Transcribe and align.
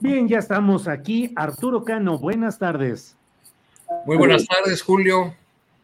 Bien, 0.00 0.28
ya 0.28 0.38
estamos 0.38 0.88
aquí. 0.88 1.32
Arturo 1.36 1.84
Cano, 1.84 2.18
buenas 2.18 2.58
tardes. 2.58 3.16
Muy 4.04 4.16
buenas 4.16 4.46
tardes, 4.46 4.82
Julio. 4.82 5.34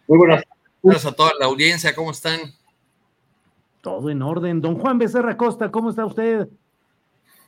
Muy 0.08 0.18
buenas 0.18 0.44
tardes 0.82 1.06
a 1.06 1.12
toda 1.12 1.32
la 1.38 1.46
audiencia. 1.46 1.94
¿Cómo 1.94 2.10
están? 2.10 2.40
Todo 3.80 4.10
en 4.10 4.22
orden. 4.22 4.60
Don 4.60 4.78
Juan 4.78 4.98
Becerra 4.98 5.36
Costa, 5.36 5.70
¿cómo 5.70 5.90
está 5.90 6.04
usted? 6.04 6.48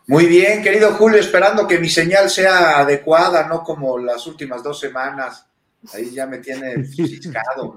Muy 0.06 0.26
bien, 0.26 0.62
querido 0.62 0.92
Julio, 0.94 1.18
esperando 1.18 1.66
que 1.66 1.78
mi 1.78 1.88
señal 1.88 2.28
sea 2.28 2.80
adecuada, 2.80 3.48
no 3.48 3.62
como 3.62 3.98
las 3.98 4.26
últimas 4.26 4.62
dos 4.62 4.78
semanas. 4.78 5.46
Ahí 5.92 6.10
ya 6.10 6.26
me 6.26 6.38
tiene 6.38 6.84
ciscado. 6.84 7.76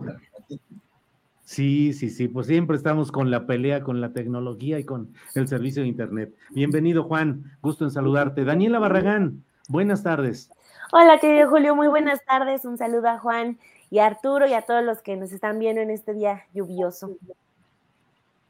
Sí, 1.47 1.93
sí, 1.93 2.09
sí, 2.09 2.27
pues 2.27 2.45
siempre 2.45 2.75
estamos 2.75 3.09
con 3.09 3.31
la 3.31 3.45
pelea, 3.45 3.81
con 3.81 4.01
la 4.01 4.11
tecnología 4.11 4.79
y 4.79 4.83
con 4.83 5.13
el 5.33 5.47
servicio 5.47 5.81
de 5.81 5.87
Internet. 5.87 6.35
Bienvenido, 6.49 7.05
Juan, 7.05 7.45
gusto 7.61 7.85
en 7.85 7.91
saludarte. 7.91 8.43
Daniela 8.43 8.79
Barragán, 8.79 9.45
buenas 9.69 10.03
tardes. 10.03 10.51
Hola, 10.91 11.19
querido 11.21 11.49
Julio, 11.49 11.73
muy 11.73 11.87
buenas 11.87 12.19
tardes. 12.25 12.65
Un 12.65 12.77
saludo 12.77 13.07
a 13.07 13.19
Juan 13.19 13.59
y 13.89 13.99
a 13.99 14.07
Arturo 14.07 14.45
y 14.45 14.55
a 14.55 14.63
todos 14.63 14.83
los 14.83 15.01
que 15.01 15.15
nos 15.15 15.31
están 15.31 15.57
viendo 15.57 15.79
en 15.79 15.89
este 15.89 16.13
día 16.13 16.43
lluvioso. 16.53 17.15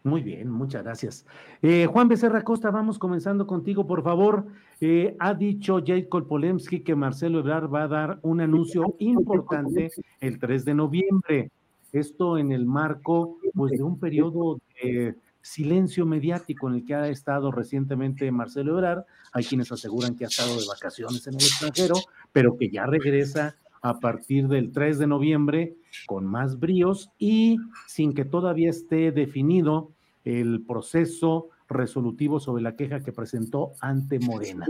Muy 0.03 0.23
bien, 0.23 0.49
muchas 0.49 0.83
gracias. 0.83 1.23
Eh, 1.61 1.85
Juan 1.85 2.07
Becerra 2.07 2.41
Costa, 2.41 2.71
vamos 2.71 2.97
comenzando 2.97 3.45
contigo, 3.45 3.85
por 3.85 4.01
favor. 4.01 4.47
Eh, 4.81 5.15
ha 5.19 5.35
dicho 5.35 5.83
Jacob 5.85 6.27
Polemski 6.27 6.79
que 6.79 6.95
Marcelo 6.95 7.41
Ebrard 7.41 7.71
va 7.71 7.83
a 7.83 7.87
dar 7.87 8.19
un 8.23 8.41
anuncio 8.41 8.95
importante 8.97 9.91
el 10.19 10.39
3 10.39 10.65
de 10.65 10.73
noviembre. 10.73 11.51
Esto 11.91 12.37
en 12.37 12.51
el 12.51 12.65
marco 12.65 13.37
pues, 13.53 13.71
de 13.71 13.83
un 13.83 13.99
periodo 13.99 14.59
de 14.81 15.15
silencio 15.41 16.05
mediático 16.05 16.67
en 16.67 16.75
el 16.75 16.85
que 16.85 16.95
ha 16.95 17.07
estado 17.07 17.51
recientemente 17.51 18.29
Marcelo 18.31 18.73
Ebrard. 18.73 19.05
Hay 19.31 19.45
quienes 19.45 19.71
aseguran 19.71 20.15
que 20.15 20.25
ha 20.25 20.27
estado 20.27 20.59
de 20.59 20.65
vacaciones 20.67 21.25
en 21.27 21.35
el 21.35 21.41
extranjero, 21.41 21.95
pero 22.33 22.57
que 22.57 22.69
ya 22.69 22.85
regresa 22.85 23.55
a 23.81 23.99
partir 23.99 24.47
del 24.47 24.71
3 24.71 24.99
de 24.99 25.07
noviembre 25.07 25.77
con 26.07 26.25
más 26.25 26.59
bríos 26.59 27.11
y 27.17 27.57
sin 27.87 28.13
que 28.13 28.25
todavía 28.25 28.69
esté 28.69 29.11
definido 29.11 29.91
el 30.25 30.63
proceso 30.67 31.49
resolutivo 31.69 32.39
sobre 32.39 32.63
la 32.63 32.75
queja 32.75 33.01
que 33.01 33.13
presentó 33.13 33.71
ante 33.79 34.19
Morena. 34.19 34.67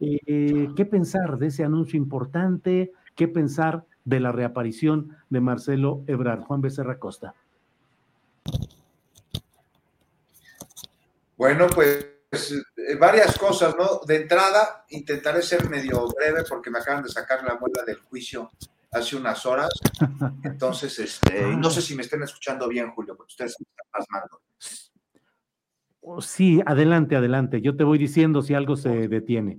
Eh, 0.00 0.68
¿Qué 0.76 0.84
pensar 0.84 1.38
de 1.38 1.48
ese 1.48 1.64
anuncio 1.64 1.98
importante? 1.98 2.92
¿Qué 3.14 3.28
pensar 3.28 3.84
de 4.06 4.20
la 4.20 4.32
reaparición 4.32 5.18
de 5.28 5.40
Marcelo 5.42 6.04
Ebrard. 6.06 6.40
Juan 6.42 6.62
Becerra 6.62 6.98
Costa. 6.98 7.34
Bueno, 11.36 11.66
pues 11.74 12.06
eh, 12.32 12.94
varias 12.98 13.36
cosas, 13.36 13.76
¿no? 13.76 14.00
De 14.06 14.16
entrada, 14.16 14.86
intentaré 14.90 15.42
ser 15.42 15.68
medio 15.68 16.08
breve 16.08 16.44
porque 16.48 16.70
me 16.70 16.78
acaban 16.78 17.02
de 17.02 17.10
sacar 17.10 17.44
la 17.44 17.56
muela 17.56 17.82
del 17.84 17.98
juicio 17.98 18.50
hace 18.92 19.16
unas 19.16 19.44
horas. 19.44 19.68
Entonces, 20.44 20.98
este, 20.98 21.44
no 21.58 21.68
sé 21.68 21.82
si 21.82 21.94
me 21.94 22.02
estén 22.02 22.22
escuchando 22.22 22.68
bien, 22.68 22.92
Julio, 22.92 23.16
porque 23.16 23.32
ustedes 23.32 23.56
me 23.58 23.66
están 23.68 23.86
pasmando. 23.90 24.40
Sí, 26.22 26.62
adelante, 26.64 27.16
adelante. 27.16 27.60
Yo 27.60 27.76
te 27.76 27.82
voy 27.82 27.98
diciendo 27.98 28.40
si 28.40 28.54
algo 28.54 28.76
se 28.76 29.08
detiene. 29.08 29.58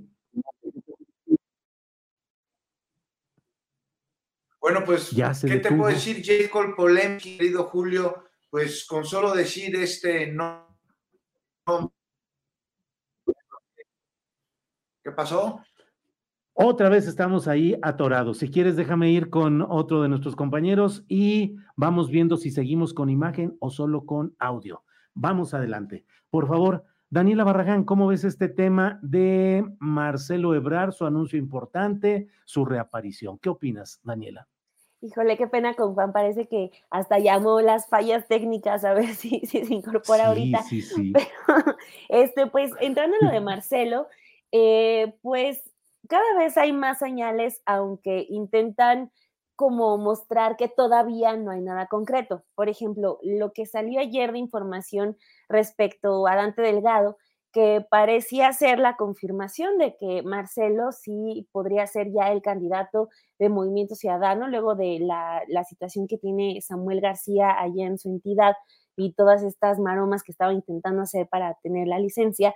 Bueno, 4.67 4.83
pues, 4.85 5.16
¿qué 5.45 5.59
te 5.59 5.72
puedo 5.72 5.89
decir, 5.89 6.22
Jacob 6.22 6.75
Polemki, 6.75 7.38
querido 7.38 7.63
Julio? 7.63 8.25
Pues 8.50 8.85
con 8.85 9.05
solo 9.05 9.33
decir 9.33 9.73
este 9.78 10.28
no. 10.28 10.78
¿Qué 15.01 15.11
pasó? 15.16 15.61
Otra 16.51 16.89
vez 16.89 17.07
estamos 17.07 17.47
ahí 17.47 17.78
atorados. 17.81 18.39
Si 18.39 18.50
quieres, 18.50 18.75
déjame 18.75 19.09
ir 19.09 19.29
con 19.29 19.61
otro 19.61 20.01
de 20.01 20.09
nuestros 20.09 20.35
compañeros 20.35 21.05
y 21.07 21.55
vamos 21.78 22.11
viendo 22.11 22.35
si 22.35 22.51
seguimos 22.51 22.94
con 22.94 23.09
imagen 23.09 23.55
o 23.61 23.69
solo 23.69 24.05
con 24.05 24.35
audio. 24.38 24.84
Vamos 25.13 25.53
adelante. 25.53 26.03
Por 26.29 26.45
favor, 26.45 26.84
Daniela 27.09 27.45
Barragán, 27.45 27.85
¿cómo 27.85 28.07
ves 28.07 28.25
este 28.25 28.49
tema 28.49 28.99
de 29.01 29.66
Marcelo 29.79 30.53
Ebrar, 30.55 30.91
su 30.91 31.05
anuncio 31.05 31.39
importante, 31.39 32.28
su 32.44 32.66
reaparición? 32.66 33.39
¿Qué 33.39 33.47
opinas, 33.47 34.01
Daniela? 34.03 34.45
Híjole, 35.02 35.38
qué 35.38 35.46
pena 35.47 35.75
con 35.75 35.94
Juan, 35.94 36.12
parece 36.12 36.47
que 36.47 36.72
hasta 36.90 37.19
llamó 37.19 37.62
las 37.62 37.88
fallas 37.88 38.28
técnicas 38.28 38.84
a 38.84 38.94
ver 38.94 39.06
si, 39.16 39.41
se 39.46 39.59
incorpora 39.59 40.28
ahorita. 40.28 40.63
Sí, 40.63 40.81
sí. 40.81 41.13
este, 42.09 42.47
pues 42.47 42.72
entrando 42.80 43.16
en 43.19 43.28
lo 43.28 43.34
de 43.34 43.41
Marcelo, 43.41 44.08
eh, 44.52 45.16
pues 45.22 45.62
cada 46.08 46.38
vez 46.38 46.58
hay 46.58 46.74
más 46.74 47.00
señales, 47.00 47.62
aunque 47.66 48.25
intentan 48.30 49.12
como 49.56 49.97
mostrar 49.97 50.56
que 50.56 50.68
todavía 50.68 51.35
no 51.35 51.52
hay 51.52 51.62
nada 51.62 51.88
concreto. 51.88 52.44
Por 52.56 52.69
ejemplo, 52.69 53.19
lo 53.24 53.53
que 53.53 53.66
salió 53.66 54.00
ayer 54.00 54.31
de 54.31 54.38
información 54.38 55.18
respecto 55.50 56.28
a 56.28 56.35
Dante 56.35 56.62
Delgado 56.62 57.18
que 57.57 57.84
parecía 57.90 58.53
ser 58.53 58.78
la 58.78 58.97
confirmación 58.97 59.79
de 59.79 59.95
que 59.97 60.22
Marcelo 60.22 60.91
sí 60.91 61.47
podría 61.51 61.88
ser 61.88 62.12
ya 62.12 62.31
el 62.31 62.44
candidato 62.44 63.09
de 63.40 63.50
Movimiento 63.50 63.95
Ciudadano, 63.95 64.47
luego 64.47 64.75
de 64.75 65.00
la, 65.00 65.41
situación 65.63 66.07
que 66.07 66.19
tiene 66.19 66.62
Samuel 66.62 67.01
García 67.01 67.59
allá 67.59 67.88
en 67.88 67.97
su 67.97 68.09
entidad 68.09 68.53
y 68.96 69.13
todas 69.13 69.41
estas 69.41 69.79
maromas 69.79 70.22
que 70.22 70.31
estaba 70.31 70.53
intentando 70.53 71.01
hacer 71.01 71.28
para 71.29 71.56
tener 71.63 71.88
la 71.88 71.97
licencia, 71.97 72.53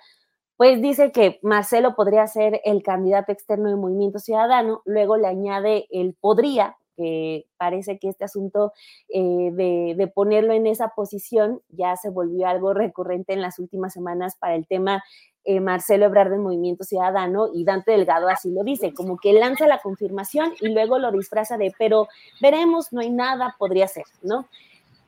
pues 0.56 0.80
dice 0.84 1.12
que 1.12 1.40
Marcelo 1.42 1.96
podría 1.96 2.28
ser 2.28 2.62
el 2.64 2.84
candidato 2.84 3.32
externo 3.32 3.72
de 3.72 3.78
Movimiento 3.78 4.20
Ciudadano, 4.20 4.84
luego 4.86 5.18
le 5.18 5.26
añade 5.26 5.88
el 5.90 6.14
podría, 6.14 6.78
que 6.96 7.46
parece 7.58 8.00
que 8.00 8.10
este 8.10 8.26
asunto 8.26 8.74
eh, 9.10 9.50
de, 9.52 10.08
ponerlo 10.14 10.54
en 10.54 10.68
esa 10.68 10.90
posición 10.90 11.62
ya 11.70 11.96
se 11.96 12.10
volvió 12.10 12.48
algo 12.48 12.74
recurrente 12.74 13.34
en 13.34 13.42
las 13.42 13.60
últimas 13.60 13.94
semanas 13.94 14.36
para 14.36 14.56
el 14.56 14.68
tema 14.68 15.04
eh, 15.44 15.60
Marcelo 15.60 16.06
Ebrard 16.06 16.32
del 16.32 16.40
Movimiento 16.40 16.84
Ciudadano 16.84 17.48
y 17.54 17.64
Dante 17.64 17.92
Delgado 17.92 18.28
así 18.28 18.52
lo 18.52 18.64
dice, 18.64 18.94
como 18.94 19.18
que 19.18 19.34
lanza 19.34 19.68
la 19.68 19.80
confirmación 19.80 20.54
y 20.60 20.70
luego 20.70 21.00
lo 21.00 21.12
disfraza 21.12 21.58
de, 21.58 21.74
pero 21.80 22.08
veremos, 22.42 22.94
no 22.94 23.02
hay 23.02 23.10
nada, 23.10 23.56
podría 23.58 23.88
ser, 23.88 24.06
¿no? 24.22 24.48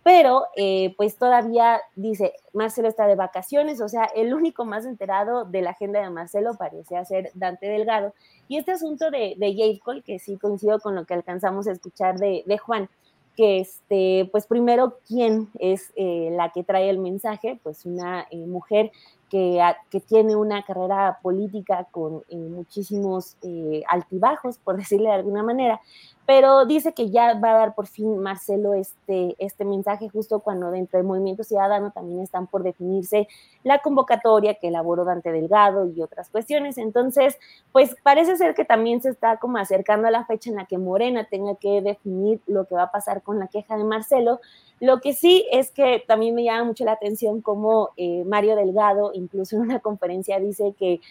Pero 0.03 0.47
eh, 0.57 0.93
pues 0.97 1.15
todavía 1.15 1.81
dice, 1.95 2.33
Marcelo 2.51 2.89
está 2.89 3.07
de 3.07 3.15
vacaciones, 3.15 3.79
o 3.79 3.87
sea, 3.87 4.03
el 4.15 4.33
único 4.33 4.65
más 4.65 4.85
enterado 4.85 5.45
de 5.45 5.61
la 5.61 5.71
agenda 5.71 6.01
de 6.01 6.09
Marcelo 6.09 6.55
parece 6.57 7.03
ser 7.05 7.31
Dante 7.33 7.67
Delgado. 7.67 8.13
Y 8.49 8.57
este 8.57 8.73
asunto 8.73 9.09
de, 9.09 9.35
de 9.37 9.79
Cole, 9.83 10.01
que 10.01 10.19
sí 10.19 10.37
coincido 10.37 10.79
con 10.79 10.95
lo 10.95 11.05
que 11.05 11.13
alcanzamos 11.13 11.67
a 11.67 11.71
escuchar 11.71 12.19
de, 12.19 12.43
Juan, 12.57 12.89
que 13.37 13.61
este, 13.61 14.29
pues 14.31 14.45
primero, 14.45 14.99
¿quién 15.07 15.49
es 15.57 15.93
eh, 15.95 16.29
la 16.33 16.51
que 16.51 16.63
trae 16.63 16.89
el 16.89 16.99
mensaje? 16.99 17.59
Pues 17.63 17.85
una 17.85 18.27
eh, 18.29 18.37
mujer 18.45 18.91
que, 19.29 19.59
que 19.89 19.99
tiene 19.99 20.35
una 20.35 20.63
carrera 20.63 21.19
política 21.21 21.87
con 21.91 22.23
eh, 22.29 22.35
muchísimos 22.35 23.35
eh, 23.41 23.83
altibajos, 23.87 24.57
por 24.57 24.77
decirle 24.77 25.09
de 25.09 25.15
alguna 25.15 25.43
manera, 25.43 25.81
pero 26.25 26.65
dice 26.65 26.93
que 26.93 27.09
ya 27.09 27.37
va 27.39 27.51
a 27.51 27.57
dar 27.57 27.75
por 27.75 27.87
fin 27.87 28.17
Marcelo 28.19 28.73
este, 28.73 29.35
este 29.39 29.65
mensaje 29.65 30.07
justo 30.07 30.39
cuando 30.39 30.71
dentro 30.71 30.97
del 30.97 31.05
Movimiento 31.05 31.43
Ciudadano 31.43 31.91
también 31.91 32.21
están 32.21 32.47
por 32.47 32.63
definirse 32.63 33.27
la 33.63 33.79
convocatoria 33.79 34.53
que 34.53 34.69
elaboró 34.69 35.03
Dante 35.03 35.33
Delgado 35.33 35.85
y 35.87 36.01
otras 36.01 36.29
cuestiones. 36.29 36.77
Entonces, 36.77 37.37
pues 37.73 37.95
parece 38.03 38.37
ser 38.37 38.55
que 38.55 38.63
también 38.63 39.01
se 39.01 39.09
está 39.09 39.37
como 39.37 39.57
acercando 39.57 40.07
a 40.07 40.11
la 40.11 40.25
fecha 40.25 40.49
en 40.49 40.55
la 40.55 40.65
que 40.65 40.77
Morena 40.77 41.25
tenga 41.25 41.55
que 41.55 41.81
definir 41.81 42.39
lo 42.47 42.65
que 42.65 42.75
va 42.75 42.83
a 42.83 42.91
pasar 42.91 43.21
con 43.21 43.39
la 43.39 43.47
queja 43.47 43.75
de 43.75 43.83
Marcelo. 43.83 44.39
Lo 44.79 45.01
que 45.01 45.13
sí 45.13 45.45
es 45.51 45.71
que 45.71 46.03
también 46.07 46.35
me 46.35 46.43
llama 46.43 46.65
mucho 46.65 46.85
la 46.85 46.93
atención 46.93 47.41
como 47.41 47.89
eh, 47.97 48.23
Mario 48.25 48.55
Delgado, 48.55 49.11
incluso 49.23 49.55
en 49.55 49.63
una 49.63 49.79
conferencia, 49.79 50.39
dice 50.39 50.75
que 50.77 51.01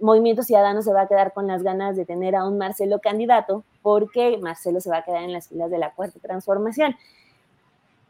Movimiento 0.00 0.42
Ciudadano 0.42 0.82
se 0.82 0.92
va 0.92 1.02
a 1.02 1.08
quedar 1.08 1.32
con 1.32 1.46
las 1.46 1.62
ganas 1.62 1.96
de 1.96 2.04
tener 2.04 2.34
a 2.34 2.46
un 2.46 2.58
Marcelo 2.58 3.00
candidato 3.00 3.64
porque 3.82 4.38
Marcelo 4.38 4.80
se 4.80 4.90
va 4.90 4.98
a 4.98 5.04
quedar 5.04 5.22
en 5.22 5.32
las 5.32 5.48
filas 5.48 5.70
de 5.70 5.78
la 5.78 5.92
cuarta 5.92 6.18
transformación. 6.20 6.96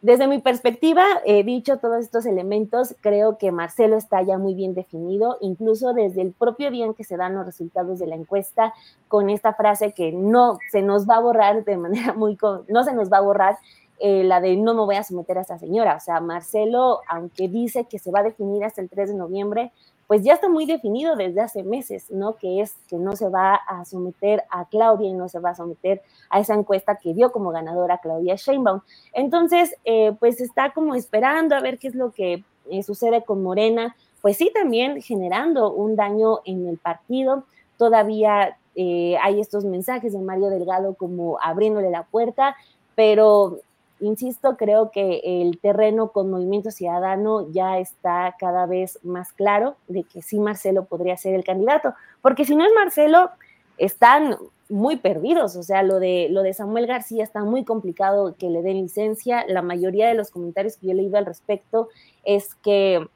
Desde 0.02 0.26
mi 0.26 0.40
perspectiva, 0.40 1.05
he 1.25 1.44
dicho 1.44 1.79
todos 1.79 2.05
estos 2.05 2.26
elementos, 2.26 2.96
creo 3.02 3.38
que 3.38 3.52
Marcelo 3.52 3.96
está 3.96 4.20
ya 4.20 4.37
muy 4.37 4.52
bien 4.52 4.75
definido, 4.75 5.38
incluso 5.40 5.93
desde 5.93 6.23
el 6.23 6.32
propio 6.32 6.73
día 6.73 6.87
en 6.87 6.94
que 6.94 7.05
se 7.05 7.17
dan 7.17 7.37
los 7.37 7.46
resultados 7.46 8.00
de 8.00 8.08
la 8.08 8.17
encuesta, 8.17 8.75
con 9.06 9.31
esta 9.31 9.55
frase 9.55 9.93
que 9.93 10.11
no 10.11 10.58
se 10.73 10.82
nos 10.82 11.08
va 11.08 11.19
a 11.19 11.20
borrar 11.20 11.64
de 11.64 11.76
manera 11.76 12.14
muy, 12.14 12.37
no 12.67 12.82
se 12.82 12.94
nos 12.94 13.12
va 13.12 13.19
a 13.19 13.20
borrar, 13.20 13.58
eh, 13.99 14.25
la 14.25 14.41
de 14.41 14.56
no 14.56 14.75
me 14.75 14.85
voy 14.85 14.97
a 14.97 15.03
someter 15.03 15.39
a 15.39 15.43
esta 15.43 15.59
señora. 15.59 15.97
O 15.97 16.00
sea, 16.00 16.21
Marcelo, 16.21 17.00
aunque 17.09 17.49
dice 17.49 17.85
que 17.85 17.99
se 17.99 18.11
va 18.11 18.21
a 18.21 18.25
definir 18.25 18.65
hasta 18.65 18.81
el 18.81 18.89
3 18.89 19.11
de 19.11 19.15
noviembre, 19.15 19.73
pues 20.06 20.25
ya 20.25 20.35
está 20.35 20.49
muy 20.49 20.67
definido 20.67 21.17
desde 21.17 21.41
hace 21.41 21.62
meses, 21.62 22.11
¿no? 22.11 22.37
Que 22.37 22.61
es 22.61 22.75
que 22.89 22.97
no 22.97 23.17
se 23.17 23.29
va 23.29 23.55
a 23.55 23.85
someter 23.85 24.44
a 24.50 24.67
Claudia 24.67 25.09
y 25.09 25.15
no 25.15 25.29
se 25.29 25.39
va 25.39 25.50
a 25.50 25.55
someter 25.55 26.03
a 26.29 26.41
esa 26.41 26.55
encuesta 26.55 26.97
que 26.97 27.15
dio 27.15 27.33
como 27.33 27.50
ganadora 27.50 27.99
Claudia 27.99 28.35
Sheinbaum. 28.37 28.81
Entonces, 29.15 29.75
eh, 29.85 30.12
pues 30.21 30.41
está 30.41 30.73
como 30.73 30.94
esperando 30.94 31.55
a 31.55 31.61
ver 31.61 31.79
qué 31.79 31.89
es 31.89 31.94
lo 31.94 32.11
que 32.11 32.44
eh, 32.71 32.83
sucede 32.83 33.25
con 33.25 33.43
Morena, 33.43 33.97
pues 34.21 34.37
sí, 34.37 34.50
también 34.55 35.00
generando 35.03 35.73
un 35.73 35.97
daño 35.97 36.41
en 36.44 36.67
el 36.69 36.79
partido. 36.79 37.44
Todavía 37.77 38.56
eh, 38.75 39.17
hay 39.23 39.41
estos 39.41 39.65
mensajes 39.65 40.12
de 40.12 40.21
Mario 40.21 40.49
Delgado 40.49 40.94
como 40.94 41.39
abriéndole 41.43 41.91
la 41.91 42.05
puerta, 42.05 42.55
pero 42.94 43.59
Insisto, 44.03 44.57
creo 44.57 44.91
que 44.91 45.21
el 45.23 45.61
terreno 45.61 46.11
con 46.11 46.29
Movimiento 46.29 46.73
Ciudadano 46.73 47.49
ya 47.53 47.79
está 47.79 48.35
cada 48.37 48.67
vez 48.67 48.99
más 49.05 49.33
claro 49.33 49.77
de 49.87 50.03
que 50.03 50.23
sí 50.23 50.41
Marcelo 50.41 50.87
podría 50.87 51.17
ser 51.17 51.35
el 51.37 51.45
candidato, 51.45 51.95
porque 52.21 52.45
si 52.45 52.57
no 52.57 52.65
es 52.65 52.73
Marcelo, 52.75 53.31
están 53.79 54.37
muy 54.69 54.97
perdidos, 54.97 55.55
o 55.55 55.63
sea, 55.63 55.85
lo 55.85 56.01
de, 56.01 56.27
lo 56.31 56.43
de 56.43 56.53
Samuel 56.53 56.89
García 56.89 57.23
está 57.23 57.45
muy 57.45 57.65
complicado 57.65 58.35
que 58.37 58.51
le 58.51 58.63
den 58.63 58.83
licencia, 58.83 59.45
la 59.47 59.63
mayoría 59.63 60.09
de 60.09 60.15
los 60.15 60.33
comentarios 60.33 60.79
que 60.79 60.87
yo 60.87 60.93
he 60.93 60.97
leído 60.97 61.17
al 61.17 61.27
respecto 61.27 61.89
es 62.25 62.57
que 62.57 63.07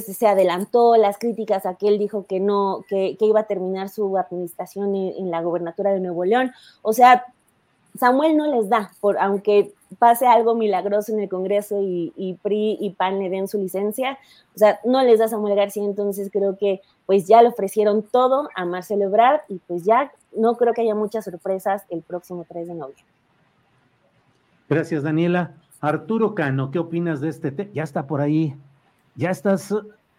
se 0.00 0.26
adelantó 0.26 0.96
las 0.96 1.18
críticas 1.18 1.66
a 1.66 1.74
que 1.74 1.88
él 1.88 1.98
dijo 1.98 2.26
que 2.26 2.38
no, 2.38 2.84
que, 2.88 3.16
iba 3.18 3.40
a 3.40 3.46
terminar 3.48 3.88
su 3.88 4.16
administración 4.16 4.94
en, 4.94 5.14
en, 5.18 5.30
la 5.30 5.42
gobernatura 5.42 5.92
de 5.92 6.00
Nuevo 6.00 6.24
León. 6.24 6.52
O 6.80 6.94
sea, 6.94 7.26
Samuel 7.98 8.36
no 8.36 8.46
les 8.46 8.68
da, 8.68 8.92
por, 9.00 9.18
aunque 9.18 9.72
pase 9.98 10.26
algo 10.26 10.54
milagroso 10.54 11.12
en 11.12 11.20
el 11.20 11.28
Congreso 11.28 11.80
y, 11.80 12.38
PRI 12.42 12.78
y 12.80 12.90
PAN 12.90 13.20
le 13.20 13.30
den 13.30 13.46
su 13.46 13.58
licencia, 13.58 14.18
o 14.54 14.58
sea, 14.58 14.80
no 14.84 15.02
les 15.02 15.20
da 15.20 15.28
Samuel 15.28 15.54
García, 15.54 15.84
entonces 15.84 16.30
creo 16.32 16.56
que 16.56 16.80
pues 17.06 17.26
ya 17.28 17.42
le 17.42 17.48
ofrecieron 17.48 18.02
todo 18.02 18.48
a 18.56 18.64
Marcelo 18.64 19.04
Ebrard 19.04 19.42
y 19.48 19.58
pues 19.66 19.84
ya 19.84 20.12
no 20.36 20.56
creo 20.56 20.74
que 20.74 20.82
haya 20.82 20.94
muchas 20.94 21.24
sorpresas 21.24 21.84
el 21.88 22.02
próximo 22.02 22.44
3 22.48 22.68
de 22.68 22.74
noviembre. 22.74 23.04
Gracias, 24.68 25.02
Daniela. 25.02 25.54
Arturo 25.80 26.34
Cano, 26.34 26.70
¿qué 26.70 26.78
opinas 26.78 27.20
de 27.20 27.28
este 27.28 27.52
tema? 27.52 27.70
Ya 27.74 27.82
está 27.82 28.06
por 28.06 28.20
ahí, 28.20 28.56
ya 29.14 29.30
estás 29.30 29.72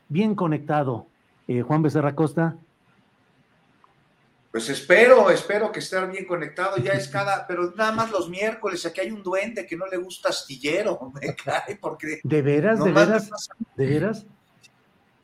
bien 0.08 0.36
conectado. 0.36 1.08
Eh, 1.48 1.62
Juan 1.62 1.82
Becerra 1.82 2.16
Costa. 2.16 2.56
Pues 4.56 4.70
espero, 4.70 5.30
espero 5.32 5.70
que 5.70 5.80
esté 5.80 6.00
bien 6.06 6.24
conectado. 6.24 6.78
Ya 6.78 6.94
es 6.94 7.10
cada, 7.10 7.46
pero 7.46 7.74
nada 7.76 7.92
más 7.92 8.10
los 8.10 8.30
miércoles. 8.30 8.86
Aquí 8.86 9.02
hay 9.02 9.12
un 9.12 9.22
duende 9.22 9.66
que 9.66 9.76
no 9.76 9.86
le 9.86 9.98
gusta 9.98 10.30
astillero, 10.30 11.12
me 11.22 11.36
cae, 11.36 11.76
porque. 11.76 12.22
¿De 12.24 12.42
veras? 12.42 12.82
¿De 12.82 12.94
veras? 12.94 13.30
¿De 13.76 13.86
veras? 13.86 14.26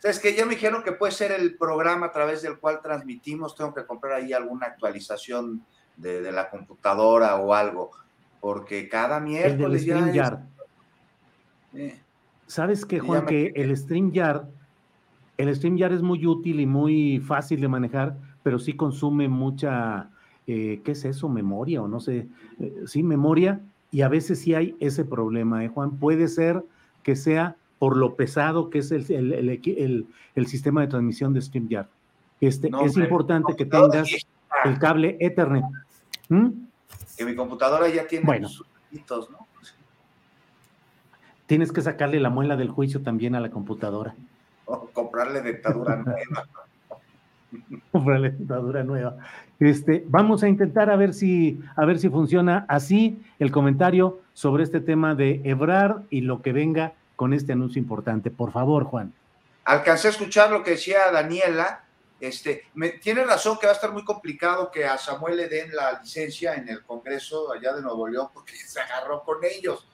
Es 0.04 0.20
que 0.20 0.36
ya 0.36 0.46
me 0.46 0.56
dijeron 0.56 0.84
que 0.84 0.92
puede 0.92 1.14
ser 1.14 1.32
el 1.32 1.56
programa 1.56 2.08
a 2.08 2.12
través 2.12 2.42
del 2.42 2.60
cual 2.60 2.82
transmitimos. 2.84 3.56
Tengo 3.56 3.74
que 3.74 3.86
comprar 3.86 4.20
ahí 4.20 4.34
alguna 4.34 4.66
actualización 4.66 5.66
de, 5.96 6.30
la 6.30 6.50
computadora 6.50 7.38
o 7.38 7.54
algo, 7.54 7.92
porque 8.42 8.90
cada 8.90 9.22
miércoles 9.22 9.88
el 9.88 10.12
ya. 10.12 10.46
Eh. 11.74 12.02
¿Sabes 12.48 12.86
qué, 12.86 13.00
Juan? 13.00 13.26
Que 13.26 13.54
el 13.56 13.78
StreamYard, 13.78 14.44
el 15.38 15.56
StreamYard 15.56 15.94
es 15.94 16.02
muy 16.02 16.28
útil 16.28 16.60
y 16.60 16.66
muy 16.66 17.22
fácil 17.22 17.62
de 17.62 17.70
manejar 17.70 18.31
pero 18.44 18.60
sí 18.60 18.74
consume 18.74 19.28
mucha, 19.28 20.10
eh, 20.48 20.82
¿qué 20.84 20.92
es 20.92 21.06
eso? 21.06 21.30
Memoria 21.30 21.82
o 21.82 21.88
no 21.88 22.00
sé, 22.00 22.28
eh, 22.60 22.84
sí, 22.86 23.04
memoria, 23.04 23.62
y 23.92 24.02
a 24.02 24.08
veces 24.08 24.40
sí 24.40 24.54
hay 24.54 24.76
ese 24.80 25.06
problema, 25.06 25.64
¿eh, 25.64 25.68
Juan? 25.68 25.98
Puede 25.98 26.28
ser 26.28 26.64
que 27.04 27.16
sea 27.16 27.56
por 27.80 27.98
lo 27.98 28.16
pesado 28.16 28.70
que 28.70 28.80
es 28.80 28.92
el, 28.92 29.12
el, 29.12 30.08
el, 30.36 30.48
sistema 30.48 30.82
de 30.82 30.88
transmisión 30.88 31.34
de 31.34 31.42
StreamYard. 31.42 31.88
Este, 32.40 32.70
es 32.86 32.96
importante 32.96 33.56
que 33.56 33.66
tengas 33.66 34.08
el 34.66 34.80
cable 34.80 35.18
Ethernet. 35.20 35.64
¿Mm? 36.30 36.50
Que 37.18 37.26
mi 37.26 37.36
computadora 37.36 37.90
ya 37.90 38.08
tiene 38.08 38.26
bueno. 38.26 38.50
¿no? 39.10 39.48
Tienes 41.48 41.72
que 41.72 41.82
sacarle 41.82 42.20
la 42.20 42.30
muela 42.30 42.56
del 42.56 42.70
juicio 42.70 43.02
también 43.02 43.36
a 43.36 43.40
la 43.40 43.50
computadora. 43.50 44.16
O 44.66 44.88
comprarle 44.88 45.42
dictadura 45.42 45.98
nueva. 45.98 46.48
la 47.94 48.20
dentadura 48.20 48.84
nueva. 48.84 49.18
Este, 49.60 50.04
vamos 50.08 50.44
a 50.44 50.50
intentar 50.50 50.90
a 50.90 50.96
ver 50.96 51.14
si 51.14 51.60
a 51.76 51.86
ver 51.86 52.00
si 52.00 52.10
funciona 52.10 52.66
así 52.68 53.22
el 53.40 53.52
comentario 53.52 54.20
sobre 54.34 54.64
este 54.64 54.80
tema 54.80 55.14
de 55.16 55.42
Ebrar 55.44 56.04
y 56.10 56.22
lo 56.22 56.42
que 56.42 56.52
venga 56.52 56.94
con 57.16 57.34
este 57.34 57.54
anuncio 57.54 57.80
importante. 57.80 58.32
Por 58.32 58.52
favor, 58.52 58.86
Juan. 58.86 59.14
Alcancé 59.66 60.08
a 60.08 60.12
escuchar 60.12 60.50
lo 60.50 60.64
que 60.64 60.72
decía 60.72 61.12
Daniela. 61.12 61.84
Este, 62.20 62.66
tiene 63.02 63.24
razón 63.24 63.58
que 63.60 63.66
va 63.66 63.74
a 63.74 63.76
estar 63.76 63.92
muy 63.92 64.04
complicado 64.04 64.70
que 64.72 64.86
a 64.86 64.98
Samuel 64.98 65.38
le 65.38 65.48
den 65.48 65.76
la 65.76 66.00
licencia 66.00 66.54
en 66.54 66.70
el 66.70 66.84
Congreso 66.84 67.52
allá 67.52 67.74
de 67.74 67.82
Nuevo 67.82 68.08
León 68.08 68.30
porque 68.34 68.56
se 68.66 68.80
agarró 68.80 69.24
con 69.24 69.38
ellos. 69.44 69.88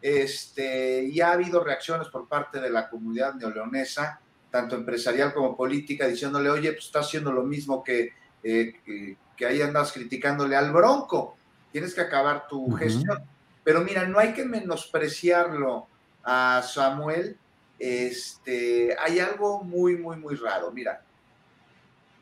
Este, 0.00 1.04
y 1.04 1.20
ha 1.20 1.32
habido 1.32 1.62
reacciones 1.62 2.08
por 2.08 2.26
parte 2.26 2.60
de 2.60 2.70
la 2.70 2.88
comunidad 2.88 3.34
neoleonesa 3.34 4.20
tanto 4.52 4.76
empresarial 4.76 5.32
como 5.32 5.56
política, 5.56 6.06
diciéndole, 6.06 6.50
oye, 6.50 6.72
pues 6.72 6.84
está 6.84 7.00
haciendo 7.00 7.32
lo 7.32 7.42
mismo 7.42 7.82
que, 7.82 8.10
eh, 8.44 8.74
que, 8.84 9.46
ahí 9.46 9.60
andas 9.60 9.90
criticándole 9.90 10.54
al 10.54 10.70
Bronco, 10.70 11.36
tienes 11.72 11.94
que 11.94 12.02
acabar 12.02 12.46
tu 12.46 12.70
gestión. 12.74 13.24
Pero 13.64 13.80
mira, 13.80 14.06
no 14.06 14.20
hay 14.20 14.34
que 14.34 14.44
menospreciarlo 14.44 15.88
a 16.22 16.62
Samuel, 16.62 17.36
este, 17.78 18.94
hay 19.00 19.18
algo 19.18 19.64
muy, 19.64 19.96
muy, 19.96 20.16
muy 20.16 20.36
raro. 20.36 20.70
Mira, 20.70 21.02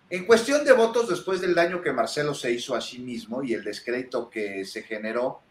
en 0.09 0.25
cuestión 0.25 0.65
de 0.65 0.73
votos, 0.73 1.09
después 1.11 1.41
del 1.43 1.55
daño 1.55 1.83
que 1.83 1.93
Marcelo 1.93 2.33
se 2.33 2.53
hizo 2.53 2.75
a 2.75 2.81
sí 2.81 3.01
mismo 3.01 3.43
y 3.43 3.53
el 3.53 3.65
descrédito 3.65 4.31
que 4.31 4.65
se 4.65 4.83
generó, 4.83 5.43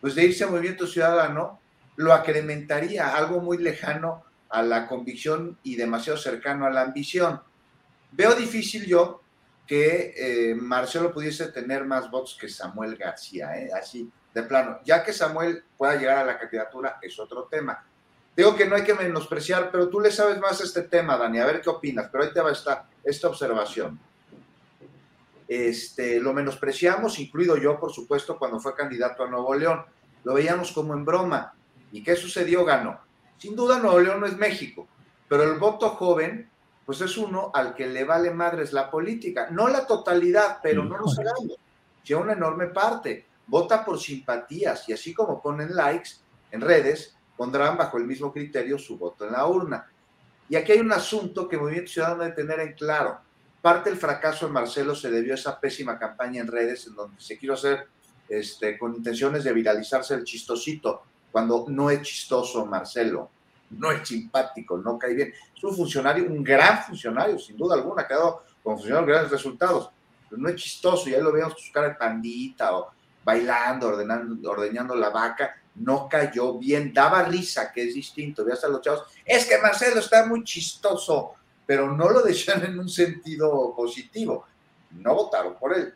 pues 0.00 0.14
de 0.14 0.24
irse 0.24 0.44
a 0.44 0.46
Movimiento 0.46 0.86
Ciudadano, 0.86 1.60
lo 1.96 2.14
acrementaría, 2.14 3.14
algo 3.14 3.40
muy 3.40 3.58
lejano 3.58 4.24
a 4.50 4.62
la 4.62 4.86
convicción 4.86 5.58
y 5.62 5.76
demasiado 5.76 6.18
cercano 6.18 6.66
a 6.66 6.70
la 6.70 6.82
ambición. 6.82 7.40
Veo 8.12 8.34
difícil 8.34 8.86
yo 8.86 9.22
que 9.66 10.14
eh, 10.16 10.54
Marcelo 10.54 11.12
pudiese 11.12 11.46
tener 11.46 11.84
más 11.84 12.10
votos 12.10 12.36
que 12.38 12.48
Samuel 12.48 12.96
García, 12.96 13.56
¿eh? 13.56 13.70
así 13.72 14.10
de 14.34 14.42
plano. 14.42 14.80
Ya 14.84 15.04
que 15.04 15.12
Samuel 15.12 15.62
pueda 15.76 15.94
llegar 15.96 16.18
a 16.18 16.24
la 16.24 16.38
candidatura 16.38 16.98
es 17.00 17.18
otro 17.18 17.44
tema. 17.44 17.84
Digo 18.36 18.56
que 18.56 18.66
no 18.66 18.74
hay 18.74 18.82
que 18.82 18.94
menospreciar, 18.94 19.70
pero 19.70 19.88
tú 19.88 20.00
le 20.00 20.10
sabes 20.10 20.38
más 20.40 20.60
a 20.60 20.64
este 20.64 20.82
tema, 20.82 21.16
Dani, 21.16 21.38
a 21.38 21.46
ver 21.46 21.60
qué 21.60 21.70
opinas, 21.70 22.08
pero 22.10 22.24
ahí 22.24 22.32
te 22.32 22.40
va 22.40 22.50
esta, 22.52 22.88
esta 23.04 23.28
observación. 23.28 23.98
Este, 25.46 26.20
lo 26.20 26.32
menospreciamos, 26.32 27.18
incluido 27.18 27.56
yo, 27.56 27.78
por 27.78 27.92
supuesto, 27.92 28.38
cuando 28.38 28.60
fue 28.60 28.74
candidato 28.74 29.24
a 29.24 29.28
Nuevo 29.28 29.54
León. 29.54 29.84
Lo 30.22 30.34
veíamos 30.34 30.70
como 30.72 30.94
en 30.94 31.04
broma. 31.04 31.52
¿Y 31.92 32.02
qué 32.02 32.14
sucedió? 32.14 32.64
Ganó. 32.64 33.00
Sin 33.40 33.56
duda 33.56 33.78
Nuevo 33.78 33.98
León 34.00 34.20
no 34.20 34.26
es 34.26 34.36
México, 34.36 34.86
pero 35.26 35.44
el 35.44 35.58
voto 35.58 35.88
joven, 35.88 36.50
pues 36.84 37.00
es 37.00 37.16
uno 37.16 37.50
al 37.54 37.74
que 37.74 37.86
le 37.86 38.04
vale 38.04 38.30
madres 38.30 38.74
la 38.74 38.90
política. 38.90 39.48
No 39.50 39.66
la 39.68 39.86
totalidad, 39.86 40.58
pero 40.62 40.84
no 40.84 40.98
nos 40.98 41.18
hagamos. 41.18 41.56
Si 42.02 42.12
una 42.12 42.34
enorme 42.34 42.66
parte 42.66 43.24
vota 43.46 43.82
por 43.82 43.98
simpatías 43.98 44.86
y 44.90 44.92
así 44.92 45.14
como 45.14 45.40
ponen 45.40 45.74
likes 45.74 46.10
en 46.50 46.60
redes, 46.60 47.16
pondrán 47.34 47.78
bajo 47.78 47.96
el 47.96 48.04
mismo 48.04 48.30
criterio 48.30 48.78
su 48.78 48.98
voto 48.98 49.24
en 49.24 49.32
la 49.32 49.46
urna. 49.46 49.90
Y 50.50 50.56
aquí 50.56 50.72
hay 50.72 50.80
un 50.80 50.92
asunto 50.92 51.48
que 51.48 51.56
Movimiento 51.56 51.92
Ciudadano 51.92 52.24
debe 52.24 52.36
tener 52.36 52.60
en 52.60 52.74
claro. 52.74 53.20
Parte 53.62 53.88
del 53.88 53.98
fracaso 53.98 54.48
de 54.48 54.52
Marcelo 54.52 54.94
se 54.94 55.10
debió 55.10 55.32
a 55.32 55.36
esa 55.36 55.58
pésima 55.58 55.98
campaña 55.98 56.42
en 56.42 56.48
redes 56.48 56.86
en 56.88 56.94
donde 56.94 57.18
se 57.18 57.38
quiso 57.38 57.54
hacer 57.54 57.88
este, 58.28 58.78
con 58.78 58.94
intenciones 58.94 59.44
de 59.44 59.54
viralizarse 59.54 60.12
el 60.12 60.24
chistosito, 60.24 61.04
cuando 61.30 61.66
no 61.68 61.90
es 61.90 62.02
chistoso 62.02 62.66
Marcelo, 62.66 63.30
no 63.70 63.90
es 63.92 64.06
simpático, 64.08 64.78
no 64.78 64.98
cae 64.98 65.14
bien. 65.14 65.32
Es 65.56 65.62
un 65.62 65.76
funcionario, 65.76 66.26
un 66.26 66.42
gran 66.42 66.82
funcionario, 66.82 67.38
sin 67.38 67.56
duda 67.56 67.76
alguna, 67.76 68.02
ha 68.02 68.08
quedado 68.08 68.42
con 68.62 68.76
funcionarios 68.76 69.08
grandes 69.08 69.32
resultados, 69.32 69.90
pero 70.28 70.42
no 70.42 70.48
es 70.48 70.56
chistoso, 70.56 71.08
ya 71.08 71.18
lo 71.18 71.32
vemos 71.32 71.54
con 71.54 71.62
su 71.62 71.72
cara 71.72 71.88
de 71.88 71.94
pandita 71.94 72.76
o 72.76 72.90
bailando, 73.24 73.88
ordenando, 73.88 74.50
ordeñando 74.50 74.94
la 74.94 75.10
vaca, 75.10 75.54
no 75.76 76.08
cayó 76.08 76.58
bien, 76.58 76.92
daba 76.92 77.22
risa, 77.24 77.72
que 77.72 77.84
es 77.84 77.94
distinto, 77.94 78.44
ve 78.44 78.52
hasta 78.52 78.68
los 78.68 78.80
chavos, 78.80 79.04
es 79.24 79.46
que 79.46 79.58
Marcelo 79.58 80.00
está 80.00 80.26
muy 80.26 80.42
chistoso, 80.42 81.34
pero 81.64 81.90
no 81.90 82.08
lo 82.08 82.22
decían 82.22 82.64
en 82.64 82.78
un 82.78 82.88
sentido 82.88 83.74
positivo, 83.76 84.46
no 84.90 85.14
votaron 85.14 85.54
por 85.54 85.76
él. 85.76 85.94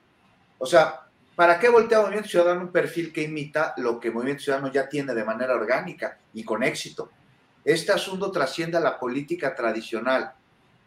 O 0.59 0.67
sea, 0.67 1.04
¿para 1.37 1.59
qué 1.59 1.69
voltea 1.69 2.01
Movimiento 2.01 2.29
Ciudadano 2.29 2.63
un 2.63 2.73
perfil 2.73 3.13
que 3.13 3.23
imita 3.23 3.75
lo 3.79 3.99
que 3.99 4.11
Movimiento 4.11 4.45
Ciudadano 4.45 4.73
ya 4.73 4.89
tiene 4.89 5.15
de 5.15 5.25
manera 5.25 5.55
orgánica 5.55 6.19
y 6.33 6.45
con 6.45 6.63
éxito? 6.63 7.11
Este 7.65 7.93
asunto 7.93 8.31
trasciende 8.31 8.77
a 8.77 8.81
la 8.81 8.99
política 8.99 9.55
tradicional 9.55 10.35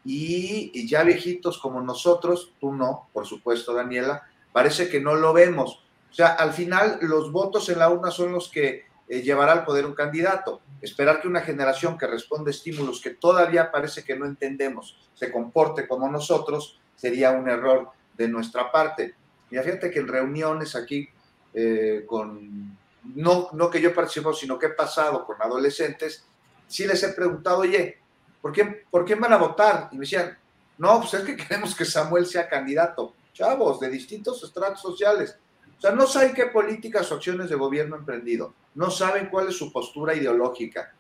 y, 0.05 0.87
ya 0.87 1.03
viejitos 1.03 1.57
como 1.57 1.81
nosotros, 1.81 2.53
tú 2.61 2.73
no, 2.73 3.09
por 3.11 3.25
supuesto, 3.25 3.73
Daniela, 3.73 4.23
parece 4.53 4.87
que 4.87 5.01
no 5.01 5.15
lo 5.15 5.33
vemos. 5.33 5.83
O 6.09 6.13
sea, 6.13 6.27
al 6.27 6.53
final 6.53 6.99
los 7.01 7.31
votos 7.31 7.67
en 7.69 7.79
la 7.79 7.89
urna 7.89 8.11
son 8.11 8.31
los 8.31 8.49
que 8.49 8.85
eh, 9.09 9.21
llevará 9.21 9.51
al 9.51 9.65
poder 9.65 9.85
un 9.85 9.93
candidato. 9.93 10.61
Esperar 10.81 11.19
que 11.21 11.27
una 11.27 11.41
generación 11.41 11.97
que 11.97 12.07
responde 12.07 12.51
estímulos 12.51 13.01
que 13.01 13.09
todavía 13.09 13.71
parece 13.71 14.03
que 14.03 14.15
no 14.15 14.25
entendemos 14.25 14.97
se 15.13 15.31
comporte 15.31 15.87
como 15.87 16.09
nosotros 16.09 16.79
sería 16.95 17.31
un 17.31 17.49
error 17.49 17.89
de 18.15 18.27
nuestra 18.27 18.71
parte. 18.71 19.15
Y 19.49 19.57
fíjate 19.57 19.89
que 19.89 19.99
en 19.99 20.07
reuniones 20.07 20.75
aquí 20.75 21.07
eh, 21.53 22.03
con, 22.05 22.77
no, 23.15 23.49
no 23.53 23.69
que 23.69 23.81
yo 23.81 23.93
participo, 23.93 24.33
sino 24.33 24.59
que 24.59 24.67
he 24.67 24.71
pasado 24.71 25.25
con 25.25 25.41
adolescentes, 25.41 26.25
sí 26.67 26.85
les 26.85 27.01
he 27.03 27.09
preguntado, 27.09 27.59
oye, 27.59 27.99
¿por 28.41 28.51
qué, 28.51 28.85
¿por 28.89 29.05
qué 29.05 29.15
van 29.15 29.33
a 29.33 29.37
votar? 29.37 29.89
Y 29.91 29.95
me 29.95 30.01
decían, 30.01 30.37
no, 30.77 30.99
pues 30.99 31.13
es 31.15 31.21
que 31.21 31.35
queremos 31.35 31.75
que 31.75 31.85
Samuel 31.85 32.25
sea 32.25 32.47
candidato. 32.47 33.13
Chavos, 33.33 33.79
de 33.79 33.89
distintos 33.89 34.43
estratos 34.43 34.81
sociales. 34.81 35.37
O 35.77 35.81
sea, 35.81 35.91
no 35.91 36.07
saben 36.07 36.33
qué 36.33 36.47
políticas 36.47 37.11
o 37.11 37.15
acciones 37.15 37.49
de 37.49 37.55
gobierno 37.55 37.95
ha 37.95 37.99
emprendido. 37.99 38.53
No 38.75 38.89
saben 38.89 39.27
cuál 39.29 39.47
es 39.47 39.55
su 39.55 39.71
postura 39.71 40.15
ideológica. 40.15 40.93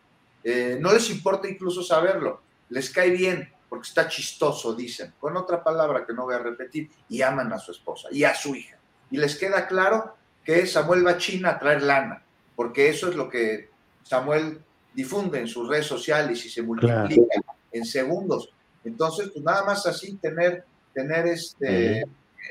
Eh, 0.43 0.77
no 0.79 0.93
les 0.93 1.09
importa 1.09 1.47
incluso 1.47 1.81
saberlo. 1.81 2.41
Les 2.69 2.89
cae 2.89 3.09
bien 3.09 3.51
porque 3.69 3.87
está 3.87 4.07
chistoso, 4.07 4.73
dicen. 4.73 5.13
Con 5.19 5.35
otra 5.37 5.63
palabra 5.63 6.05
que 6.05 6.13
no 6.13 6.23
voy 6.23 6.35
a 6.35 6.39
repetir. 6.39 6.89
Y 7.09 7.21
aman 7.21 7.51
a 7.53 7.59
su 7.59 7.71
esposa 7.71 8.09
y 8.11 8.23
a 8.23 8.33
su 8.33 8.55
hija. 8.55 8.77
Y 9.11 9.17
les 9.17 9.37
queda 9.37 9.67
claro 9.67 10.15
que 10.43 10.65
Samuel 10.65 11.05
va 11.05 11.11
a 11.11 11.17
China 11.17 11.51
a 11.51 11.59
traer 11.59 11.83
lana. 11.83 12.23
Porque 12.55 12.89
eso 12.89 13.09
es 13.09 13.15
lo 13.15 13.29
que 13.29 13.69
Samuel 14.03 14.61
difunde 14.93 15.39
en 15.39 15.47
sus 15.47 15.67
redes 15.67 15.85
sociales 15.85 16.43
y 16.45 16.49
se 16.49 16.61
multiplica 16.61 17.41
en 17.71 17.85
segundos. 17.85 18.51
Entonces, 18.83 19.29
pues 19.33 19.43
nada 19.43 19.63
más 19.63 19.85
así 19.85 20.15
tener, 20.15 20.65
tener 20.93 21.27
este, 21.27 22.03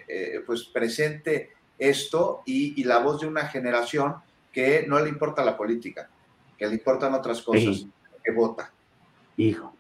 eh, 0.09 0.43
pues 0.47 0.65
presente 0.65 1.53
esto 1.79 2.43
y, 2.47 2.85
la 2.85 2.99
voz 2.99 3.21
de 3.21 3.27
una 3.27 3.47
generación 3.49 4.17
que 4.53 4.85
no 4.87 5.01
le 5.01 5.09
importa 5.09 5.45
la 5.45 5.57
política, 5.57 6.09
que 6.57 6.67
le 6.67 6.75
importan 6.75 7.15
otras 7.15 7.43
cosas, 7.43 7.87
que 8.25 8.33
vota. 8.33 8.73
Hijo. 9.37 9.76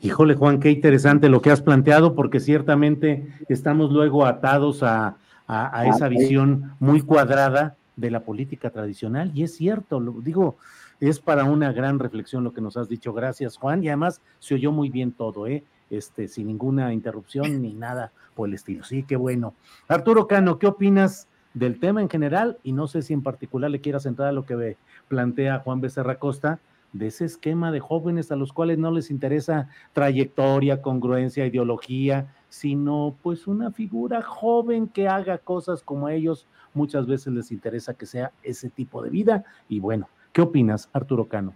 Híjole, 0.00 0.34
Juan, 0.34 0.60
qué 0.60 0.70
interesante 0.70 1.28
lo 1.28 1.40
que 1.40 1.50
has 1.50 1.60
planteado, 1.60 2.14
porque 2.14 2.40
ciertamente 2.40 3.26
estamos 3.48 3.90
luego 3.90 4.26
atados 4.26 4.82
a, 4.82 5.16
a 5.46 5.86
esa 5.86 6.08
visión 6.08 6.72
muy 6.78 7.00
cuadrada 7.00 7.76
de 7.96 8.10
la 8.10 8.20
política 8.20 8.70
tradicional, 8.70 9.32
y 9.34 9.42
es 9.42 9.56
cierto, 9.56 9.98
lo 9.98 10.12
digo, 10.20 10.56
es 11.00 11.20
para 11.20 11.44
una 11.44 11.72
gran 11.72 11.98
reflexión 11.98 12.44
lo 12.44 12.52
que 12.52 12.60
nos 12.60 12.76
has 12.76 12.88
dicho. 12.88 13.12
Gracias, 13.12 13.56
Juan. 13.56 13.82
Y 13.82 13.88
además 13.88 14.20
se 14.38 14.54
oyó 14.54 14.72
muy 14.72 14.88
bien 14.88 15.12
todo, 15.12 15.46
¿eh? 15.46 15.64
Este, 15.90 16.28
sin 16.28 16.48
ninguna 16.48 16.92
interrupción 16.92 17.62
ni 17.62 17.72
nada 17.72 18.12
por 18.34 18.48
el 18.48 18.54
estilo. 18.54 18.84
Sí, 18.84 19.04
qué 19.04 19.16
bueno. 19.16 19.54
Arturo 19.86 20.26
Cano, 20.26 20.58
¿qué 20.58 20.66
opinas 20.66 21.28
del 21.54 21.80
tema 21.80 22.02
en 22.02 22.10
general? 22.10 22.58
Y 22.62 22.72
no 22.72 22.88
sé 22.88 23.02
si 23.02 23.14
en 23.14 23.22
particular 23.22 23.70
le 23.70 23.80
quieras 23.80 24.06
entrar 24.06 24.28
a 24.28 24.32
lo 24.32 24.44
que 24.44 24.76
plantea 25.08 25.60
Juan 25.60 25.80
Becerra 25.80 26.18
Costa, 26.18 26.58
de 26.92 27.08
ese 27.08 27.24
esquema 27.24 27.70
de 27.70 27.80
jóvenes 27.80 28.30
a 28.32 28.36
los 28.36 28.52
cuales 28.52 28.78
no 28.78 28.90
les 28.90 29.10
interesa 29.10 29.68
trayectoria, 29.92 30.82
congruencia, 30.82 31.46
ideología, 31.46 32.34
sino 32.48 33.16
pues 33.22 33.46
una 33.46 33.70
figura 33.72 34.22
joven 34.22 34.88
que 34.88 35.08
haga 35.08 35.38
cosas 35.38 35.82
como 35.82 36.06
a 36.06 36.14
ellos 36.14 36.46
muchas 36.74 37.06
veces 37.06 37.32
les 37.32 37.52
interesa 37.52 37.94
que 37.94 38.06
sea 38.06 38.32
ese 38.42 38.70
tipo 38.70 39.02
de 39.02 39.10
vida. 39.10 39.44
Y 39.68 39.80
bueno, 39.80 40.08
¿Qué 40.38 40.42
opinas, 40.42 40.88
Arturo 40.92 41.26
Cano? 41.26 41.52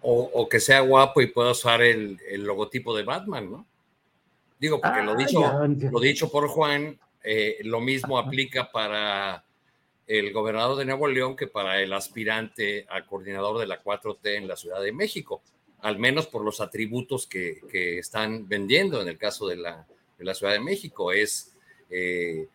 O, 0.00 0.48
que 0.48 0.60
sea 0.60 0.80
guapo 0.80 1.20
y 1.20 1.26
pueda 1.26 1.50
usar 1.50 1.82
el, 1.82 2.18
logotipo 2.38 2.96
de 2.96 3.02
Batman, 3.02 3.50
¿no? 3.50 3.66
Digo, 4.58 4.80
porque 4.80 5.02
lo, 5.02 5.12
ah, 5.12 5.16
dicho, 5.16 5.90
lo 5.90 6.00
dicho 6.00 6.30
por 6.30 6.48
Juan, 6.48 6.98
eh, 7.22 7.58
lo 7.64 7.82
mismo 7.82 8.18
aplica 8.18 8.70
para 8.72 9.44
el 10.10 10.32
gobernador 10.32 10.76
de 10.76 10.84
Nuevo 10.84 11.06
León 11.06 11.36
que 11.36 11.46
para 11.46 11.80
el 11.80 11.92
aspirante 11.92 12.84
a 12.90 13.06
coordinador 13.06 13.60
de 13.60 13.68
la 13.68 13.80
4T 13.80 14.34
en 14.36 14.48
la 14.48 14.56
Ciudad 14.56 14.82
de 14.82 14.90
México, 14.90 15.40
al 15.82 16.00
menos 16.00 16.26
por 16.26 16.44
los 16.44 16.60
atributos 16.60 17.28
que, 17.28 17.60
están 17.96 18.48
vendiendo 18.48 19.00
en 19.00 19.06
el 19.06 19.16
caso 19.16 19.46
de 19.46 19.56
la, 19.56 19.86
Ciudad 20.34 20.52
de 20.52 20.58
México. 20.58 21.12
Es 21.12 21.54
eh, 21.90 22.48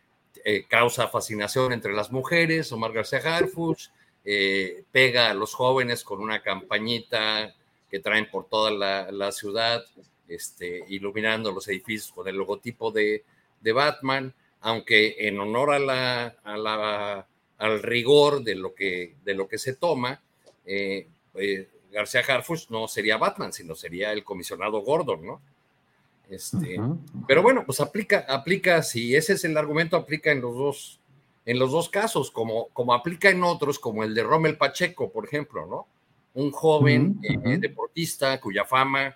eh, 0.44 0.66
causa 0.68 1.08
fascinación 1.08 1.72
entre 1.72 1.94
las 1.94 2.12
mujeres, 2.12 2.74
Omar 2.74 2.92
García 2.92 3.20
Harfuch, 3.20 3.88
eh, 4.26 4.84
pega 4.92 5.32
a 5.32 5.34
los 5.34 5.54
jóvenes 5.54 6.04
con 6.04 6.20
una 6.20 6.42
campañita 6.42 7.56
que 7.90 8.02
traen 8.02 8.30
por 8.30 8.50
toda 8.50 8.70
la, 8.70 9.32
ciudad, 9.32 9.82
este, 10.28 10.84
iluminando 10.90 11.54
los 11.54 11.70
edificios 11.70 12.12
con 12.12 12.28
el 12.28 12.36
logotipo 12.36 12.92
de, 12.92 13.24
Batman, 13.74 14.34
aunque 14.60 15.16
en 15.20 15.40
honor 15.40 15.72
a 15.72 15.80
la, 15.80 17.28
al 17.58 17.82
rigor 17.82 18.44
de 18.44 18.56
lo 18.56 18.74
que, 18.74 19.16
de 19.24 19.34
lo 19.34 19.48
que 19.48 19.58
se 19.58 19.76
toma, 19.76 20.22
eh, 20.66 21.08
eh, 21.36 21.70
García 21.92 22.22
Harfuch 22.28 22.70
no 22.70 22.88
sería 22.88 23.18
Batman, 23.18 23.54
sino 23.54 23.76
sería 23.76 24.12
el 24.12 24.24
comisionado 24.24 24.82
Gordon, 24.82 25.26
¿no? 25.26 25.42
Este, 26.30 26.80
Pero 27.28 27.44
bueno, 27.44 27.64
pues 27.66 27.80
aplica, 27.80 28.26
aplica, 28.28 28.82
si 28.82 29.16
ese 29.16 29.34
es 29.34 29.46
el 29.46 29.56
argumento, 29.58 29.96
aplica 29.96 30.32
en 30.32 30.42
los 30.42 30.56
dos, 30.56 31.00
en 31.46 31.60
los 31.60 31.72
dos 31.72 31.88
casos, 31.88 32.32
como, 32.32 32.68
como 32.70 32.94
aplica 32.94 33.30
en 33.30 33.44
otros, 33.44 33.78
como 33.78 34.04
el 34.04 34.16
de 34.16 34.24
Rommel 34.24 34.58
Pacheco, 34.58 35.12
por 35.12 35.26
ejemplo, 35.26 35.66
¿no? 35.68 35.88
Un 36.34 36.52
joven 36.52 37.20
eh, 37.24 37.58
deportista 37.60 38.42
cuya 38.42 38.66
fama 38.66 39.16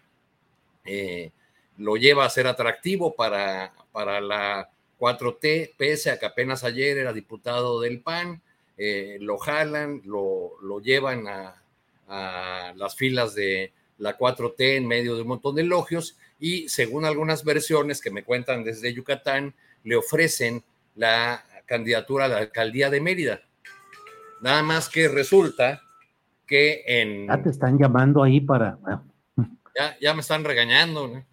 lo 1.78 1.96
lleva 1.98 2.26
a 2.26 2.30
ser 2.30 2.48
atractivo 2.48 3.14
para, 3.16 3.74
para 3.92 4.22
la 4.22 4.70
4T, 5.00 5.74
pese 5.78 6.12
a 6.12 6.20
que 6.20 6.26
apenas 6.26 6.64
ayer 6.64 6.98
era 6.98 7.14
diputado 7.14 7.80
del 7.80 8.02
PAN, 8.02 8.42
eh, 8.78 9.18
lo 9.22 9.38
jalan, 9.38 10.02
lo, 10.06 10.54
lo 10.62 10.80
llevan 10.80 11.28
a, 11.28 11.62
a, 12.08 12.74
las 12.76 12.96
filas 12.96 13.36
de 13.36 13.74
la 13.98 14.18
4T 14.18 14.78
en 14.78 14.88
medio 14.88 15.16
de 15.16 15.24
un 15.24 15.28
montón 15.28 15.56
de 15.56 15.64
elogios 15.64 16.18
y 16.40 16.70
según 16.70 17.06
algunas 17.06 17.44
versiones 17.44 18.02
que 18.02 18.12
me 18.12 18.24
cuentan 18.24 18.64
desde 18.64 18.94
Yucatán, 18.94 19.54
le 19.84 19.96
ofrecen 19.96 20.64
la 20.96 21.44
candidatura 21.66 22.26
a 22.26 22.28
la 22.30 22.38
alcaldía 22.38 22.90
de 22.90 23.02
Mérida. 23.02 23.42
Nada 24.42 24.64
más 24.64 24.90
que 24.90 25.08
resulta 25.08 25.82
que 26.48 26.84
en... 26.86 27.28
Ya 27.28 27.42
te 27.42 27.50
están 27.50 27.78
llamando 27.78 28.24
ahí 28.24 28.42
para... 28.42 28.78
Ya, 29.78 29.98
ya 30.02 30.14
me 30.14 30.22
están 30.22 30.44
regañando. 30.44 31.08
¿no? 31.08 31.26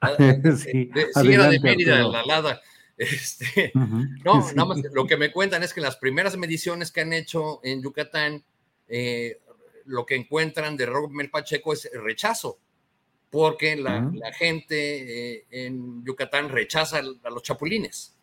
sí, 0.56 0.90
era 1.24 1.48
de 1.48 1.60
Mérida, 1.60 2.02
la 2.06 2.24
Lada. 2.24 2.60
Este, 2.98 3.72
No, 3.74 4.52
nada 4.54 4.64
más 4.66 4.82
lo 4.92 5.06
que 5.06 5.16
me 5.16 5.32
cuentan 5.32 5.62
es 5.62 5.72
que 5.72 5.80
las 5.80 5.96
primeras 5.96 6.36
mediciones 6.36 6.92
que 6.92 7.00
han 7.00 7.12
hecho 7.12 7.60
en 7.64 7.82
Yucatán, 7.82 8.44
eh, 8.86 9.40
lo 9.86 10.06
que 10.06 10.14
encuentran 10.14 10.76
de 10.76 10.86
Romel 10.86 11.30
Pacheco 11.30 11.72
es 11.72 11.90
rechazo, 11.92 12.58
porque 13.30 13.76
la, 13.76 14.10
la 14.14 14.32
gente 14.32 15.36
eh, 15.36 15.46
en 15.50 16.04
Yucatán 16.04 16.50
rechaza 16.50 16.98
a 16.98 17.30
los 17.30 17.42
chapulines. 17.42 18.14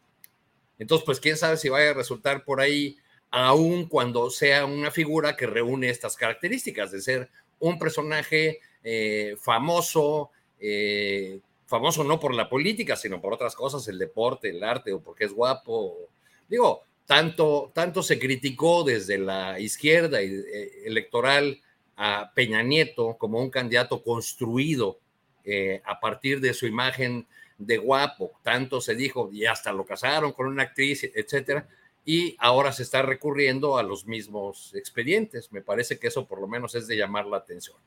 Entonces, 0.77 1.05
pues 1.05 1.19
quién 1.19 1.35
sabe 1.35 1.57
si 1.57 1.67
vaya 1.67 1.91
a 1.91 1.93
resultar 1.93 2.45
por 2.45 2.61
ahí, 2.61 2.97
aun 3.31 3.87
cuando 3.87 4.29
sea 4.29 4.65
una 4.65 4.91
figura 4.91 5.35
que 5.35 5.45
reúne 5.45 5.89
estas 5.89 6.15
características 6.15 6.91
de 6.91 7.01
ser 7.01 7.29
un 7.59 7.77
personaje 7.77 8.59
eh, 8.83 9.35
famoso, 9.39 10.31
eh, 10.59 11.41
famoso 11.69 12.03
no 12.03 12.19
por 12.19 12.33
la 12.33 12.49
política, 12.49 12.95
sino 12.95 13.21
por 13.21 13.31
otras 13.31 13.55
cosas, 13.55 13.87
el 13.87 13.99
deporte, 13.99 14.49
el 14.49 14.63
arte, 14.63 14.91
o 14.91 15.01
porque 15.01 15.25
es 15.25 15.31
guapo. 15.31 16.09
Digo, 16.47 16.81
tanto, 17.05 17.71
tanto 17.75 18.01
se 18.01 18.17
criticó 18.17 18.83
desde 18.83 19.19
la 19.19 19.59
izquierda 19.59 20.19
eh, 20.19 20.81
electoral 20.83 21.61
a 21.95 22.31
Peña 22.33 22.63
Nieto 22.63 23.17
como 23.19 23.39
un 23.39 23.51
candidato 23.51 24.01
construido 24.01 24.99
eh, 25.45 25.83
a 25.85 25.99
partir 25.99 26.41
de 26.41 26.55
su 26.55 26.65
imagen 26.65 27.27
de 27.59 27.77
guapo, 27.77 28.31
tanto 28.41 28.81
se 28.81 28.95
dijo, 28.95 29.29
y 29.31 29.45
hasta 29.45 29.71
lo 29.71 29.85
casaron 29.85 30.31
con 30.31 30.47
una 30.47 30.63
actriz, 30.63 31.03
etcétera, 31.13 31.67
y 32.03 32.35
ahora 32.39 32.71
se 32.71 32.81
está 32.81 33.03
recurriendo 33.03 33.77
a 33.77 33.83
los 33.83 34.07
mismos 34.07 34.73
expedientes. 34.73 35.51
Me 35.51 35.61
parece 35.61 35.99
que 35.99 36.07
eso 36.07 36.25
por 36.25 36.41
lo 36.41 36.47
menos 36.47 36.73
es 36.73 36.87
de 36.87 36.97
llamar 36.97 37.27
la 37.27 37.37
atención. 37.37 37.77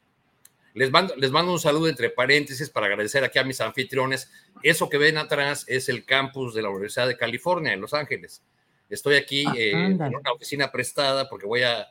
Les 0.75 0.91
mando, 0.91 1.15
les 1.17 1.31
mando 1.31 1.53
un 1.53 1.59
saludo 1.59 1.89
entre 1.89 2.11
paréntesis 2.11 2.71
para 2.71 2.87
agradecer 2.87 3.25
aquí 3.25 3.39
a 3.39 3.45
mis 3.45 3.61
anfitriones. 3.61 4.31
Eso 4.63 4.89
que 4.89 4.99
ven 4.99 5.19
atrás 5.19 5.65
es 5.69 5.89
el 5.89 6.05
campus 6.05 6.55
de 6.55 6.63
la 6.63 6.71
Universidad 6.71 7.07
de 7.07 7.17
California 7.17 7.73
en 7.73 7.81
Los 7.81 7.93
Ángeles. 7.93 8.43
Estoy 8.89 9.17
aquí 9.17 9.45
ah, 9.47 9.55
eh, 9.57 9.73
en 9.73 10.01
una 10.01 10.33
oficina 10.33 10.71
prestada 10.71 11.29
porque 11.29 11.47
voy 11.47 11.63
a, 11.63 11.89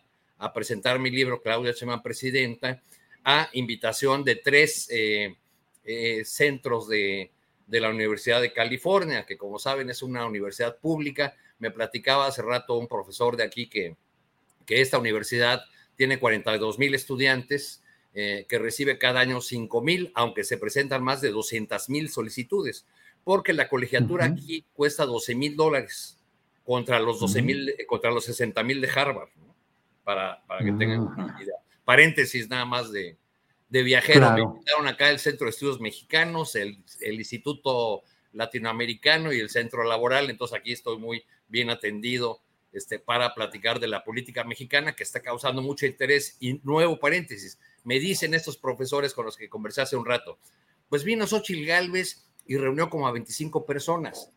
presentar 0.53 0.97
mi 0.97 1.11
libro, 1.11 1.41
Claudia 1.41 1.73
Chema 1.73 2.01
Presidenta, 2.01 2.81
a 3.23 3.49
invitación 3.53 4.23
de 4.23 4.35
tres 4.35 4.87
eh, 4.89 5.35
eh, 5.83 6.25
centros 6.25 6.87
de, 6.87 7.31
de 7.67 7.79
la 7.79 7.89
Universidad 7.89 8.41
de 8.41 8.51
California, 8.51 9.25
que 9.25 9.37
como 9.37 9.59
saben 9.59 9.89
es 9.89 10.01
una 10.01 10.25
universidad 10.25 10.77
pública. 10.77 11.35
Me 11.57 11.71
platicaba 11.71 12.27
hace 12.27 12.41
rato 12.41 12.77
un 12.77 12.87
profesor 12.87 13.37
de 13.37 13.43
aquí 13.43 13.69
que, 13.69 13.95
que 14.65 14.81
esta 14.81 14.97
universidad 14.97 15.63
tiene 15.95 16.19
42 16.19 16.79
mil 16.79 16.93
estudiantes, 16.95 17.81
eh, 18.13 18.45
que 18.49 18.59
recibe 18.59 18.97
cada 18.97 19.21
año 19.21 19.41
5 19.41 19.81
mil, 19.81 20.11
aunque 20.15 20.43
se 20.43 20.57
presentan 20.57 21.03
más 21.03 21.21
de 21.21 21.31
200 21.31 21.89
mil 21.89 22.09
solicitudes, 22.09 22.85
porque 23.23 23.53
la 23.53 23.69
colegiatura 23.69 24.25
aquí 24.25 24.65
cuesta 24.73 25.05
12 25.05 25.35
mil 25.35 25.55
dólares 25.55 26.17
contra 26.65 26.99
los 26.99 27.19
12 27.19 27.41
mil, 27.41 27.69
eh, 27.69 27.85
contra 27.85 28.11
los 28.11 28.25
60 28.25 28.63
mil 28.63 28.81
de 28.81 28.89
Harvard, 28.89 29.29
para, 30.03 30.43
para, 30.45 30.65
que 30.65 30.71
tengan 30.73 31.01
una 31.01 31.37
idea. 31.41 31.55
Paréntesis 31.85 32.49
nada 32.49 32.65
más 32.65 32.91
de, 32.91 33.17
de 33.69 33.83
viajero. 33.83 34.31
Me 34.33 34.41
invitaron 34.41 34.87
acá 34.87 35.09
el 35.09 35.19
Centro 35.19 35.45
de 35.45 35.51
Estudios 35.51 35.79
Mexicanos, 35.79 36.55
el, 36.55 36.83
el 36.99 37.15
Instituto 37.15 38.03
Latinoamericano 38.33 39.33
y 39.33 39.39
el 39.39 39.49
Centro 39.49 39.83
Laboral, 39.83 40.29
entonces 40.29 40.57
aquí 40.57 40.71
estoy 40.71 40.97
muy 40.97 41.23
bien 41.47 41.69
atendido 41.69 42.41
este, 42.73 42.99
para 42.99 43.33
platicar 43.33 43.79
de 43.79 43.87
la 43.87 44.03
política 44.03 44.43
mexicana 44.43 44.93
que 44.93 45.03
está 45.03 45.21
causando 45.21 45.61
mucho 45.61 45.85
interés. 45.85 46.37
Y 46.39 46.59
nuevo 46.63 46.99
paréntesis, 46.99 47.59
me 47.83 47.99
dicen 47.99 48.33
estos 48.33 48.57
profesores 48.57 49.13
con 49.13 49.25
los 49.25 49.37
que 49.37 49.49
conversé 49.49 49.81
hace 49.81 49.95
un 49.95 50.05
rato, 50.05 50.37
pues 50.89 51.03
vino 51.03 51.25
Xochitl 51.25 51.65
Galvez 51.65 52.25
y 52.45 52.57
reunió 52.57 52.89
como 52.89 53.07
a 53.07 53.11
25 53.11 53.65
personas. 53.65 54.29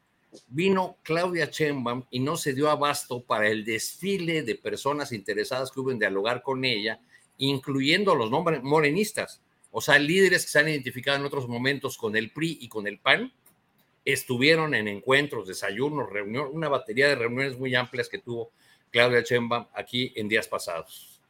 Vino 0.49 0.97
Claudia 1.03 1.51
Chembam 1.51 2.05
y 2.11 2.21
no 2.21 2.37
se 2.37 2.55
dio 2.55 2.71
abasto 2.71 3.23
para 3.23 3.49
el 3.49 3.65
desfile 3.65 4.43
de 4.43 4.57
personas 4.57 5.13
interesadas 5.13 5.71
que 5.71 5.81
hubo 5.81 5.91
en 5.91 5.99
dialogar 5.99 6.43
con 6.43 6.65
ella, 6.65 7.01
incluyendo 7.39 8.15
los 8.15 8.31
nombres 8.31 8.63
morenistas, 8.63 9.41
o 9.71 9.81
sea, 9.81 9.99
líderes 9.99 10.45
que 10.45 10.51
se 10.51 10.59
han 10.61 10.69
identificado 10.69 11.19
en 11.19 11.25
otros 11.25 11.49
momentos 11.49 11.97
con 11.97 12.17
el 12.17 12.31
PRI 12.31 12.59
y 12.61 12.69
con 12.69 12.87
el 12.87 12.99
PAN, 12.99 13.33
estuvieron 14.05 14.75
en 14.75 14.87
encuentros, 14.87 15.49
desayunos, 15.49 16.11
reuniones, 16.11 16.53
una 16.53 16.69
batería 16.69 17.09
de 17.09 17.17
reuniones 17.17 17.59
muy 17.59 17.75
amplias 17.75 18.09
que 18.09 18.19
tuvo 18.19 18.53
Claudia 18.91 19.25
Chembam 19.25 19.67
aquí 19.75 20.13
en 20.15 20.29
días 20.29 20.47
pasados. 20.47 21.21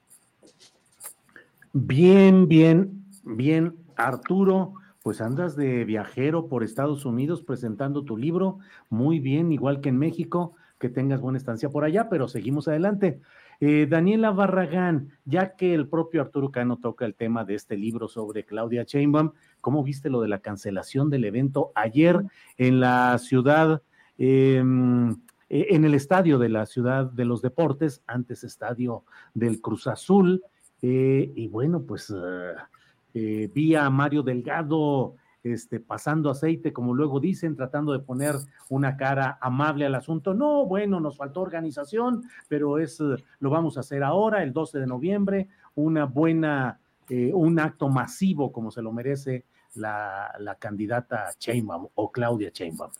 Bien, 1.77 2.47
bien, 2.47 3.05
bien, 3.25 3.75
Arturo, 3.97 4.75
pues 5.03 5.21
andas 5.21 5.57
de 5.57 5.85
viajero 5.85 6.47
por 6.47 6.63
Estados 6.63 7.05
Unidos 7.05 7.43
presentando 7.43 8.05
tu 8.05 8.17
libro, 8.17 8.61
muy 8.91 9.19
bien, 9.19 9.51
igual 9.51 9.81
que 9.81 9.89
en 9.89 9.99
México, 9.99 10.55
que 10.79 10.89
tengas 10.89 11.21
buena 11.21 11.37
estancia 11.37 11.71
por 11.71 11.83
allá, 11.83 12.09
pero 12.09 12.29
seguimos 12.29 12.69
adelante. 12.69 13.21
Eh, 13.59 13.89
Daniela 13.91 14.31
Barragán, 14.31 15.09
ya 15.25 15.57
que 15.57 15.75
el 15.75 15.89
propio 15.89 16.21
Arturo 16.21 16.53
Cano 16.53 16.77
toca 16.77 17.07
el 17.07 17.17
tema 17.17 17.45
de 17.45 17.57
este 17.57 17.77
libro 17.77 18.07
sobre 18.07 18.45
Claudia 18.45 18.85
Chainbaum, 18.85 19.33
¿cómo 19.61 19.83
viste 19.83 20.11
lo 20.11 20.21
de 20.21 20.29
la 20.29 20.39
cancelación 20.39 21.11
del 21.11 21.25
evento 21.25 21.73
ayer 21.75 22.23
en 22.57 22.79
la 22.79 23.19
ciudad, 23.19 23.83
em, 24.17 25.11
e, 25.49 25.75
en 25.75 25.85
el 25.85 25.95
estadio 25.95 26.39
de 26.39 26.51
la 26.51 26.67
ciudad 26.67 27.11
de 27.11 27.25
los 27.25 27.43
deportes, 27.43 28.01
antes 28.07 28.45
estadio 28.45 29.03
del 29.35 29.61
Cruz 29.61 29.89
Azul? 29.89 30.41
Eh, 30.87 31.33
y 31.35 31.49
bueno, 31.49 31.83
pues 31.83 32.11
ah, 32.15 32.69
eh, 33.15 33.51
vi 33.55 33.75
a 33.75 33.89
Mario 33.89 34.23
Delgado 34.23 35.15
este, 35.43 35.81
pasando 35.81 36.29
aceite, 36.29 36.75
como 36.75 36.95
luego 36.95 37.21
dicen, 37.21 37.57
tratando 37.57 37.95
de 37.95 38.01
poner 38.01 38.35
una 38.69 38.95
cara 38.99 39.39
amable 39.41 39.87
al 39.87 39.95
asunto. 39.95 40.35
No, 40.35 40.67
bueno, 40.67 41.01
nos 41.01 41.17
faltó 41.17 41.41
organización, 41.41 42.25
pero 42.49 42.79
es, 42.79 43.01
lo 43.01 43.49
vamos 43.49 43.79
a 43.79 43.81
hacer 43.81 44.03
ahora, 44.03 44.43
el 44.43 44.53
12 44.53 44.79
de 44.81 44.87
noviembre, 44.87 45.49
una 45.75 46.05
buena, 46.05 46.79
eh, 47.09 47.33
un 47.33 47.59
acto 47.59 47.89
masivo 47.89 48.53
como 48.53 48.71
se 48.71 48.83
lo 48.83 48.93
merece 48.93 49.47
la, 49.77 50.35
la 50.39 50.57
candidata 50.57 51.31
Chainbaum 51.39 51.89
o 51.95 52.13
Claudia 52.13 52.51
Chainbaum. 52.51 52.91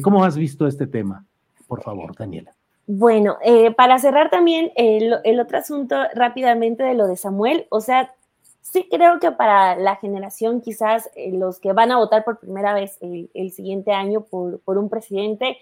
¿Cómo 0.00 0.24
has 0.24 0.36
visto 0.36 0.68
este 0.68 0.86
tema? 0.86 1.26
Por 1.66 1.82
favor, 1.82 2.14
Daniela. 2.16 2.55
Bueno, 2.86 3.38
eh, 3.42 3.72
para 3.72 3.98
cerrar 3.98 4.30
también 4.30 4.70
el, 4.76 5.40
otro 5.40 5.58
asunto 5.58 5.96
rápidamente 6.14 6.84
de 6.84 6.94
lo 6.94 7.08
de 7.08 7.16
Samuel, 7.16 7.66
o 7.68 7.80
sea, 7.80 8.14
sí 8.62 8.86
creo 8.88 9.18
que 9.18 9.32
para 9.32 9.74
la 9.74 9.96
generación 9.96 10.60
quizás 10.60 11.10
eh, 11.16 11.32
los 11.32 11.58
que 11.58 11.72
van 11.72 11.90
a 11.90 11.98
votar 11.98 12.24
por 12.24 12.38
primera 12.38 12.74
vez 12.74 12.96
el, 13.00 13.50
siguiente 13.50 13.90
año 13.92 14.20
por, 14.22 14.60
por, 14.60 14.78
un 14.78 14.88
presidente, 14.88 15.58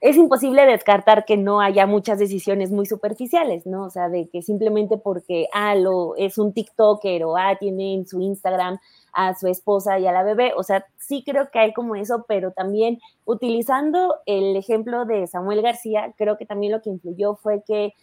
es 0.00 0.16
imposible 0.16 0.66
descartar 0.66 1.24
que 1.24 1.38
no 1.38 1.60
haya 1.60 1.86
muchas 1.86 2.18
decisiones 2.18 2.70
muy 2.70 2.84
superficiales, 2.84 3.66
¿no? 3.66 3.84
O 3.84 3.90
sea, 3.90 4.10
de 4.10 4.28
que 4.28 4.42
simplemente 4.42 4.98
porque, 4.98 5.48
ah, 5.52 5.74
lo, 5.74 6.14
es 6.16 6.36
un 6.36 6.52
TikToker 6.52 7.24
o, 7.24 7.36
ah, 7.38 7.56
tiene 7.58 7.94
en 7.94 8.06
su 8.06 8.20
Instagram 8.20 8.78
a 9.12 9.34
su 9.34 9.48
esposa 9.48 9.98
y 9.98 10.06
a 10.06 10.12
la 10.12 10.22
bebé, 10.22 10.52
o 10.56 10.62
sea, 10.62 10.86
sí 10.98 11.22
creo 11.24 11.50
que 11.50 11.58
hay 11.58 11.72
como 11.72 11.96
eso, 11.96 12.24
pero 12.28 12.52
también 12.52 13.00
utilizando 13.24 14.16
el 14.26 14.56
ejemplo 14.56 15.04
de 15.04 15.26
Samuel 15.26 15.62
García, 15.62 16.12
creo 16.16 16.36
que 16.36 16.46
también 16.46 16.72
lo 16.72 16.82
que 16.82 16.90
influyó 16.90 17.36
fue 17.36 17.62
que 17.66 17.94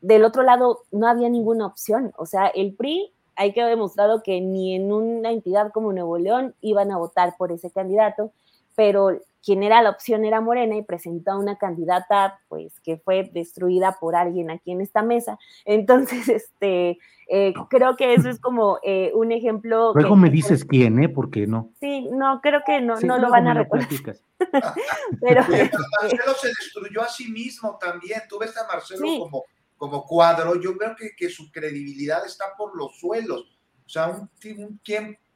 del 0.00 0.24
otro 0.24 0.42
lado 0.42 0.80
no 0.92 1.08
había 1.08 1.28
ninguna 1.28 1.66
opción, 1.66 2.12
o 2.16 2.26
sea, 2.26 2.46
el 2.48 2.74
PRI 2.74 3.12
hay 3.36 3.52
que 3.52 3.64
demostrado 3.64 4.22
que 4.22 4.40
ni 4.40 4.74
en 4.74 4.92
una 4.92 5.30
entidad 5.30 5.72
como 5.72 5.92
Nuevo 5.92 6.18
León 6.18 6.54
iban 6.60 6.90
a 6.90 6.98
votar 6.98 7.36
por 7.38 7.52
ese 7.52 7.70
candidato, 7.70 8.32
pero 8.76 9.18
quien 9.42 9.62
era 9.62 9.82
la 9.82 9.90
opción 9.90 10.24
era 10.24 10.40
Morena 10.40 10.76
y 10.76 10.82
presentó 10.82 11.32
a 11.32 11.38
una 11.38 11.56
candidata 11.56 12.40
pues 12.48 12.78
que 12.80 12.98
fue 12.98 13.30
destruida 13.32 13.96
por 14.00 14.14
alguien 14.14 14.50
aquí 14.50 14.72
en 14.72 14.80
esta 14.80 15.02
mesa. 15.02 15.38
Entonces, 15.64 16.28
este, 16.28 16.98
eh, 17.28 17.54
creo 17.68 17.96
que 17.96 18.14
eso 18.14 18.28
es 18.28 18.38
como 18.40 18.78
eh, 18.82 19.12
un 19.14 19.32
ejemplo. 19.32 19.92
Luego 19.94 20.16
me 20.16 20.30
dices 20.30 20.64
quién, 20.64 21.02
¿eh? 21.02 21.08
¿Por 21.08 21.30
qué 21.30 21.46
no? 21.46 21.72
Sí, 21.80 22.08
no, 22.12 22.40
creo 22.42 22.62
que 22.66 22.80
no, 22.80 22.98
no 23.00 23.18
lo 23.18 23.30
van 23.30 23.48
a 23.48 23.54
recordar. 23.54 23.88
Pero 25.20 25.40
este 25.42 25.76
Marcelo 26.00 26.34
se 26.40 26.48
destruyó 26.48 27.02
a 27.02 27.08
sí 27.08 27.30
mismo 27.30 27.78
también. 27.78 28.22
Tú 28.28 28.38
ves 28.38 28.56
a 28.56 28.66
Marcelo 28.66 29.06
como, 29.18 29.44
como 29.76 30.04
cuadro. 30.04 30.60
Yo 30.60 30.76
creo 30.76 30.94
que, 30.96 31.10
que, 31.16 31.30
su 31.30 31.50
credibilidad 31.50 32.24
está 32.26 32.46
por 32.56 32.76
los 32.76 32.98
suelos. 32.98 33.58
O 33.86 33.88
sea, 33.88 34.08
un, 34.08 34.30
un, 34.58 34.80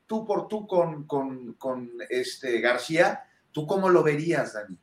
tú 0.06 0.24
por 0.24 0.48
tú 0.48 0.66
con, 0.66 1.06
con, 1.06 1.54
con 1.54 1.90
este 2.08 2.60
García 2.60 3.24
¿Tú 3.54 3.66
cómo 3.66 3.88
lo 3.88 4.02
verías, 4.02 4.52
Dani? 4.52 4.76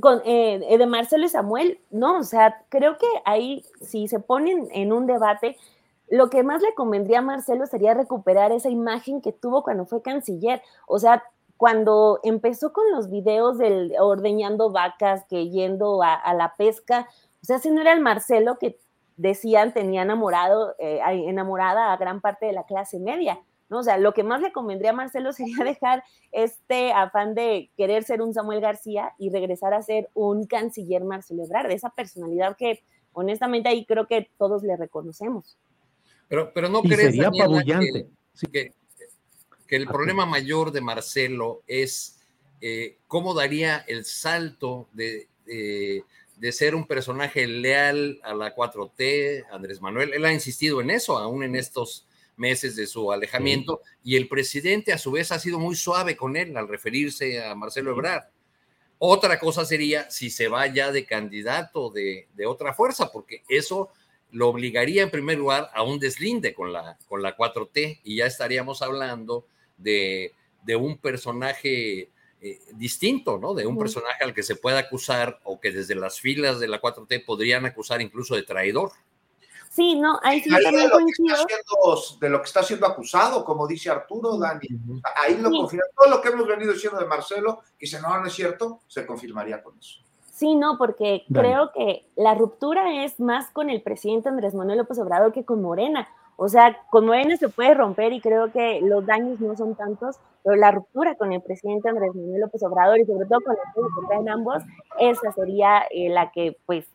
con, 0.00 0.20
eh, 0.24 0.60
eh, 0.68 0.76
de 0.76 0.86
Marcelo 0.86 1.24
y 1.24 1.28
Samuel, 1.28 1.80
no, 1.90 2.18
o 2.18 2.24
sea, 2.24 2.64
creo 2.68 2.98
que 2.98 3.06
ahí, 3.24 3.64
si 3.80 4.08
se 4.08 4.18
ponen 4.18 4.68
en 4.72 4.92
un 4.92 5.06
debate, 5.06 5.56
lo 6.08 6.30
que 6.30 6.42
más 6.42 6.60
le 6.60 6.74
convendría 6.74 7.20
a 7.20 7.22
Marcelo 7.22 7.64
sería 7.66 7.94
recuperar 7.94 8.50
esa 8.50 8.68
imagen 8.68 9.22
que 9.22 9.32
tuvo 9.32 9.62
cuando 9.62 9.86
fue 9.86 10.02
canciller. 10.02 10.60
O 10.86 10.98
sea, 10.98 11.22
cuando 11.56 12.18
empezó 12.24 12.72
con 12.72 12.90
los 12.90 13.08
videos 13.08 13.56
del 13.56 13.94
ordeñando 13.98 14.70
vacas, 14.70 15.24
que 15.30 15.48
yendo 15.48 16.02
a, 16.02 16.34
la 16.34 16.56
pesca, 16.56 17.06
o 17.40 17.44
sea, 17.44 17.56
ese 17.56 17.70
no 17.70 17.80
era 17.80 17.92
el 17.92 18.00
Marcelo 18.00 18.58
que 18.58 18.78
decían 19.16 19.72
tenía 19.72 20.02
enamorado, 20.02 20.74
eh, 20.78 21.00
enamorada 21.06 21.92
a 21.92 21.96
gran 21.96 22.20
parte 22.20 22.46
de 22.46 22.52
la 22.52 22.64
clase 22.64 22.98
media. 22.98 23.38
O 23.78 23.82
sea, 23.82 23.98
lo 23.98 24.12
que 24.14 24.22
más 24.22 24.40
le 24.40 24.52
convendría 24.52 24.90
a 24.90 24.94
Marcelo 24.94 25.32
sería 25.32 25.56
dejar 25.64 26.04
este 26.30 26.92
afán 26.92 27.34
de 27.34 27.70
querer 27.76 28.04
ser 28.04 28.22
un 28.22 28.34
Samuel 28.34 28.60
García 28.60 29.12
y 29.18 29.30
regresar 29.30 29.74
a 29.74 29.82
ser 29.82 30.10
un 30.14 30.46
canciller 30.46 31.04
Marcelo 31.04 31.44
Ebrard, 31.44 31.68
de 31.68 31.74
esa 31.74 31.90
personalidad 31.90 32.56
que 32.56 32.82
honestamente 33.12 33.68
ahí 33.68 33.84
creo 33.84 34.06
que 34.06 34.30
todos 34.38 34.62
le 34.62 34.76
reconocemos. 34.76 35.56
Pero, 36.28 36.52
pero 36.54 36.68
no 36.68 36.82
crees 36.82 37.14
sería 37.14 37.30
que, 37.30 38.06
que, 38.50 38.72
que, 39.66 39.76
el 39.76 39.86
problema 39.86 40.24
mayor 40.24 40.72
de 40.72 40.80
Marcelo 40.80 41.62
es 41.66 42.20
eh, 42.62 42.96
cómo 43.06 43.34
daría 43.34 43.84
el 43.86 44.06
salto 44.06 44.88
de, 44.94 45.28
de 46.42 46.52
ser 46.52 46.74
un 46.74 46.86
personaje 46.86 47.46
leal 47.46 48.18
a 48.24 48.34
la 48.34 48.54
4T, 48.54 49.46
Andrés 49.52 49.80
Manuel. 49.80 50.12
Él 50.12 50.24
ha 50.24 50.32
insistido 50.32 50.80
en 50.80 50.90
eso, 50.90 51.18
aún 51.18 51.44
en 51.44 51.54
estos 51.54 52.06
meses 52.36 52.76
de 52.76 52.86
su 52.86 53.12
alejamiento, 53.12 53.80
y 54.02 54.16
el 54.16 54.28
presidente 54.28 54.92
a 54.92 54.98
su 54.98 55.12
vez 55.12 55.32
ha 55.32 55.38
sido 55.38 55.58
muy 55.58 55.76
suave 55.76 56.16
con 56.16 56.36
él 56.36 56.56
al 56.56 56.68
referirse 56.68 57.44
a 57.44 57.54
Marcelo 57.54 57.92
Ebrard. 57.92 58.24
Otra 58.98 59.38
cosa 59.38 59.64
sería 59.64 60.10
si 60.10 60.30
se 60.30 60.48
va 60.48 60.66
ya 60.68 60.92
de 60.92 61.04
candidato 61.04 61.90
de, 61.90 62.28
de, 62.34 62.46
otra 62.46 62.72
fuerza, 62.72 63.10
porque 63.10 63.42
eso 63.48 63.90
lo 64.32 64.48
obligaría 64.48 65.02
en 65.02 65.10
primer 65.10 65.38
lugar 65.38 65.70
a 65.74 65.82
un 65.82 65.98
deslinde 65.98 66.54
con 66.54 66.72
la, 66.72 66.98
con 67.06 67.22
la 67.22 67.36
4T 67.36 68.00
y 68.02 68.16
ya 68.16 68.26
estaríamos 68.26 68.80
hablando 68.82 69.46
de, 69.76 70.32
un 70.78 70.98
personaje 70.98 72.10
eh, 72.40 72.60
distinto, 72.74 73.38
¿no? 73.38 73.54
De 73.54 73.66
un 73.66 73.78
personaje 73.78 74.24
al 74.24 74.34
que 74.34 74.42
se 74.42 74.56
pueda 74.56 74.78
acusar 74.78 75.38
o 75.44 75.60
que 75.60 75.70
desde 75.70 75.94
las 75.94 76.18
filas 76.18 76.58
de 76.60 76.68
la 76.68 76.80
4T 76.80 77.24
podrían 77.24 77.66
acusar 77.66 78.00
incluso 78.00 78.34
de 78.34 78.42
traidor. 78.42 78.92
Sí, 79.72 79.98
no, 79.98 80.20
ahí 80.22 80.38
sí 80.42 80.50
también 80.50 80.90
coincido. 80.90 81.34
de 82.20 82.28
lo 82.28 82.40
que 82.40 82.44
está 82.44 82.62
siendo 82.62 82.86
acusado, 82.86 83.42
como 83.42 83.66
dice 83.66 83.88
Arturo, 83.88 84.36
Dani. 84.36 84.68
Ahí 85.16 85.38
lo 85.38 85.50
confirma. 85.50 85.86
Todo 85.96 86.10
lo 86.10 86.20
que 86.20 86.28
hemos 86.28 86.46
venido 86.46 86.74
diciendo 86.74 86.98
de 86.98 87.06
Marcelo, 87.06 87.62
que 87.78 87.86
si 87.86 87.96
no, 87.96 88.20
no 88.20 88.26
es 88.26 88.34
cierto, 88.34 88.80
se 88.86 89.06
confirmaría 89.06 89.62
con 89.62 89.78
eso. 89.78 90.00
Sí, 90.30 90.56
no, 90.56 90.76
porque 90.76 91.24
creo 91.32 91.72
que 91.72 92.04
la 92.16 92.34
ruptura 92.34 93.02
es 93.02 93.18
más 93.18 93.48
con 93.48 93.70
el 93.70 93.80
presidente 93.80 94.28
Andrés 94.28 94.54
Manuel 94.54 94.76
López 94.76 94.98
Obrador 94.98 95.32
que 95.32 95.46
con 95.46 95.62
Morena. 95.62 96.06
O 96.36 96.50
sea, 96.50 96.76
con 96.90 97.06
Morena 97.06 97.38
se 97.38 97.48
puede 97.48 97.72
romper 97.72 98.12
y 98.12 98.20
creo 98.20 98.52
que 98.52 98.80
los 98.82 99.06
daños 99.06 99.40
no 99.40 99.56
son 99.56 99.74
tantos, 99.74 100.16
pero 100.44 100.56
la 100.56 100.70
ruptura 100.70 101.14
con 101.14 101.32
el 101.32 101.40
presidente 101.40 101.88
Andrés 101.88 102.14
Manuel 102.14 102.42
López 102.42 102.62
Obrador 102.62 102.98
y 103.00 103.06
sobre 103.06 103.24
todo 103.24 103.40
con 103.40 103.54
el 103.54 103.58
que 103.72 104.06
traen 104.06 104.28
ambos, 104.28 104.62
esa 104.98 105.32
sería 105.32 105.84
eh, 105.90 106.10
la 106.10 106.30
que 106.30 106.58
pues 106.66 106.86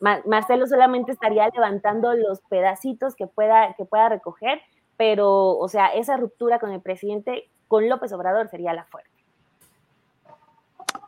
Marcelo 0.00 0.66
solamente 0.66 1.12
estaría 1.12 1.48
levantando 1.48 2.14
los 2.14 2.40
pedacitos 2.42 3.14
que 3.14 3.26
pueda, 3.26 3.74
que 3.76 3.84
pueda 3.84 4.08
recoger, 4.08 4.60
pero 4.96 5.56
o 5.56 5.68
sea, 5.68 5.88
esa 5.88 6.16
ruptura 6.16 6.58
con 6.58 6.70
el 6.72 6.80
presidente, 6.80 7.48
con 7.68 7.88
López 7.88 8.12
Obrador 8.12 8.48
sería 8.48 8.72
la 8.72 8.84
fuerte. 8.84 9.10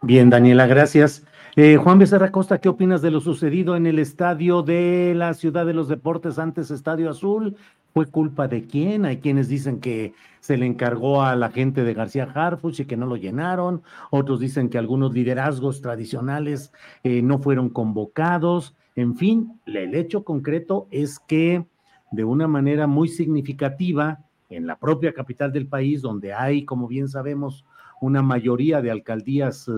Bien, 0.02 0.30
Daniela, 0.30 0.66
gracias. 0.66 1.24
Eh, 1.56 1.76
Juan 1.76 1.98
Becerra 1.98 2.30
Costa, 2.30 2.58
¿qué 2.58 2.68
opinas 2.68 3.02
de 3.02 3.10
lo 3.10 3.20
sucedido 3.20 3.74
en 3.74 3.86
el 3.86 3.98
estadio 3.98 4.62
de 4.62 5.12
la 5.16 5.34
Ciudad 5.34 5.66
de 5.66 5.74
los 5.74 5.88
Deportes, 5.88 6.38
antes 6.38 6.70
Estadio 6.70 7.10
Azul? 7.10 7.56
¿Fue 7.94 8.06
culpa 8.06 8.48
de 8.48 8.66
quién? 8.66 9.04
Hay 9.04 9.18
quienes 9.18 9.48
dicen 9.48 9.80
que 9.80 10.12
se 10.40 10.56
le 10.56 10.66
encargó 10.66 11.22
a 11.22 11.34
la 11.36 11.50
gente 11.50 11.84
de 11.84 11.94
García 11.94 12.24
Harfuch 12.24 12.80
y 12.80 12.84
que 12.84 12.96
no 12.96 13.06
lo 13.06 13.16
llenaron. 13.16 13.82
Otros 14.10 14.40
dicen 14.40 14.68
que 14.68 14.78
algunos 14.78 15.12
liderazgos 15.14 15.80
tradicionales 15.80 16.72
eh, 17.02 17.22
no 17.22 17.38
fueron 17.38 17.70
convocados. 17.70 18.76
En 18.94 19.16
fin, 19.16 19.60
el 19.66 19.94
hecho 19.94 20.24
concreto 20.24 20.86
es 20.90 21.18
que 21.18 21.64
de 22.10 22.24
una 22.24 22.46
manera 22.46 22.86
muy 22.86 23.08
significativa, 23.08 24.24
en 24.50 24.66
la 24.66 24.78
propia 24.78 25.12
capital 25.12 25.52
del 25.52 25.66
país, 25.66 26.00
donde 26.00 26.32
hay, 26.32 26.64
como 26.64 26.88
bien 26.88 27.08
sabemos, 27.08 27.64
una 28.00 28.22
mayoría 28.22 28.80
de 28.80 28.90
alcaldías 28.90 29.70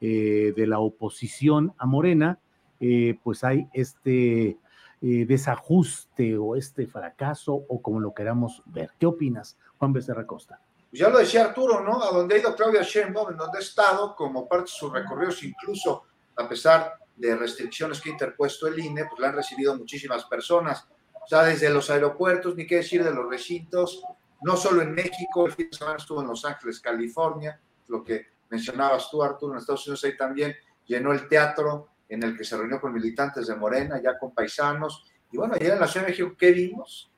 eh, 0.00 0.52
de 0.54 0.66
la 0.66 0.78
oposición 0.78 1.72
a 1.78 1.86
Morena, 1.86 2.38
eh, 2.80 3.18
pues 3.22 3.44
hay 3.44 3.68
este 3.72 4.56
eh, 5.04 5.26
desajuste 5.26 6.38
o 6.38 6.54
este 6.54 6.86
fracaso 6.86 7.54
o 7.54 7.82
como 7.82 7.98
lo 7.98 8.14
queramos 8.14 8.62
ver. 8.66 8.92
¿Qué 9.00 9.06
opinas, 9.06 9.58
Juan 9.78 9.92
Becerra 9.92 10.24
Costa? 10.24 10.60
Pues 10.90 11.00
ya 11.00 11.08
lo 11.08 11.18
decía 11.18 11.44
Arturo, 11.46 11.80
¿no? 11.80 12.00
A 12.02 12.12
donde 12.12 12.36
ha 12.36 12.38
ido 12.38 12.54
Claudia 12.54 12.82
Sheinbaum, 12.82 13.32
en 13.32 13.36
donde 13.36 13.58
ha 13.58 13.60
estado, 13.60 14.14
como 14.14 14.46
parte 14.46 14.66
de 14.66 14.76
sus 14.76 14.92
recorridos, 14.92 15.42
incluso 15.42 16.04
a 16.36 16.48
pesar 16.48 16.98
de 17.16 17.34
restricciones 17.34 18.00
que 18.00 18.10
ha 18.10 18.12
interpuesto 18.12 18.68
el 18.68 18.78
INE, 18.78 19.06
pues 19.06 19.18
la 19.20 19.30
han 19.30 19.34
recibido 19.34 19.76
muchísimas 19.76 20.24
personas. 20.26 20.86
O 21.14 21.26
sea, 21.26 21.42
desde 21.42 21.68
los 21.70 21.90
aeropuertos, 21.90 22.54
ni 22.54 22.66
qué 22.66 22.76
decir 22.76 23.02
de 23.02 23.12
los 23.12 23.28
recintos, 23.28 24.04
no 24.42 24.56
solo 24.56 24.82
en 24.82 24.92
México, 24.92 25.46
el 25.46 25.52
fin 25.52 25.68
de 25.70 25.76
semana 25.76 25.96
estuvo 25.96 26.20
en 26.20 26.28
Los 26.28 26.44
Ángeles, 26.44 26.80
California, 26.80 27.60
lo 27.88 28.04
que 28.04 28.26
mencionabas 28.50 29.10
tú, 29.10 29.22
Arturo, 29.22 29.52
en 29.52 29.58
Estados 29.58 29.86
Unidos 29.86 30.04
ahí 30.04 30.16
también 30.16 30.54
llenó 30.86 31.12
el 31.12 31.28
teatro 31.28 31.88
en 32.12 32.22
el 32.22 32.36
que 32.36 32.44
se 32.44 32.58
reunió 32.58 32.78
con 32.78 32.92
militantes 32.92 33.46
de 33.46 33.56
Morena, 33.56 34.00
ya 34.02 34.18
con 34.18 34.34
paisanos. 34.34 35.10
Y 35.30 35.38
bueno, 35.38 35.54
ayer 35.54 35.72
en 35.72 35.80
la 35.80 35.88
Ciudad 35.88 36.04
de 36.04 36.12
México, 36.12 36.34
¿qué 36.38 36.52
vimos? 36.52 37.10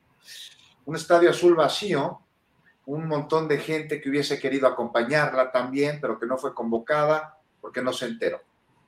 Un 0.85 0.95
estadio 0.95 1.29
azul 1.29 1.53
vacío, 1.53 2.21
un 2.85 3.05
montón 3.05 3.45
de 3.49 3.57
gente 3.57 3.99
que 3.99 4.09
hubiese 4.09 4.39
querido 4.39 4.67
acompañarla 4.67 5.51
también, 5.51 5.99
pero 5.99 6.17
que 6.17 6.25
no 6.25 6.37
fue 6.37 6.53
convocada 6.53 7.37
porque 7.59 7.81
no 7.81 7.91
se 7.91 8.05
enteró. 8.05 8.41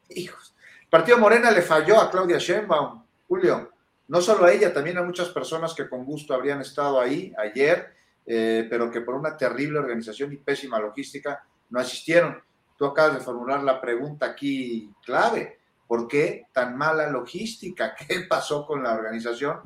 Hijos. 0.09 0.55
El 0.83 0.87
partido 0.87 1.17
Morena 1.17 1.51
le 1.51 1.61
falló 1.61 1.99
a 1.99 2.09
Claudia 2.09 2.37
Sheinbaum, 2.37 3.03
Julio. 3.27 3.73
No 4.07 4.21
solo 4.21 4.45
a 4.45 4.53
ella, 4.53 4.73
también 4.73 4.97
a 4.97 5.03
muchas 5.03 5.27
personas 5.29 5.73
que 5.73 5.89
con 5.89 6.05
gusto 6.05 6.33
habrían 6.33 6.61
estado 6.61 7.01
ahí 7.01 7.33
ayer, 7.37 7.93
eh, 8.25 8.65
pero 8.69 8.89
que 8.89 9.01
por 9.01 9.15
una 9.15 9.35
terrible 9.35 9.79
organización 9.79 10.31
y 10.31 10.37
pésima 10.37 10.79
logística 10.79 11.43
no 11.69 11.81
asistieron. 11.81 12.41
Tú 12.77 12.85
acabas 12.85 13.15
de 13.15 13.19
formular 13.19 13.61
la 13.61 13.81
pregunta 13.81 14.27
aquí 14.27 14.89
clave. 15.03 15.56
¿Por 15.87 16.07
qué 16.07 16.47
tan 16.51 16.77
mala 16.77 17.09
logística? 17.09 17.95
¿Qué 18.07 18.21
pasó 18.29 18.65
con 18.65 18.83
la 18.83 18.93
organización? 18.93 19.61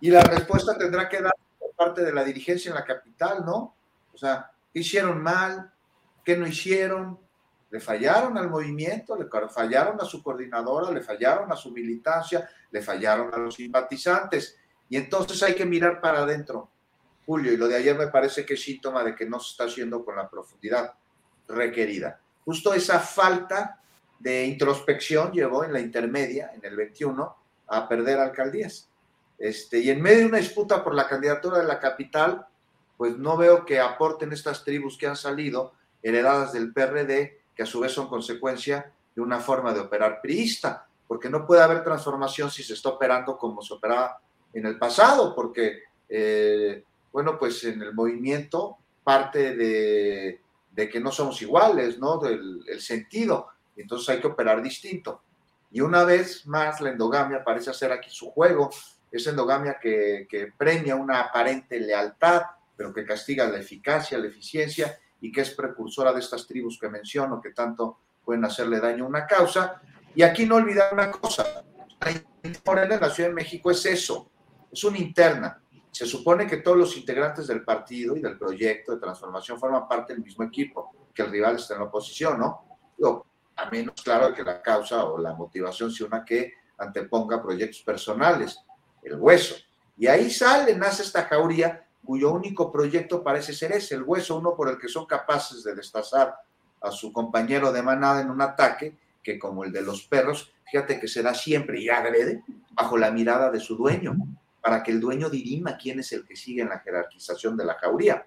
Y 0.00 0.10
la 0.10 0.20
respuesta 0.22 0.76
tendrá 0.76 1.08
que 1.08 1.20
dar 1.20 1.34
por 1.58 1.72
parte 1.74 2.02
de 2.02 2.12
la 2.12 2.24
dirigencia 2.24 2.68
en 2.68 2.74
la 2.74 2.84
capital, 2.84 3.44
¿no? 3.44 3.76
O 4.12 4.18
sea, 4.18 4.50
¿qué 4.72 4.80
hicieron 4.80 5.22
mal? 5.22 5.72
¿Qué 6.24 6.36
no 6.36 6.46
hicieron? 6.46 7.18
Le 7.70 7.80
fallaron 7.80 8.38
al 8.38 8.48
movimiento, 8.48 9.16
le 9.16 9.26
fallaron 9.48 10.00
a 10.00 10.04
su 10.04 10.22
coordinadora, 10.22 10.90
le 10.90 11.02
fallaron 11.02 11.52
a 11.52 11.56
su 11.56 11.70
militancia, 11.70 12.48
le 12.70 12.80
fallaron 12.80 13.32
a 13.34 13.38
los 13.38 13.54
simpatizantes. 13.54 14.56
Y 14.88 14.96
entonces 14.96 15.42
hay 15.42 15.54
que 15.54 15.66
mirar 15.66 16.00
para 16.00 16.20
adentro, 16.20 16.70
Julio. 17.26 17.52
Y 17.52 17.56
lo 17.56 17.68
de 17.68 17.76
ayer 17.76 17.96
me 17.96 18.08
parece 18.08 18.46
que 18.46 18.54
es 18.54 18.62
síntoma 18.62 19.04
de 19.04 19.14
que 19.14 19.26
no 19.26 19.38
se 19.38 19.50
está 19.50 19.64
haciendo 19.64 20.04
con 20.04 20.16
la 20.16 20.28
profundidad 20.28 20.94
requerida. 21.46 22.20
Justo 22.44 22.72
esa 22.72 22.98
falta 23.00 23.82
de 24.18 24.46
introspección 24.46 25.32
llevó 25.32 25.64
en 25.64 25.72
la 25.72 25.80
intermedia, 25.80 26.52
en 26.54 26.64
el 26.64 26.76
21, 26.76 27.36
a 27.68 27.88
perder 27.88 28.18
alcaldías. 28.18 28.88
Este, 29.38 29.78
y 29.78 29.90
en 29.90 30.02
medio 30.02 30.18
de 30.18 30.26
una 30.26 30.38
disputa 30.38 30.82
por 30.82 30.94
la 30.94 31.06
candidatura 31.06 31.58
de 31.58 31.66
la 31.66 31.78
capital, 31.78 32.46
pues 32.96 33.16
no 33.16 33.36
veo 33.36 33.64
que 33.64 33.78
aporten 33.78 34.32
estas 34.32 34.64
tribus 34.64 34.98
que 34.98 35.06
han 35.06 35.16
salido, 35.16 35.72
heredadas 36.02 36.52
del 36.52 36.72
PRD, 36.72 37.40
que 37.54 37.62
a 37.62 37.66
su 37.66 37.80
vez 37.80 37.92
son 37.92 38.08
consecuencia 38.08 38.92
de 39.14 39.22
una 39.22 39.40
forma 39.40 39.72
de 39.72 39.80
operar 39.80 40.20
priista, 40.20 40.86
porque 41.06 41.30
no 41.30 41.46
puede 41.46 41.62
haber 41.62 41.84
transformación 41.84 42.50
si 42.50 42.62
se 42.62 42.74
está 42.74 42.90
operando 42.90 43.36
como 43.36 43.62
se 43.62 43.74
operaba 43.74 44.20
en 44.52 44.66
el 44.66 44.78
pasado, 44.78 45.34
porque, 45.34 45.82
eh, 46.08 46.82
bueno, 47.12 47.38
pues 47.38 47.62
en 47.64 47.82
el 47.82 47.94
movimiento 47.94 48.78
parte 49.04 49.54
de 49.54 50.40
de 50.78 50.88
que 50.88 51.00
no 51.00 51.10
somos 51.10 51.42
iguales, 51.42 51.98
¿no? 51.98 52.18
Del 52.18 52.62
el 52.68 52.80
sentido. 52.80 53.48
Entonces 53.82 54.08
hay 54.08 54.20
que 54.20 54.26
operar 54.26 54.62
distinto. 54.62 55.22
Y 55.70 55.80
una 55.80 56.04
vez 56.04 56.46
más, 56.46 56.80
la 56.80 56.90
endogamia 56.90 57.44
parece 57.44 57.70
hacer 57.70 57.92
aquí 57.92 58.10
su 58.10 58.30
juego. 58.30 58.70
Esa 59.10 59.30
endogamia 59.30 59.78
que, 59.80 60.26
que 60.28 60.52
premia 60.56 60.96
una 60.96 61.20
aparente 61.20 61.78
lealtad, 61.78 62.42
pero 62.76 62.92
que 62.92 63.04
castiga 63.04 63.48
la 63.48 63.58
eficacia, 63.58 64.18
la 64.18 64.28
eficiencia 64.28 64.98
y 65.20 65.32
que 65.32 65.40
es 65.42 65.50
precursora 65.50 66.12
de 66.12 66.20
estas 66.20 66.46
tribus 66.46 66.78
que 66.78 66.88
menciono, 66.88 67.40
que 67.40 67.50
tanto 67.50 67.98
pueden 68.24 68.44
hacerle 68.44 68.80
daño 68.80 69.04
a 69.04 69.08
una 69.08 69.26
causa. 69.26 69.80
Y 70.14 70.22
aquí 70.22 70.46
no 70.46 70.56
olvidar 70.56 70.92
una 70.92 71.10
cosa, 71.10 71.64
la 72.00 72.10
en 72.42 73.00
la 73.00 73.10
Ciudad 73.10 73.30
de 73.30 73.34
México 73.34 73.70
es 73.70 73.84
eso, 73.86 74.30
es 74.70 74.82
una 74.84 74.98
interna. 74.98 75.62
Se 75.90 76.06
supone 76.06 76.46
que 76.46 76.58
todos 76.58 76.76
los 76.76 76.96
integrantes 76.96 77.46
del 77.46 77.64
partido 77.64 78.16
y 78.16 78.20
del 78.20 78.38
proyecto 78.38 78.92
de 78.92 79.00
transformación 79.00 79.58
forman 79.58 79.88
parte 79.88 80.12
del 80.12 80.22
mismo 80.22 80.44
equipo, 80.44 80.92
que 81.14 81.22
el 81.22 81.30
rival 81.30 81.56
está 81.56 81.74
en 81.74 81.80
la 81.80 81.86
oposición, 81.86 82.38
¿no? 82.38 82.78
Digo, 82.96 83.26
a 83.58 83.68
menos 83.70 84.00
claro 84.02 84.32
que 84.32 84.44
la 84.44 84.62
causa 84.62 85.04
o 85.04 85.18
la 85.18 85.34
motivación 85.34 85.90
sea 85.90 86.06
una 86.06 86.24
que 86.24 86.54
anteponga 86.78 87.42
proyectos 87.42 87.82
personales, 87.82 88.58
el 89.02 89.16
hueso. 89.16 89.56
Y 89.96 90.06
ahí 90.06 90.30
sale, 90.30 90.76
nace 90.76 91.02
esta 91.02 91.24
jauría 91.24 91.84
cuyo 92.04 92.32
único 92.32 92.70
proyecto 92.70 93.22
parece 93.22 93.52
ser 93.52 93.72
ese, 93.72 93.96
el 93.96 94.04
hueso, 94.04 94.38
uno 94.38 94.54
por 94.54 94.68
el 94.68 94.78
que 94.78 94.88
son 94.88 95.06
capaces 95.06 95.64
de 95.64 95.74
destazar 95.74 96.36
a 96.80 96.90
su 96.92 97.12
compañero 97.12 97.72
de 97.72 97.82
manada 97.82 98.22
en 98.22 98.30
un 98.30 98.40
ataque 98.40 98.96
que 99.22 99.38
como 99.38 99.64
el 99.64 99.72
de 99.72 99.82
los 99.82 100.06
perros, 100.06 100.52
fíjate 100.70 101.00
que 101.00 101.08
será 101.08 101.34
siempre 101.34 101.80
y 101.80 101.88
agrede 101.88 102.44
bajo 102.70 102.96
la 102.96 103.10
mirada 103.10 103.50
de 103.50 103.58
su 103.58 103.76
dueño 103.76 104.16
para 104.62 104.84
que 104.84 104.92
el 104.92 105.00
dueño 105.00 105.28
dirima 105.28 105.76
quién 105.76 105.98
es 105.98 106.12
el 106.12 106.24
que 106.24 106.36
sigue 106.36 106.62
en 106.62 106.68
la 106.68 106.78
jerarquización 106.78 107.56
de 107.56 107.64
la 107.64 107.74
jauría. 107.74 108.24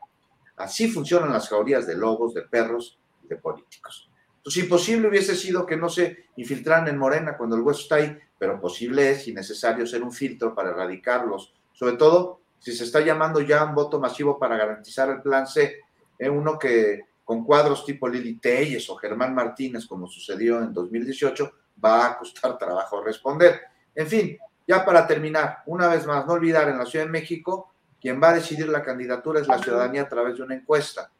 Así 0.57 0.91
funcionan 0.91 1.31
las 1.31 1.47
jaurías 1.47 1.87
de 1.87 1.95
lobos, 1.95 2.33
de 2.33 2.41
perros 2.41 2.99
de 3.23 3.37
políticos. 3.37 4.10
Entonces, 4.41 4.63
imposible 4.63 5.07
hubiese 5.07 5.35
sido 5.35 5.67
que 5.67 5.77
no 5.77 5.87
se 5.87 6.25
infiltraran 6.35 6.87
en 6.87 6.97
Morena 6.97 7.37
cuando 7.37 7.55
el 7.55 7.61
hueso 7.61 7.81
está 7.81 7.95
ahí, 7.95 8.17
pero 8.39 8.59
posible 8.59 9.11
es 9.11 9.27
y 9.27 9.33
necesario 9.33 9.85
ser 9.85 10.01
un 10.01 10.11
filtro 10.11 10.55
para 10.55 10.71
erradicarlos, 10.71 11.53
sobre 11.73 11.95
todo 11.95 12.41
si 12.57 12.71
se 12.71 12.85
está 12.85 13.01
llamando 13.01 13.39
ya 13.41 13.63
un 13.63 13.75
voto 13.75 13.99
masivo 13.99 14.39
para 14.39 14.57
garantizar 14.57 15.09
el 15.09 15.21
plan 15.21 15.45
C, 15.45 15.81
eh, 16.17 16.29
uno 16.29 16.57
que 16.57 17.01
con 17.23 17.43
cuadros 17.43 17.85
tipo 17.85 18.09
Lili 18.09 18.39
Telles 18.39 18.89
o 18.89 18.95
Germán 18.95 19.35
Martínez, 19.35 19.85
como 19.85 20.07
sucedió 20.07 20.59
en 20.59 20.73
2018, 20.73 21.51
va 21.83 22.07
a 22.07 22.17
costar 22.17 22.57
trabajo 22.59 23.03
responder. 23.03 23.61
En 23.93 24.07
fin, 24.07 24.37
ya 24.67 24.83
para 24.83 25.05
terminar, 25.05 25.59
una 25.67 25.87
vez 25.87 26.07
más, 26.07 26.25
no 26.25 26.33
olvidar 26.33 26.67
en 26.67 26.79
la 26.79 26.85
Ciudad 26.85 27.05
de 27.05 27.11
México, 27.11 27.73
quien 27.99 28.21
va 28.21 28.29
a 28.29 28.33
decidir 28.33 28.67
la 28.69 28.83
candidatura 28.83 29.39
es 29.39 29.47
la 29.47 29.59
ciudadanía 29.59 30.01
a 30.01 30.09
través 30.09 30.37
de 30.37 30.43
una 30.43 30.55
encuesta. 30.55 31.11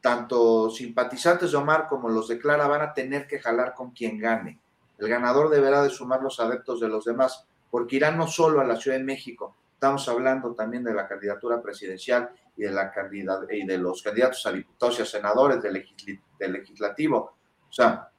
Tanto 0.00 0.70
simpatizantes 0.70 1.50
de 1.50 1.56
Omar 1.56 1.86
como 1.88 2.08
los 2.08 2.28
de 2.28 2.38
Clara 2.38 2.66
van 2.68 2.82
a 2.82 2.94
tener 2.94 3.26
que 3.26 3.40
jalar 3.40 3.74
con 3.74 3.90
quien 3.90 4.18
gane. 4.18 4.60
El 4.98 5.08
ganador 5.08 5.50
deberá 5.50 5.82
de 5.82 5.90
sumar 5.90 6.22
los 6.22 6.40
adeptos 6.40 6.80
de 6.80 6.88
los 6.88 7.04
demás, 7.04 7.46
porque 7.70 7.96
irá 7.96 8.10
no 8.10 8.26
solo 8.26 8.60
a 8.60 8.64
la 8.64 8.76
Ciudad 8.76 8.96
de 8.96 9.04
México, 9.04 9.56
estamos 9.78 10.08
hablando 10.08 10.54
también 10.54 10.82
de 10.82 10.92
la 10.92 11.06
candidatura 11.06 11.62
presidencial 11.62 12.30
y 12.56 12.62
de, 12.62 12.72
la 12.72 12.92
y 13.52 13.64
de 13.64 13.78
los 13.78 14.02
candidatos 14.02 14.44
a 14.44 14.50
diputados 14.50 14.98
y 14.98 15.02
a 15.02 15.06
senadores 15.06 15.62
del, 15.62 15.84
legislativo. 16.52 17.36
O 17.68 17.72
sea, 17.72 18.10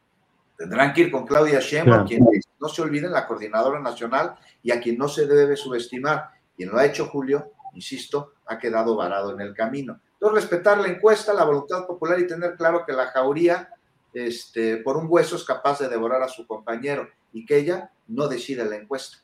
tendrán 0.58 0.94
que 0.94 1.02
ir 1.02 1.12
con 1.12 1.28
Claudia 1.28 1.60
Sheinbaum, 1.60 2.08
quien 2.08 2.26
no 2.62 2.70
se 2.70 2.82
olviden, 2.82 3.12
la 3.12 3.28
coordinadora 3.28 3.82
nacional 3.82 4.36
y 4.64 4.72
a 4.72 4.80
quien 4.80 4.98
no 4.98 5.10
se 5.10 5.28
debe 5.28 5.58
subestimar. 5.58 6.30
Quien 6.56 6.70
lo 6.70 6.78
ha 6.78 6.86
hecho 6.86 7.08
Julio, 7.08 7.52
insisto, 7.74 8.36
ha 8.46 8.58
quedado 8.58 8.96
varado 8.96 9.34
en 9.34 9.42
el 9.42 9.54
camino. 9.54 10.00
Entonces, 10.20 10.44
respetar 10.44 10.80
la 10.80 10.90
encuesta, 10.90 11.34
la 11.34 11.46
voluntad 11.46 11.88
popular 11.88 12.20
y 12.20 12.28
tener 12.28 12.56
claro 12.56 12.84
que 12.86 12.92
la 12.92 13.08
jauría, 13.08 13.70
este, 14.14 14.78
por 14.78 14.98
un 14.98 15.08
hueso, 15.08 15.38
es 15.38 15.46
capaz 15.46 15.80
de 15.80 15.88
devorar 15.88 16.22
a 16.22 16.28
su 16.28 16.46
compañero 16.46 17.08
y 17.32 17.46
que 17.46 17.58
ella 17.58 17.92
no 18.08 18.28
decide 18.28 18.66
la 18.66 18.76
encuesta. 18.76 19.20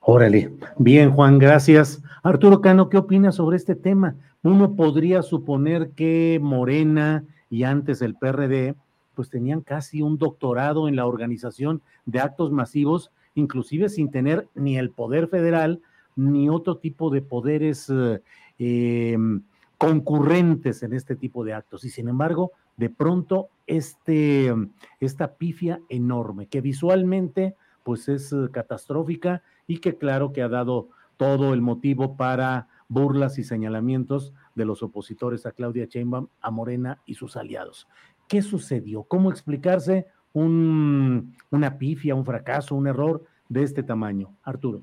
Órale. 0.00 0.50
Bien, 0.78 1.12
Juan, 1.12 1.38
gracias. 1.38 2.02
Arturo 2.22 2.62
Cano, 2.62 2.88
¿qué 2.88 2.96
opinas 2.96 3.34
sobre 3.34 3.58
este 3.58 3.74
tema? 3.74 4.14
Uno 4.42 4.74
podría 4.74 5.20
suponer 5.20 5.90
que 5.90 6.38
Morena 6.40 7.24
y 7.50 7.64
antes 7.64 8.00
el 8.00 8.14
PRD, 8.14 8.76
pues 9.14 9.28
tenían 9.28 9.60
casi 9.60 10.00
un 10.00 10.16
doctorado 10.16 10.88
en 10.88 10.96
la 10.96 11.04
organización 11.04 11.82
de 12.06 12.20
actos 12.20 12.50
masivos, 12.50 13.10
inclusive 13.34 13.90
sin 13.90 14.10
tener 14.10 14.48
ni 14.54 14.78
el 14.78 14.90
poder 14.90 15.28
federal 15.28 15.82
ni 16.16 16.48
otro 16.48 16.78
tipo 16.78 17.10
de 17.10 17.22
poderes 17.22 17.88
eh, 17.90 18.22
em, 18.58 19.42
concurrentes 19.78 20.82
en 20.82 20.92
este 20.92 21.16
tipo 21.16 21.44
de 21.44 21.54
actos. 21.54 21.84
Y 21.84 21.90
sin 21.90 22.08
embargo, 22.08 22.52
de 22.76 22.90
pronto, 22.90 23.48
este, 23.66 24.52
esta 25.00 25.34
pifia 25.36 25.80
enorme, 25.88 26.46
que 26.46 26.60
visualmente 26.60 27.56
pues 27.82 28.08
es 28.08 28.32
eh, 28.32 28.48
catastrófica 28.52 29.42
y 29.66 29.78
que 29.78 29.96
claro 29.96 30.32
que 30.32 30.42
ha 30.42 30.48
dado 30.48 30.90
todo 31.16 31.54
el 31.54 31.62
motivo 31.62 32.16
para 32.16 32.68
burlas 32.88 33.38
y 33.38 33.44
señalamientos 33.44 34.32
de 34.54 34.64
los 34.64 34.82
opositores 34.82 35.46
a 35.46 35.52
Claudia 35.52 35.86
Sheinbaum, 35.86 36.28
a 36.40 36.50
Morena 36.50 37.00
y 37.06 37.14
sus 37.14 37.36
aliados. 37.36 37.88
¿Qué 38.28 38.42
sucedió? 38.42 39.04
¿Cómo 39.04 39.30
explicarse 39.30 40.06
un, 40.32 41.34
una 41.50 41.78
pifia, 41.78 42.14
un 42.14 42.24
fracaso, 42.24 42.74
un 42.74 42.86
error 42.86 43.24
de 43.48 43.62
este 43.62 43.82
tamaño? 43.82 44.36
Arturo. 44.42 44.82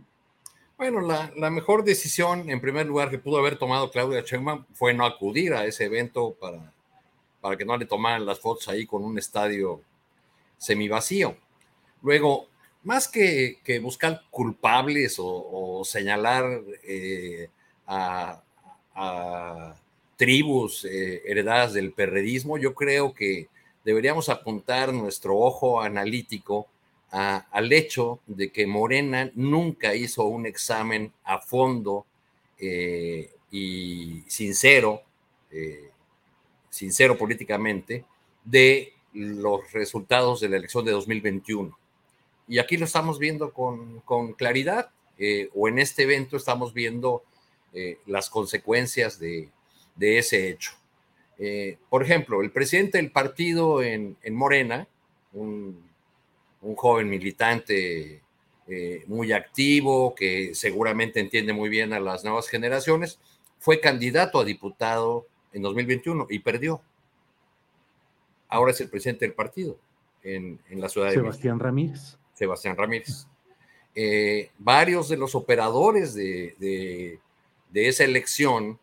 Bueno, 0.77 0.99
la, 0.99 1.49
mejor 1.49 1.85
decisión, 1.85 2.49
en 2.49 2.59
primer 2.59 2.85
lugar, 2.85 3.09
que 3.09 3.17
pudo 3.17 3.37
haber 3.37 3.57
tomado 3.57 3.89
Claudia 3.91 4.21
Sheinbaum 4.21 4.65
fue 4.73 4.93
no 4.93 5.05
acudir 5.05 5.53
a 5.53 5.65
ese 5.65 5.85
evento 5.85 6.35
para, 6.39 6.73
para 7.39 7.55
que 7.55 7.63
no 7.63 7.77
le 7.77 7.85
tomaran 7.85 8.25
las 8.25 8.39
fotos 8.39 8.67
ahí 8.67 8.85
con 8.85 9.03
un 9.03 9.17
estadio 9.17 9.81
semivacío. 10.57 11.37
Luego, 12.01 12.47
más 12.83 13.07
que, 13.07 13.57
buscar 13.81 14.21
culpables 14.29 15.15
o, 15.17 15.81
señalar 15.85 16.61
eh, 16.83 17.49
a, 17.87 18.41
tribus 20.17 20.85
eh, 20.85 21.21
heredadas 21.25 21.73
del 21.73 21.91
perredismo, 21.91 22.57
yo 22.57 22.73
creo 22.73 23.13
que 23.13 23.49
deberíamos 23.83 24.29
apuntar 24.29 24.93
nuestro 24.93 25.37
ojo 25.37 25.81
analítico 25.81 26.67
al 27.17 27.71
hecho 27.71 28.19
de 28.27 28.51
que 28.51 28.67
Morena 28.67 29.31
nunca 29.35 29.95
hizo 29.95 30.25
un 30.25 30.45
examen 30.45 31.13
a 31.23 31.39
fondo 31.39 32.05
eh, 32.59 33.31
y 33.51 34.21
sincero, 34.27 35.01
sincero 36.69 37.17
políticamente, 37.17 38.03
de 38.43 38.91
los 39.13 39.71
resultados 39.71 40.41
de 40.41 40.49
la 40.49 40.57
elección 40.57 40.83
de 40.83 40.91
2021 40.91 41.77
y 42.47 42.59
aquí 42.59 42.77
lo 42.77 42.85
estamos 42.85 43.19
viendo 43.19 43.51
con, 43.51 44.33
claridad, 44.33 44.91
eh, 45.17 45.49
o 45.55 45.67
en 45.67 45.79
este 45.79 46.03
evento 46.03 46.37
estamos 46.37 46.73
viendo 46.73 47.23
eh, 47.73 47.97
las 48.05 48.29
consecuencias 48.29 49.19
de, 49.19 49.49
ese 49.99 50.49
hecho. 50.49 50.73
Eh, 51.37 51.77
por 51.89 52.03
ejemplo, 52.03 52.41
el 52.41 52.51
presidente 52.51 52.97
del 52.97 53.11
partido 53.11 53.81
en, 53.81 54.17
Morena, 54.31 54.87
un, 55.33 55.84
joven 56.73 57.09
militante 57.09 58.23
muy 59.05 59.31
activo, 59.31 60.15
que 60.15 60.55
seguramente 60.55 61.19
entiende 61.19 61.53
muy 61.53 61.69
bien 61.69 61.93
a 61.93 61.99
las 61.99 62.23
nuevas 62.23 62.47
generaciones, 62.47 63.19
fue 63.59 63.79
candidato 63.79 64.39
a 64.39 64.45
diputado 64.45 65.27
en 65.53 65.61
2021 65.61 66.27
y 66.29 66.39
perdió. 66.39 66.81
Ahora 68.47 68.71
es 68.71 68.81
el 68.81 68.89
presidente 68.89 69.25
del 69.25 69.33
partido 69.33 69.77
en, 70.23 70.59
la 70.69 70.89
ciudad 70.89 71.07
de 71.07 71.13
Sebastián 71.15 71.59
Ramírez. 71.59 72.17
Sebastián 72.33 72.77
Ramírez. 72.77 73.27
Eh, 73.95 74.51
varios 74.57 75.09
de 75.09 75.17
los 75.17 75.35
operadores 75.35 76.13
de, 76.13 77.19
esa 77.73 78.03
elección 78.03 78.77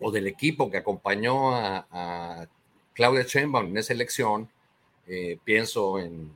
o 0.00 0.10
del 0.10 0.26
equipo 0.26 0.70
que 0.70 0.78
acompañó 0.78 1.54
a, 1.54 2.48
Claudia 2.94 3.22
Sheinbaum 3.22 3.68
en 3.68 3.78
esa 3.78 3.94
elección, 3.94 4.50
eh, 5.06 5.38
pienso 5.44 5.98
en, 5.98 6.30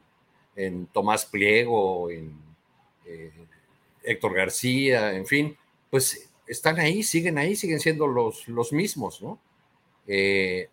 Tomás 0.93 1.27
Pliego, 1.27 2.11
en 2.11 2.35
eh, 3.05 3.33
Héctor 4.03 4.35
García, 4.35 5.15
en 5.15 5.27
fin, 5.27 5.57
pues 5.91 6.31
están 6.47 6.79
ahí, 6.79 7.03
siguen 7.03 7.39
ahí, 7.39 7.57
siguen 7.57 7.81
siendo 7.81 8.07
los, 8.07 8.49
los 8.49 8.73
mismos, 8.73 9.23
¿no? 9.23 9.39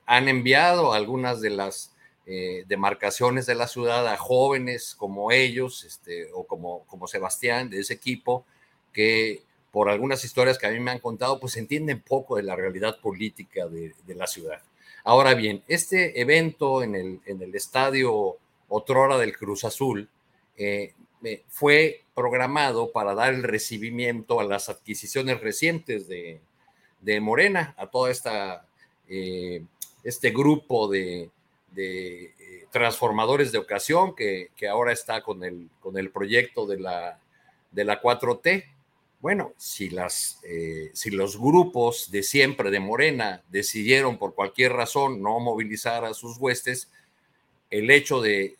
han 0.05 0.29
enviado 0.29 0.93
algunas 0.93 1.41
de 1.41 1.49
las 1.49 1.93
eh, 2.25 2.63
demarcaciones 2.67 3.45
de 3.45 3.55
la 3.55 3.67
ciudad 3.67 4.07
a 4.07 4.15
jóvenes 4.15 4.95
como 4.95 5.29
ellos, 5.33 5.83
este, 5.83 6.31
o 6.33 6.45
como, 6.45 6.85
como 6.87 7.05
Sebastián, 7.05 7.69
de 7.69 7.81
ese 7.81 7.93
equipo, 7.93 8.45
que 8.93 9.41
por 9.71 9.89
algunas 9.89 10.23
historias 10.23 10.57
que 10.57 10.65
a 10.65 10.69
mí 10.69 10.79
me 10.79 10.91
han 10.91 10.99
contado, 10.99 11.37
pues 11.41 11.57
entienden 11.57 11.99
poco 11.99 12.37
de 12.37 12.43
la 12.43 12.55
realidad 12.55 13.01
política 13.01 13.67
de, 13.67 13.93
la 14.15 14.27
ciudad. 14.27 14.61
Ahora 15.03 15.33
bien, 15.33 15.63
este 15.67 16.21
evento 16.21 16.81
en 16.81 16.95
el, 16.95 17.19
en 17.25 17.41
el 17.41 17.53
estadio 17.55 18.37
Otrora 18.75 19.17
del 19.17 19.37
Cruz 19.37 19.63
Azul 19.65 20.09
eh, 20.57 20.93
fue 21.47 22.03
programado 22.15 22.91
para 22.91 23.13
dar 23.13 23.33
el 23.33 23.43
recibimiento 23.43 24.39
a 24.39 24.43
las 24.43 24.67
adquisiciones 24.67 25.41
recientes 25.41 26.07
de, 26.07 26.41
Morena, 27.21 27.75
a 27.77 27.87
todo 27.87 28.07
esta, 28.07 28.65
eh, 29.07 29.63
este 30.03 30.31
grupo 30.31 30.87
de, 30.87 31.29
de 31.73 32.23
eh, 32.25 32.67
transformadores 32.71 33.51
de 33.51 33.57
ocasión 33.57 34.15
que, 34.15 34.49
ahora 34.69 34.91
está 34.91 35.21
con 35.21 35.43
el, 35.43 35.69
con 35.79 35.97
el 35.97 36.11
proyecto 36.11 36.65
de 36.65 36.79
la, 36.79 37.19
de 37.71 37.83
la 37.83 38.01
4T. 38.01 38.65
Bueno, 39.19 39.53
si, 39.57 39.89
las, 39.89 40.39
eh, 40.43 40.91
si 40.93 41.11
los 41.11 41.39
grupos 41.39 42.11
de 42.11 42.23
siempre 42.23 42.71
de 42.71 42.79
Morena 42.79 43.43
decidieron 43.49 44.17
por 44.17 44.35
cualquier 44.35 44.73
razón 44.73 45.21
no 45.21 45.39
movilizar 45.39 46.05
a 46.05 46.13
sus 46.13 46.37
huestes, 46.37 46.89
el 47.73 47.89
hecho 47.89 48.21
de, 48.21 48.55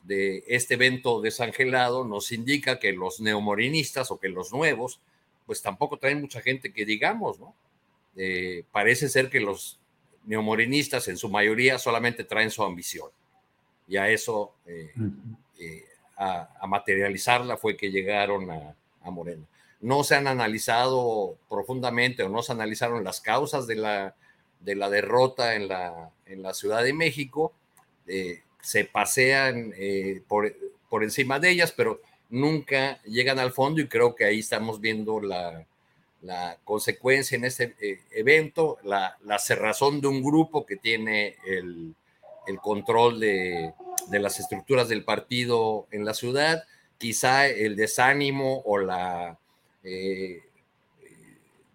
este 0.48 0.74
evento 0.74 1.22
desangelado 1.22 2.04
nos 2.04 2.32
indica 2.32 2.80
que 2.80 2.94
los 2.94 3.22
neomorinistas 3.22 4.10
o 4.10 4.20
que 4.20 4.28
los 4.28 4.52
nuevos, 4.52 5.02
pues 5.46 5.62
tampoco 5.62 5.98
traen 5.98 6.20
mucha 6.20 6.42
gente 6.42 6.74
que 6.74 6.84
digamos, 6.84 7.40
¿no? 7.40 7.54
Eh, 8.16 8.64
parece 8.72 9.10
ser 9.10 9.30
que 9.30 9.40
los 9.40 9.80
neomorinistas 10.26 11.08
en 11.10 11.18
su 11.18 11.30
mayoría 11.30 11.78
solamente 11.78 12.24
traen 12.24 12.50
su 12.50 12.64
ambición. 12.64 13.10
Y 13.88 13.98
a 13.98 14.10
eso, 14.10 14.56
eh, 14.66 14.92
eh, 15.60 15.86
a, 16.18 16.66
materializarla 16.66 17.58
fue 17.58 17.78
que 17.78 17.92
llegaron 17.92 18.50
a, 18.50 18.76
Morena. 19.12 19.46
No 19.80 20.04
se 20.04 20.16
han 20.16 20.26
analizado 20.26 21.38
profundamente 21.50 22.24
o 22.24 22.30
no 22.30 22.42
se 22.42 22.54
analizaron 22.54 23.04
las 23.04 23.22
causas 23.22 23.68
de 23.68 23.76
la, 23.76 24.16
de 24.60 24.76
la 24.76 24.90
derrota 24.90 25.54
en 25.54 25.68
la, 25.68 26.10
en 26.26 26.42
la 26.42 26.56
Ciudad 26.56 26.84
de 26.84 26.94
México. 26.94 27.54
Eh, 28.08 28.42
se 28.64 28.86
pasean 28.86 29.74
por, 30.28 30.56
por 30.90 31.04
encima 31.04 31.40
de 31.40 31.52
ellas, 31.52 31.72
pero 31.72 32.02
nunca 32.30 33.00
llegan 33.04 33.38
al 33.38 33.52
fondo 33.52 33.80
y 33.80 33.88
creo 33.88 34.16
que 34.16 34.26
ahí 34.26 34.40
estamos 34.40 34.82
viendo 34.82 35.22
la, 35.22 35.68
la 36.24 36.58
consecuencia 36.64 37.36
en 37.36 37.46
este 37.46 37.76
eh, 37.82 38.00
evento, 38.12 38.78
la, 38.84 39.18
cerrazón 39.40 40.02
de 40.02 40.08
un 40.08 40.24
grupo 40.24 40.66
que 40.66 40.78
tiene 40.78 41.36
el, 41.46 41.96
control 42.62 43.20
de, 43.20 43.74
las 44.10 44.40
estructuras 44.40 44.88
del 44.88 45.04
partido 45.04 45.88
en 45.92 46.06
la 46.06 46.14
ciudad, 46.14 46.64
quizá 46.98 47.48
el 47.48 47.76
desánimo 47.76 48.62
o 48.66 48.78
la, 48.78 49.38
eh, 49.84 50.42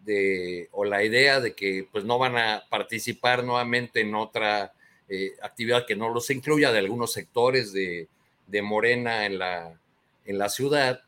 de, 0.05 0.68
o 0.72 0.85
la 0.85 1.05
idea 1.05 1.40
de 1.40 1.55
que 1.55 1.87
pues, 1.92 2.05
no 2.05 2.18
van 2.18 2.37
a 2.38 2.64
participar 2.70 3.44
nuevamente 3.44 4.01
en 4.01 4.14
otra 4.14 4.72
eh, 5.09 5.35
actividad 5.42 5.87
que 5.87 5.97
no 5.97 6.12
los 6.12 6.31
incluya 6.31 6.73
de 6.73 6.79
algunos 6.79 7.12
sectores 7.12 7.73
de, 7.73 8.09
Morena 8.62 9.27
en 9.27 9.38
la, 9.38 9.79
en 10.25 10.38
la 10.38 10.49
ciudad. 10.49 11.03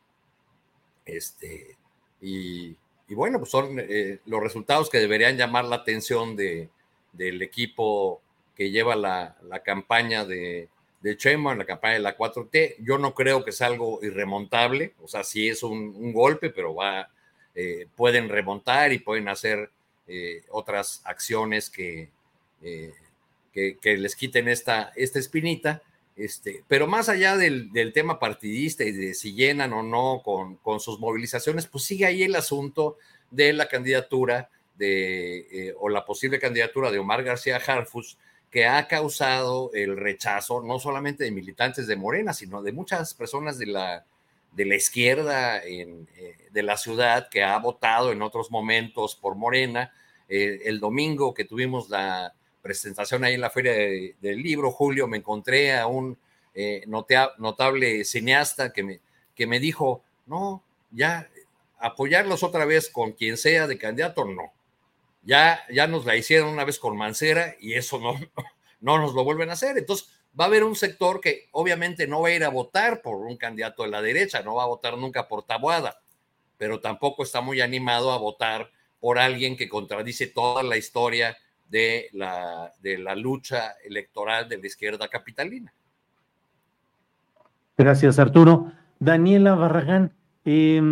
Este, 1.04 1.76
y 2.20 2.76
y 3.10 3.14
bueno, 3.14 3.40
pues 3.40 3.50
son 3.50 3.76
eh, 3.80 4.20
los 4.26 4.40
resultados 4.40 4.88
que 4.88 4.98
deberían 4.98 5.36
llamar 5.36 5.64
la 5.64 5.76
atención 5.76 6.36
de, 6.36 6.70
del 7.12 7.42
equipo 7.42 8.22
que 8.54 8.70
lleva 8.70 8.94
la, 8.94 9.36
campaña 9.64 10.24
de, 10.24 10.68
de 11.00 11.18
en 11.20 11.58
la 11.58 11.64
campaña 11.64 11.94
de 11.94 12.00
la 12.00 12.16
4T. 12.16 12.76
Yo 12.78 12.98
no 12.98 13.12
creo 13.12 13.44
que 13.44 13.50
sea 13.50 13.66
algo 13.66 13.98
irremontable, 14.00 14.94
o 15.02 15.08
sea, 15.08 15.24
sí 15.24 15.48
es 15.48 15.64
un, 15.64 16.12
golpe, 16.12 16.50
pero 16.50 16.72
va, 16.76 17.10
eh, 17.56 17.88
pueden 17.96 18.28
remontar 18.28 18.92
y 18.92 19.00
pueden 19.00 19.28
hacer 19.28 19.70
otras 20.50 21.02
acciones 21.04 21.70
que, 21.70 22.10
que, 23.52 23.78
les 23.82 24.16
quiten 24.16 24.48
esta, 24.48 24.92
esta 24.96 25.18
espinita. 25.18 25.82
Este, 26.16 26.64
pero 26.68 26.86
más 26.86 27.08
allá 27.08 27.36
del, 27.36 27.70
tema 27.94 28.18
partidista 28.18 28.84
y 28.84 28.92
de 28.92 29.14
si 29.14 29.34
llenan 29.34 29.72
o 29.72 29.82
no 29.82 30.22
con, 30.22 30.56
con, 30.56 30.80
sus 30.80 31.00
movilizaciones, 31.00 31.66
pues 31.66 31.84
sigue 31.84 32.06
ahí 32.06 32.22
el 32.24 32.36
asunto 32.36 32.98
de 33.30 33.52
la 33.52 33.68
candidatura 33.68 34.50
de, 34.76 35.74
o 35.78 35.88
la 35.88 36.04
posible 36.04 36.38
candidatura 36.38 36.90
de 36.90 36.98
Omar 36.98 37.22
García 37.22 37.56
Harfus, 37.56 38.18
que 38.50 38.66
ha 38.66 38.88
causado 38.88 39.70
el 39.74 39.96
rechazo 39.96 40.60
no 40.62 40.78
solamente 40.78 41.24
de 41.24 41.30
militantes 41.30 41.86
de 41.86 41.96
Morena, 41.96 42.32
sino 42.32 42.62
de 42.62 42.72
muchas 42.72 43.14
personas 43.14 43.58
de 43.58 43.66
la, 43.66 44.04
de 44.52 44.64
la 44.64 44.74
izquierda 44.74 45.62
en, 45.62 46.08
eh, 46.16 46.36
de 46.50 46.62
la 46.62 46.76
ciudad 46.76 47.28
que 47.28 47.44
ha 47.44 47.56
votado 47.58 48.10
en 48.10 48.22
otros 48.22 48.50
momentos 48.50 49.14
por 49.14 49.36
Morena. 49.36 49.92
Eh, 50.28 50.62
el 50.64 50.80
domingo 50.80 51.32
que 51.32 51.44
tuvimos 51.44 51.88
la 51.90 52.34
presentación 52.62 53.24
ahí 53.24 53.34
en 53.34 53.40
la 53.40 53.50
Feria 53.50 53.72
del 53.72 54.42
Libro, 54.42 54.70
Julio, 54.70 55.06
me 55.06 55.18
encontré 55.18 55.76
a 55.76 55.86
un 55.86 56.18
eh, 56.54 56.84
notable 56.86 58.04
cineasta 58.04 58.72
que 58.72 58.82
me, 58.82 59.00
que 59.34 59.46
me 59.46 59.60
dijo, 59.60 60.02
no, 60.26 60.62
ya 60.90 61.28
apoyarlos 61.78 62.42
otra 62.42 62.64
vez 62.64 62.90
con 62.90 63.12
quien 63.12 63.36
sea 63.36 63.66
de 63.66 63.78
candidato, 63.78 64.24
no. 64.24 64.52
Ya, 65.22 65.62
ya 65.70 65.86
nos 65.86 66.04
la 66.06 66.16
hicieron 66.16 66.48
una 66.48 66.64
vez 66.64 66.78
con 66.78 66.96
Mancera 66.96 67.56
y 67.60 67.74
eso 67.74 67.98
no, 67.98 68.14
no 68.80 68.98
nos 68.98 69.14
lo 69.14 69.24
vuelven 69.24 69.50
a 69.50 69.54
hacer. 69.54 69.78
Entonces, 69.78 70.08
va 70.38 70.44
a 70.44 70.48
haber 70.48 70.64
un 70.64 70.76
sector 70.76 71.20
que 71.20 71.48
obviamente 71.52 72.06
no 72.06 72.22
va 72.22 72.28
a 72.28 72.32
ir 72.32 72.44
a 72.44 72.48
votar 72.48 73.02
por 73.02 73.16
un 73.16 73.36
candidato 73.36 73.82
de 73.82 73.90
la 73.90 74.02
derecha, 74.02 74.42
no 74.42 74.54
va 74.54 74.64
a 74.64 74.68
votar 74.68 74.96
nunca 74.96 75.28
por 75.28 75.44
Tabuada, 75.44 76.00
pero 76.56 76.80
tampoco 76.80 77.22
está 77.22 77.40
muy 77.40 77.60
animado 77.60 78.12
a 78.12 78.18
votar 78.18 78.70
por 79.00 79.18
alguien 79.18 79.56
que 79.56 79.68
contradice 79.68 80.26
toda 80.26 80.62
la 80.62 80.76
historia 80.76 81.36
de 81.70 82.08
la, 82.12 82.72
de 82.82 82.98
la 82.98 83.14
lucha 83.14 83.74
electoral 83.84 84.48
de 84.48 84.58
la 84.58 84.66
izquierda 84.66 85.08
capitalina. 85.08 85.72
Gracias, 87.78 88.18
Arturo. 88.18 88.72
Daniela 88.98 89.54
Barragán, 89.54 90.12
eh, 90.44 90.82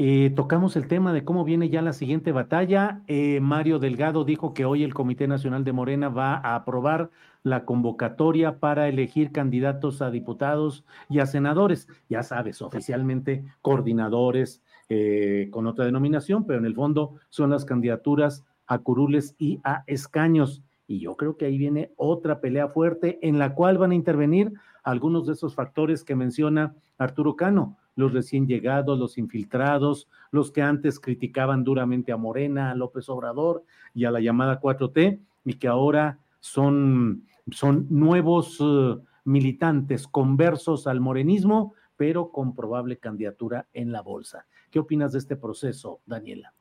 eh, 0.00 0.30
tocamos 0.36 0.76
el 0.76 0.86
tema 0.86 1.12
de 1.12 1.24
cómo 1.24 1.42
viene 1.42 1.70
ya 1.70 1.82
la 1.82 1.92
siguiente 1.92 2.30
batalla. 2.30 3.02
Eh, 3.08 3.40
Mario 3.40 3.80
Delgado 3.80 4.24
dijo 4.24 4.54
que 4.54 4.64
hoy 4.64 4.84
el 4.84 4.94
Comité 4.94 5.26
Nacional 5.26 5.64
de 5.64 5.72
Morena 5.72 6.08
va 6.08 6.34
a 6.36 6.54
aprobar 6.54 7.10
la 7.42 7.64
convocatoria 7.64 8.60
para 8.60 8.86
elegir 8.86 9.32
candidatos 9.32 10.00
a 10.00 10.12
diputados 10.12 10.84
y 11.08 11.18
a 11.18 11.26
senadores. 11.26 11.88
Ya 12.08 12.22
sabes, 12.22 12.62
oficialmente 12.62 13.44
coordinadores 13.60 14.62
eh, 14.88 15.48
con 15.50 15.66
otra 15.66 15.84
denominación, 15.84 16.46
pero 16.46 16.60
en 16.60 16.66
el 16.66 16.76
fondo 16.76 17.16
son 17.28 17.50
las 17.50 17.64
candidaturas 17.64 18.44
a 18.68 18.78
curules 18.78 19.34
y 19.38 19.60
a 19.64 19.82
escaños. 19.86 20.62
Y 20.86 21.00
yo 21.00 21.16
creo 21.16 21.36
que 21.36 21.46
ahí 21.46 21.58
viene 21.58 21.92
otra 21.96 22.40
pelea 22.40 22.68
fuerte 22.68 23.18
en 23.22 23.38
la 23.38 23.54
cual 23.54 23.78
van 23.78 23.90
a 23.90 23.96
intervenir 23.96 24.52
algunos 24.84 25.26
de 25.26 25.32
esos 25.32 25.54
factores 25.54 26.04
que 26.04 26.14
menciona 26.14 26.74
Arturo 26.98 27.34
Cano 27.34 27.76
los 27.98 28.12
recién 28.12 28.46
llegados, 28.46 28.96
los 28.96 29.18
infiltrados, 29.18 30.06
los 30.30 30.52
que 30.52 30.62
antes 30.62 31.00
criticaban 31.00 31.64
duramente 31.64 32.12
a 32.12 32.16
Morena, 32.16 32.70
a 32.70 32.76
López 32.76 33.08
Obrador 33.08 33.64
y 33.92 34.04
a 34.04 34.12
la 34.12 34.20
llamada 34.20 34.60
4T, 34.60 35.18
y 35.44 35.54
que 35.54 35.66
ahora 35.66 36.20
son, 36.38 37.24
son 37.50 37.88
nuevos 37.90 38.60
uh, 38.60 39.02
militantes 39.24 40.06
conversos 40.06 40.86
al 40.86 41.00
morenismo, 41.00 41.74
pero 41.96 42.30
con 42.30 42.54
probable 42.54 42.98
candidatura 42.98 43.66
en 43.72 43.90
la 43.90 44.02
bolsa. 44.02 44.46
¿Qué 44.70 44.78
opinas 44.78 45.10
de 45.10 45.18
este 45.18 45.34
proceso, 45.34 46.00
Daniela? 46.06 46.54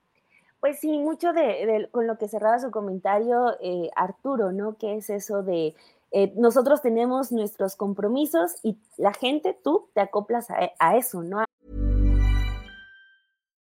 Pues 0.59 0.79
sí, 0.79 0.97
mucho 0.97 1.33
de, 1.33 1.87
con 1.91 2.07
lo 2.07 2.17
que 2.17 2.27
cerraba 2.27 2.59
su 2.59 2.71
comentario 2.71 3.55
eh, 3.61 3.89
Arturo, 3.95 4.51
¿no? 4.51 4.75
¿Qué 4.77 4.97
es 4.97 5.09
eso 5.09 5.43
de 5.43 5.75
eh, 6.11 6.33
nosotros 6.35 6.81
tenemos 6.81 7.31
nuestros 7.31 7.75
compromisos 7.75 8.55
y 8.63 8.77
la 8.97 9.13
gente, 9.13 9.55
tú 9.63 9.89
te 9.93 10.01
acoplas 10.01 10.49
a, 10.49 10.71
a 10.79 10.97
eso, 10.97 11.21
¿no? 11.21 11.43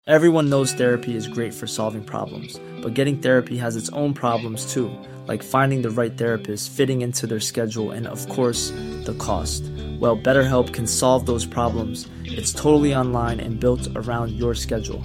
Everyone 0.05 0.51
knows 0.51 0.73
therapy 0.73 1.15
is 1.15 1.29
great 1.29 1.55
for 1.55 1.69
solving 1.69 2.03
problems, 2.03 2.59
but 2.83 2.95
getting 2.95 3.19
therapy 3.19 3.57
has 3.57 3.77
its 3.77 3.89
own 3.91 4.13
problems 4.13 4.65
too, 4.75 4.91
like 5.29 5.45
finding 5.45 5.81
the 5.81 5.91
right 5.91 6.19
therapist, 6.19 6.73
fitting 6.73 7.03
into 7.03 7.25
their 7.29 7.39
schedule, 7.39 7.93
and 7.93 8.09
of 8.09 8.29
course, 8.29 8.71
the 9.05 9.15
cost. 9.21 9.63
Well, 10.01 10.17
BetterHelp 10.17 10.73
can 10.73 10.89
solve 10.89 11.25
those 11.25 11.47
problems. 11.47 12.09
It's 12.25 12.53
totally 12.53 12.93
online 12.93 13.39
and 13.39 13.61
built 13.61 13.87
around 13.95 14.33
your 14.33 14.57
schedule. 14.57 15.05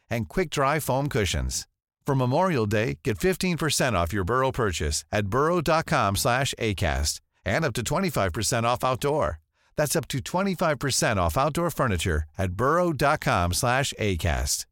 and 0.11 0.29
quick 0.29 0.51
dry 0.51 0.79
foam 0.79 1.09
cushions. 1.09 1.67
For 2.05 2.15
Memorial 2.15 2.65
Day, 2.65 2.99
get 3.03 3.17
15% 3.17 3.93
off 3.93 4.11
your 4.13 4.23
Burrow 4.23 4.51
purchase 4.51 5.05
at 5.11 5.27
burrow.com 5.27 6.17
slash 6.17 6.53
ACAST 6.59 7.21
and 7.45 7.65
up 7.65 7.73
to 7.73 7.83
25% 7.83 8.63
off 8.63 8.83
outdoor. 8.83 9.39
That's 9.77 9.95
up 9.95 10.07
to 10.09 10.19
25% 10.19 11.17
off 11.17 11.37
outdoor 11.37 11.71
furniture 11.71 12.23
at 12.37 12.51
burrow.com 12.51 13.53
slash 13.53 13.93
ACAST. 13.97 14.65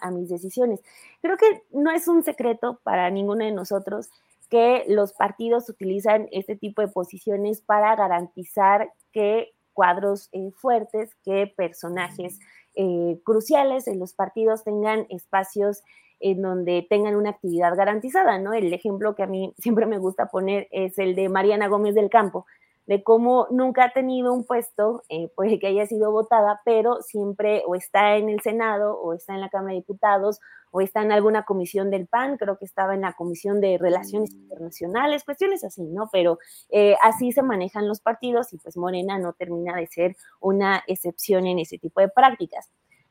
A 0.00 0.10
mis 0.10 0.30
decisiones. 0.30 0.80
Creo 1.22 1.36
que 1.36 1.62
no 1.72 1.90
es 1.90 2.08
un 2.08 2.22
secreto 2.22 2.80
para 2.82 3.10
ninguno 3.10 3.44
de 3.44 3.52
nosotros 3.52 4.08
que 4.48 4.84
los 4.88 5.12
partidos 5.12 5.68
utilizan 5.68 6.28
este 6.32 6.56
tipo 6.56 6.80
de 6.80 6.88
posiciones 6.88 7.60
para 7.60 7.94
garantizar 7.94 8.90
que 9.12 9.52
cuadros 9.72 10.28
eh, 10.32 10.50
fuertes, 10.56 11.14
que 11.24 11.52
personajes 11.56 12.38
eh, 12.74 13.20
cruciales 13.24 13.86
en 13.86 13.98
los 13.98 14.14
partidos 14.14 14.64
tengan 14.64 15.06
espacios 15.10 15.82
en 16.20 16.40
donde 16.40 16.86
tengan 16.88 17.16
una 17.16 17.30
actividad 17.30 17.76
garantizada, 17.76 18.38
¿no? 18.38 18.52
El 18.52 18.72
ejemplo 18.72 19.14
que 19.14 19.24
a 19.24 19.26
mí 19.26 19.52
siempre 19.58 19.86
me 19.86 19.98
gusta 19.98 20.26
poner 20.26 20.68
es 20.70 20.98
el 20.98 21.14
de 21.14 21.28
Mariana 21.28 21.68
Gómez 21.68 21.94
del 21.94 22.10
Campo, 22.10 22.46
de 22.86 23.02
cómo 23.02 23.46
nunca 23.50 23.84
ha 23.84 23.92
tenido 23.92 24.32
un 24.32 24.44
puesto, 24.44 25.02
eh, 25.08 25.28
puede 25.36 25.58
que 25.58 25.68
haya 25.68 25.86
sido 25.86 26.10
votada, 26.10 26.60
pero 26.64 27.00
siempre 27.02 27.62
o 27.66 27.74
está 27.74 28.16
en 28.16 28.28
el 28.28 28.40
Senado 28.40 28.98
o 29.00 29.12
está 29.14 29.34
en 29.34 29.40
la 29.40 29.50
Cámara 29.50 29.70
de 29.72 29.80
Diputados 29.80 30.40
o 30.72 30.80
está 30.80 31.02
en 31.02 31.12
alguna 31.12 31.44
comisión 31.44 31.90
del 31.90 32.08
PAN, 32.08 32.38
creo 32.38 32.58
que 32.58 32.64
estaba 32.64 32.94
en 32.94 33.02
la 33.02 33.12
Comisión 33.12 33.60
de 33.60 33.78
Relaciones 33.78 34.32
Internacionales, 34.32 35.22
cuestiones 35.22 35.62
así, 35.64 35.82
¿no? 35.82 36.08
Pero 36.10 36.38
eh, 36.70 36.96
así 37.02 37.30
se 37.30 37.42
manejan 37.42 37.86
los 37.86 38.00
partidos 38.00 38.52
y 38.52 38.58
pues 38.58 38.76
Morena 38.76 39.18
no 39.18 39.34
termina 39.34 39.76
de 39.76 39.86
ser 39.86 40.16
una 40.40 40.82
excepción 40.86 41.46
en 41.46 41.58
ese 41.58 41.78
tipo 41.78 42.00
de 42.00 42.08
prácticas. 42.08 42.70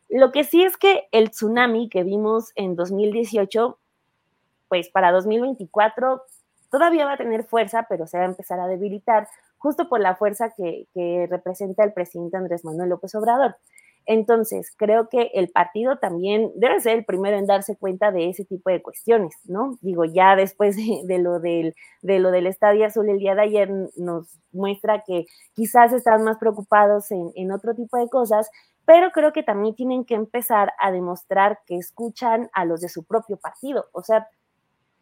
Lo 0.09 0.31
que 0.31 0.43
sí 0.43 0.63
es 0.63 0.75
que 0.75 1.07
el 1.11 1.29
tsunami 1.29 1.87
que 1.87 2.03
vimos 2.03 2.51
en 2.55 2.75
2018, 2.75 3.79
pues 4.67 4.89
para 4.89 5.11
2024 5.11 6.23
todavía 6.71 7.05
va 7.05 7.13
a 7.13 7.17
tener 7.17 7.43
fuerza, 7.43 7.85
pero 7.87 8.07
se 8.07 8.17
va 8.17 8.23
a 8.23 8.27
empezar 8.27 8.59
a 8.59 8.67
debilitar 8.67 9.27
justo 9.61 9.87
por 9.87 9.99
la 9.99 10.15
fuerza 10.15 10.53
que, 10.57 10.87
representa 11.29 11.83
el 11.83 11.93
presidente 11.93 12.37
Andrés 12.37 12.65
Manuel 12.65 12.89
López 12.89 13.13
Obrador. 13.15 13.55
Entonces, 14.07 14.73
creo 14.75 15.07
que 15.09 15.29
el 15.35 15.49
partido 15.49 15.99
también 15.99 16.51
debe 16.55 16.79
ser 16.79 16.97
el 16.97 17.05
primero 17.05 17.37
en 17.37 17.45
darse 17.45 17.77
cuenta 17.77 18.11
de 18.11 18.29
ese 18.29 18.43
tipo 18.43 18.71
de 18.71 18.81
cuestiones, 18.81 19.35
¿no? 19.45 19.77
Digo, 19.81 20.05
ya 20.05 20.35
después 20.35 20.75
de, 20.75 21.19
lo, 21.19 21.39
del, 21.39 21.75
de 22.01 22.19
lo 22.19 22.31
del 22.31 22.47
Estadio 22.47 22.87
Azul 22.87 23.07
el 23.09 23.19
día 23.19 23.35
de 23.35 23.43
ayer 23.43 23.69
nos 23.97 24.39
muestra 24.51 25.03
que 25.05 25.25
quizás 25.53 25.93
están 25.93 26.23
más 26.23 26.39
preocupados 26.39 27.11
en, 27.11 27.31
en 27.35 27.51
otro 27.51 27.75
tipo 27.75 27.97
de 27.97 28.09
cosas, 28.09 28.49
pero 28.85 29.11
creo 29.11 29.31
que 29.31 29.43
también 29.43 29.75
tienen 29.75 30.03
que 30.03 30.15
empezar 30.15 30.73
a 30.79 30.91
demostrar 30.91 31.59
que 31.67 31.75
escuchan 31.75 32.49
a 32.53 32.65
los 32.65 32.81
de 32.81 32.89
su 32.89 33.03
propio 33.03 33.37
partido. 33.37 33.85
O 33.91 34.01
sea, 34.01 34.27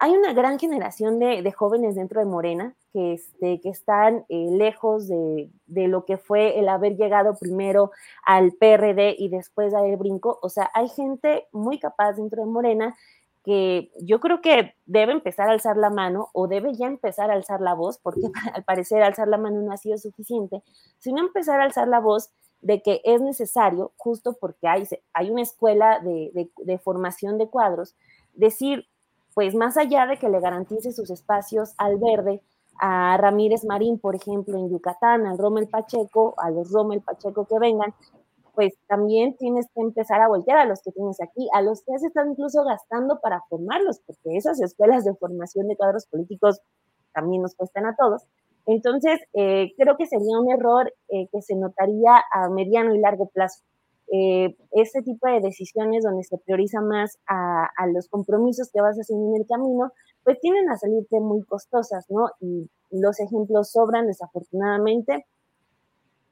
hay 0.01 0.13
una 0.13 0.31
gran 0.31 0.57
generación 0.57 1.19
de, 1.19 1.51
jóvenes 1.51 1.95
dentro 1.95 2.21
de 2.21 2.25
Morena 2.25 2.73
que, 2.93 3.13
este, 3.13 3.59
que 3.59 3.69
están 3.69 4.25
eh, 4.29 4.47
lejos 4.49 5.09
de, 5.09 5.49
lo 5.67 6.05
que 6.05 6.17
fue 6.17 6.57
el 6.57 6.69
haber 6.69 6.95
llegado 6.95 7.35
primero 7.37 7.91
al 8.23 8.53
PRD 8.53 9.15
y 9.17 9.27
después 9.27 9.73
dar 9.73 9.85
el 9.85 9.97
brinco. 9.97 10.39
O 10.41 10.47
sea, 10.47 10.71
hay 10.73 10.87
gente 10.87 11.47
muy 11.51 11.79
capaz 11.79 12.13
dentro 12.13 12.41
de 12.41 12.49
Morena 12.49 12.95
que 13.43 13.91
yo 14.01 14.21
creo 14.21 14.39
que 14.39 14.73
debe 14.85 15.11
empezar 15.11 15.49
a 15.49 15.51
alzar 15.51 15.75
la 15.75 15.89
mano 15.89 16.29
o 16.31 16.47
debe 16.47 16.73
ya 16.73 16.87
empezar 16.87 17.29
a 17.29 17.33
alzar 17.33 17.59
la 17.59 17.73
voz, 17.73 17.97
porque 17.97 18.21
al 18.53 18.63
parecer 18.63 19.03
alzar 19.03 19.27
la 19.27 19.37
mano 19.37 19.61
no 19.61 19.73
ha 19.73 19.77
sido 19.77 19.97
suficiente, 19.97 20.63
sino 20.99 21.19
empezar 21.19 21.59
a 21.59 21.65
alzar 21.65 21.89
la 21.89 21.99
voz 21.99 22.31
de 22.61 22.81
que 22.81 23.01
es 23.03 23.21
necesario, 23.21 23.91
justo 23.97 24.37
porque 24.39 24.67
hay, 24.67 24.87
hay 25.13 25.29
una 25.29 25.41
escuela 25.41 25.99
de, 25.99 26.49
de 26.55 26.77
formación 26.77 27.37
de 27.37 27.49
cuadros, 27.49 27.95
decir, 28.33 28.87
pues 29.33 29.55
más 29.55 29.77
allá 29.77 30.05
de 30.05 30.17
que 30.17 30.29
le 30.29 30.39
garantice 30.39 30.91
sus 30.91 31.09
espacios 31.09 31.73
al 31.77 31.97
verde, 31.97 32.41
a 32.79 33.17
Ramírez 33.17 33.65
Marín, 33.65 33.99
por 33.99 34.15
ejemplo, 34.15 34.57
en 34.57 34.69
Yucatán, 34.69 35.25
al 35.25 35.37
Rommel 35.37 35.67
Pacheco, 35.67 36.33
a 36.37 36.49
los 36.49 36.71
Rommel 36.71 37.01
Pacheco 37.01 37.45
que 37.45 37.59
vengan, 37.59 37.93
pues 38.55 38.73
también 38.87 39.35
tienes 39.37 39.67
que 39.73 39.81
empezar 39.81 40.21
a 40.21 40.27
voltear 40.27 40.57
a 40.57 40.65
los 40.65 40.81
que 40.81 40.91
tienes 40.91 41.21
aquí, 41.21 41.47
a 41.53 41.61
los 41.61 41.83
que 41.83 41.97
se 41.99 42.07
están 42.07 42.31
incluso 42.31 42.63
gastando 42.63 43.19
para 43.21 43.41
formarlos, 43.49 44.01
porque 44.05 44.37
esas 44.37 44.61
escuelas 44.61 45.05
de 45.05 45.13
formación 45.15 45.67
de 45.67 45.77
cuadros 45.77 46.07
políticos 46.07 46.59
también 47.13 47.41
nos 47.41 47.55
cuestan 47.55 47.85
a 47.85 47.95
todos. 47.95 48.23
Entonces, 48.65 49.19
eh, 49.33 49.73
creo 49.77 49.97
que 49.97 50.07
sería 50.07 50.39
un 50.39 50.51
error 50.51 50.93
eh, 51.09 51.27
que 51.31 51.41
se 51.41 51.55
notaría 51.55 52.21
a 52.31 52.49
mediano 52.49 52.93
y 52.93 52.99
largo 52.99 53.27
plazo. 53.29 53.61
Eh, 54.11 54.55
ese 54.71 55.01
tipo 55.03 55.27
de 55.27 55.39
decisiones 55.39 56.03
donde 56.03 56.23
se 56.23 56.37
prioriza 56.39 56.81
más 56.81 57.19
a, 57.27 57.69
a, 57.77 57.87
los 57.87 58.07
compromisos 58.07 58.71
que 58.73 58.81
vas 58.81 58.97
haciendo 58.97 59.35
en 59.35 59.41
el 59.41 59.47
camino, 59.47 59.91
pues 60.23 60.39
tienen 60.39 60.69
a 60.69 60.77
salirte 60.77 61.19
muy 61.19 61.43
costosas, 61.43 62.05
¿no? 62.09 62.29
Y 62.39 62.69
los 62.91 63.19
ejemplos 63.19 63.71
sobran, 63.71 64.07
desafortunadamente. 64.07 65.25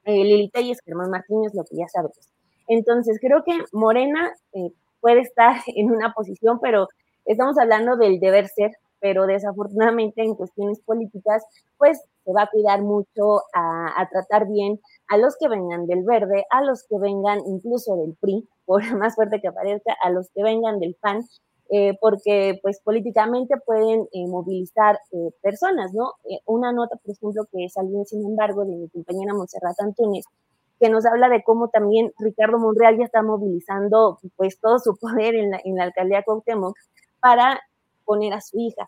Eh, 0.05 0.23
Lili 0.23 0.49
Telles, 0.49 0.79
Germán 0.85 1.09
Martínez, 1.09 1.53
lo 1.53 1.63
que 1.65 1.77
ya 1.77 1.87
sabes. 1.87 2.31
Entonces, 2.67 3.19
creo 3.21 3.43
que 3.43 3.57
Morena 3.71 4.33
eh, 4.53 4.71
puede 5.01 5.21
estar 5.21 5.57
en 5.67 5.91
una 5.91 6.13
posición, 6.13 6.59
pero 6.61 6.87
estamos 7.25 7.57
hablando 7.57 7.97
del 7.97 8.19
deber 8.19 8.47
ser, 8.47 8.71
pero 8.99 9.27
desafortunadamente 9.27 10.23
en 10.23 10.35
cuestiones 10.35 10.79
políticas, 10.81 11.45
pues 11.77 12.01
se 12.25 12.33
va 12.33 12.43
a 12.43 12.49
cuidar 12.49 12.81
mucho 12.81 13.41
a, 13.53 14.01
a, 14.01 14.09
tratar 14.09 14.47
bien 14.47 14.79
a 15.07 15.17
los 15.17 15.37
que 15.37 15.47
vengan 15.47 15.87
del 15.87 16.03
verde, 16.03 16.45
a 16.49 16.61
los 16.61 16.83
que 16.83 16.97
vengan 16.99 17.39
incluso 17.47 17.95
del 17.97 18.15
PRI, 18.19 18.47
por 18.65 18.81
más 18.97 19.15
fuerte 19.15 19.41
que 19.41 19.51
parezca, 19.51 19.95
a 20.01 20.09
los 20.09 20.29
que 20.31 20.43
vengan 20.43 20.79
del 20.79 20.95
PAN, 20.95 21.21
eh, 21.69 21.97
porque 21.99 22.59
pues 22.61 22.79
políticamente 22.81 23.55
pueden 23.65 24.07
eh, 24.13 24.27
movilizar 24.27 24.99
eh, 25.11 25.31
personas, 25.41 25.93
¿no? 25.93 26.13
Eh, 26.29 26.39
una 26.45 26.71
nota, 26.71 26.95
por 26.95 27.13
ejemplo, 27.13 27.45
que 27.51 27.67
salió, 27.69 28.05
sin 28.05 28.25
embargo, 28.25 28.65
de 28.65 28.75
mi 28.75 28.89
compañera 28.89 29.33
Montserrat 29.33 29.79
Antunes, 29.81 30.25
que 30.79 30.89
nos 30.89 31.05
habla 31.05 31.27
de 31.27 31.43
cómo 31.43 31.69
también 31.69 32.13
Ricardo 32.19 32.59
Monreal 32.59 32.97
ya 32.97 33.05
está 33.05 33.21
movilizando 33.21 34.19
pues 34.35 34.59
todo 34.59 34.79
su 34.79 34.95
poder 34.99 35.35
en 35.35 35.51
la, 35.51 35.59
en 35.63 35.75
la 35.75 35.83
alcaldía 35.83 36.23
Cuauhtémoc 36.23 36.77
para 37.19 37.59
poner 38.05 38.33
a 38.33 38.41
su 38.41 38.59
hija. 38.59 38.87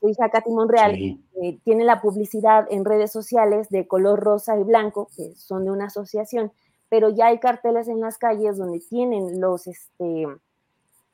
Su 0.00 0.08
hija 0.08 0.30
Katy 0.30 0.50
Monreal 0.50 0.94
sí. 0.94 1.24
eh, 1.42 1.58
tiene 1.64 1.84
la 1.84 2.00
publicidad 2.00 2.66
en 2.70 2.84
redes 2.84 3.10
sociales 3.12 3.68
de 3.68 3.86
color 3.86 4.20
rosa 4.20 4.58
y 4.58 4.64
blanco, 4.64 5.08
que 5.16 5.34
son 5.34 5.64
de 5.64 5.70
una 5.70 5.86
asociación, 5.86 6.52
pero 6.88 7.10
ya 7.10 7.26
hay 7.26 7.38
carteles 7.38 7.88
en 7.88 8.00
las 8.00 8.18
calles 8.18 8.56
donde 8.56 8.80
tienen 8.80 9.40
los, 9.40 9.66
este, 9.66 10.26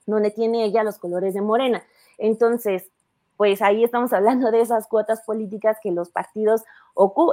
donde 0.07 0.31
tiene 0.31 0.65
ella 0.65 0.85
los 0.85 0.99
colores 0.99 1.35
de 1.35 1.41
morena. 1.41 1.83
Entonces, 2.19 2.91
pues 3.37 3.63
ahí 3.63 3.85
estamos 3.85 4.13
hablando 4.13 4.51
de 4.51 4.61
esas 4.61 4.87
cuotas 4.87 5.23
políticas 5.23 5.79
que 5.83 5.91
los 5.91 6.11
partidos 6.11 6.63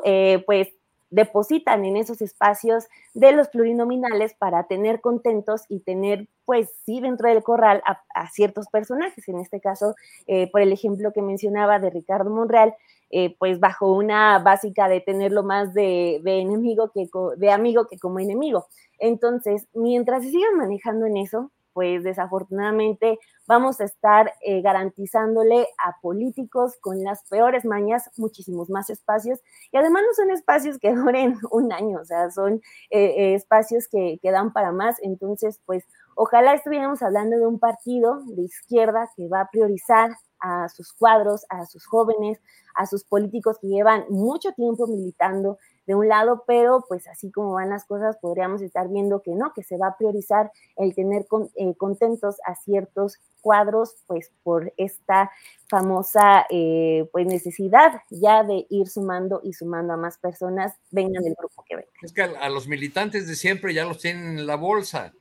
eh, 0.04 0.43
pues 0.45 0.70
depositan 1.12 1.86
en 1.86 1.97
esos 1.97 2.22
espacios 2.22 2.88
de 3.14 3.34
los 3.34 3.49
plurinominales 3.49 4.34
para 4.34 4.64
tener 4.64 5.01
contentos 5.01 5.64
y 5.68 5.82
tener, 5.82 6.28
pues 6.45 6.72
sí, 6.86 7.01
dentro 7.01 7.30
del 7.30 7.43
corral 7.43 7.84
a, 7.86 8.30
ciertos 8.30 8.68
personajes. 8.68 9.28
En 9.28 9.39
este 9.39 9.59
caso, 9.59 9.93
eh, 10.26 10.49
por 10.49 10.62
el 10.62 10.72
ejemplo 10.72 11.12
que 11.14 11.22
mencionaba 11.22 11.80
de 11.80 11.89
Ricardo 11.89 12.30
Monreal, 12.30 12.74
eh, 13.09 13.36
pues 13.38 13.59
bajo 13.59 13.91
una 13.91 14.39
básica 14.39 14.88
de 14.88 15.01
tenerlo 15.01 15.43
más 15.43 15.74
de, 15.74 16.22
de 16.24 16.39
enemigo 16.39 16.91
que 16.93 17.09
de 17.36 17.51
amigo 17.51 17.88
que 17.88 17.99
como 17.99 18.20
enemigo. 18.20 18.68
Entonces, 18.97 19.68
mientras 19.74 20.24
se 20.24 20.32
sigan 20.32 20.55
manejando 20.55 21.05
en 21.05 21.18
eso, 21.18 21.51
pues 21.74 22.03
desafortunadamente 22.03 23.19
vamos 23.47 23.82
a 23.82 23.86
estar 23.86 24.34
eh, 24.41 24.61
garantizándole 24.61 25.67
a 25.78 25.99
políticos 26.01 26.78
con 26.82 27.03
las 27.03 27.28
peores 27.30 27.65
mañas 27.65 28.09
muchísimos 28.17 28.69
más 28.69 28.89
espacios. 28.89 29.39
Y 29.72 29.78
además 29.78 30.03
no 30.07 30.13
son 30.13 30.32
espacios 30.32 30.80
que 30.80 30.93
duren 30.95 31.38
un 31.51 31.72
año, 31.72 31.99
o 31.99 32.05
sea, 32.05 32.32
son 32.32 32.61
eh, 32.89 33.36
espacios 33.36 33.88
que, 33.88 34.19
que 34.22 34.32
dan 34.32 34.53
para 34.53 34.72
más, 34.72 34.97
entonces 35.01 35.59
pues 35.65 35.86
ojalá 36.15 36.53
estuviéramos 36.53 37.01
hablando 37.01 37.38
de 37.38 37.47
un 37.47 37.59
partido 37.59 38.22
de 38.26 38.43
izquierda 38.43 39.09
que 39.15 39.28
va 39.28 39.41
a 39.41 39.49
priorizar 39.49 40.11
a 40.41 40.67
sus 40.69 40.91
cuadros, 40.93 41.45
a 41.49 41.65
sus 41.65 41.86
jóvenes, 41.86 42.41
a 42.76 42.86
sus 42.86 43.03
políticos 43.03 43.57
que 43.61 43.67
llevan 43.67 44.05
mucho 44.09 44.51
tiempo 44.53 44.88
militando 44.88 45.59
de 45.88 45.95
un 45.95 46.07
lado, 46.07 46.43
pero 46.45 46.86
pues 46.88 47.07
así 47.07 47.32
como 47.32 47.53
van 47.53 47.69
las 47.69 47.86
cosas, 47.86 48.17
podríamos 48.17 48.61
estar 48.61 48.88
viendo 48.89 49.21
que 49.21 49.32
no, 49.32 49.53
que 49.53 49.63
se 49.63 49.77
va 49.77 49.88
a 49.88 49.97
priorizar 49.97 50.51
el 50.77 50.93
tener 50.93 51.25
con, 51.27 51.49
eh, 51.55 51.73
contentos 51.75 52.38
a 52.45 52.55
ciertos 52.55 53.17
cuadros, 53.41 53.95
pues 54.05 54.32
por 54.43 54.71
esta 54.77 55.32
famosa 55.67 56.45
eh, 56.49 57.09
pues 57.11 57.25
necesidad 57.25 58.01
ya 58.09 58.43
de 58.43 58.67
ir 58.69 58.88
sumando 58.88 59.41
y 59.43 59.53
sumando 59.53 59.93
a 59.93 59.97
más 59.97 60.17
personas, 60.17 60.73
vengan 60.91 61.23
del 61.23 61.34
grupo 61.34 61.63
que 61.67 61.75
vengan. 61.77 61.91
Es 62.03 62.13
que 62.13 62.21
a, 62.21 62.39
a 62.39 62.49
los 62.49 62.67
militantes 62.67 63.27
de 63.27 63.36
siempre 63.36 63.73
ya 63.73 63.86
los 63.86 63.97
tienen 63.97 64.38
en 64.38 64.47
la 64.47 64.55
bolsa, 64.55 65.13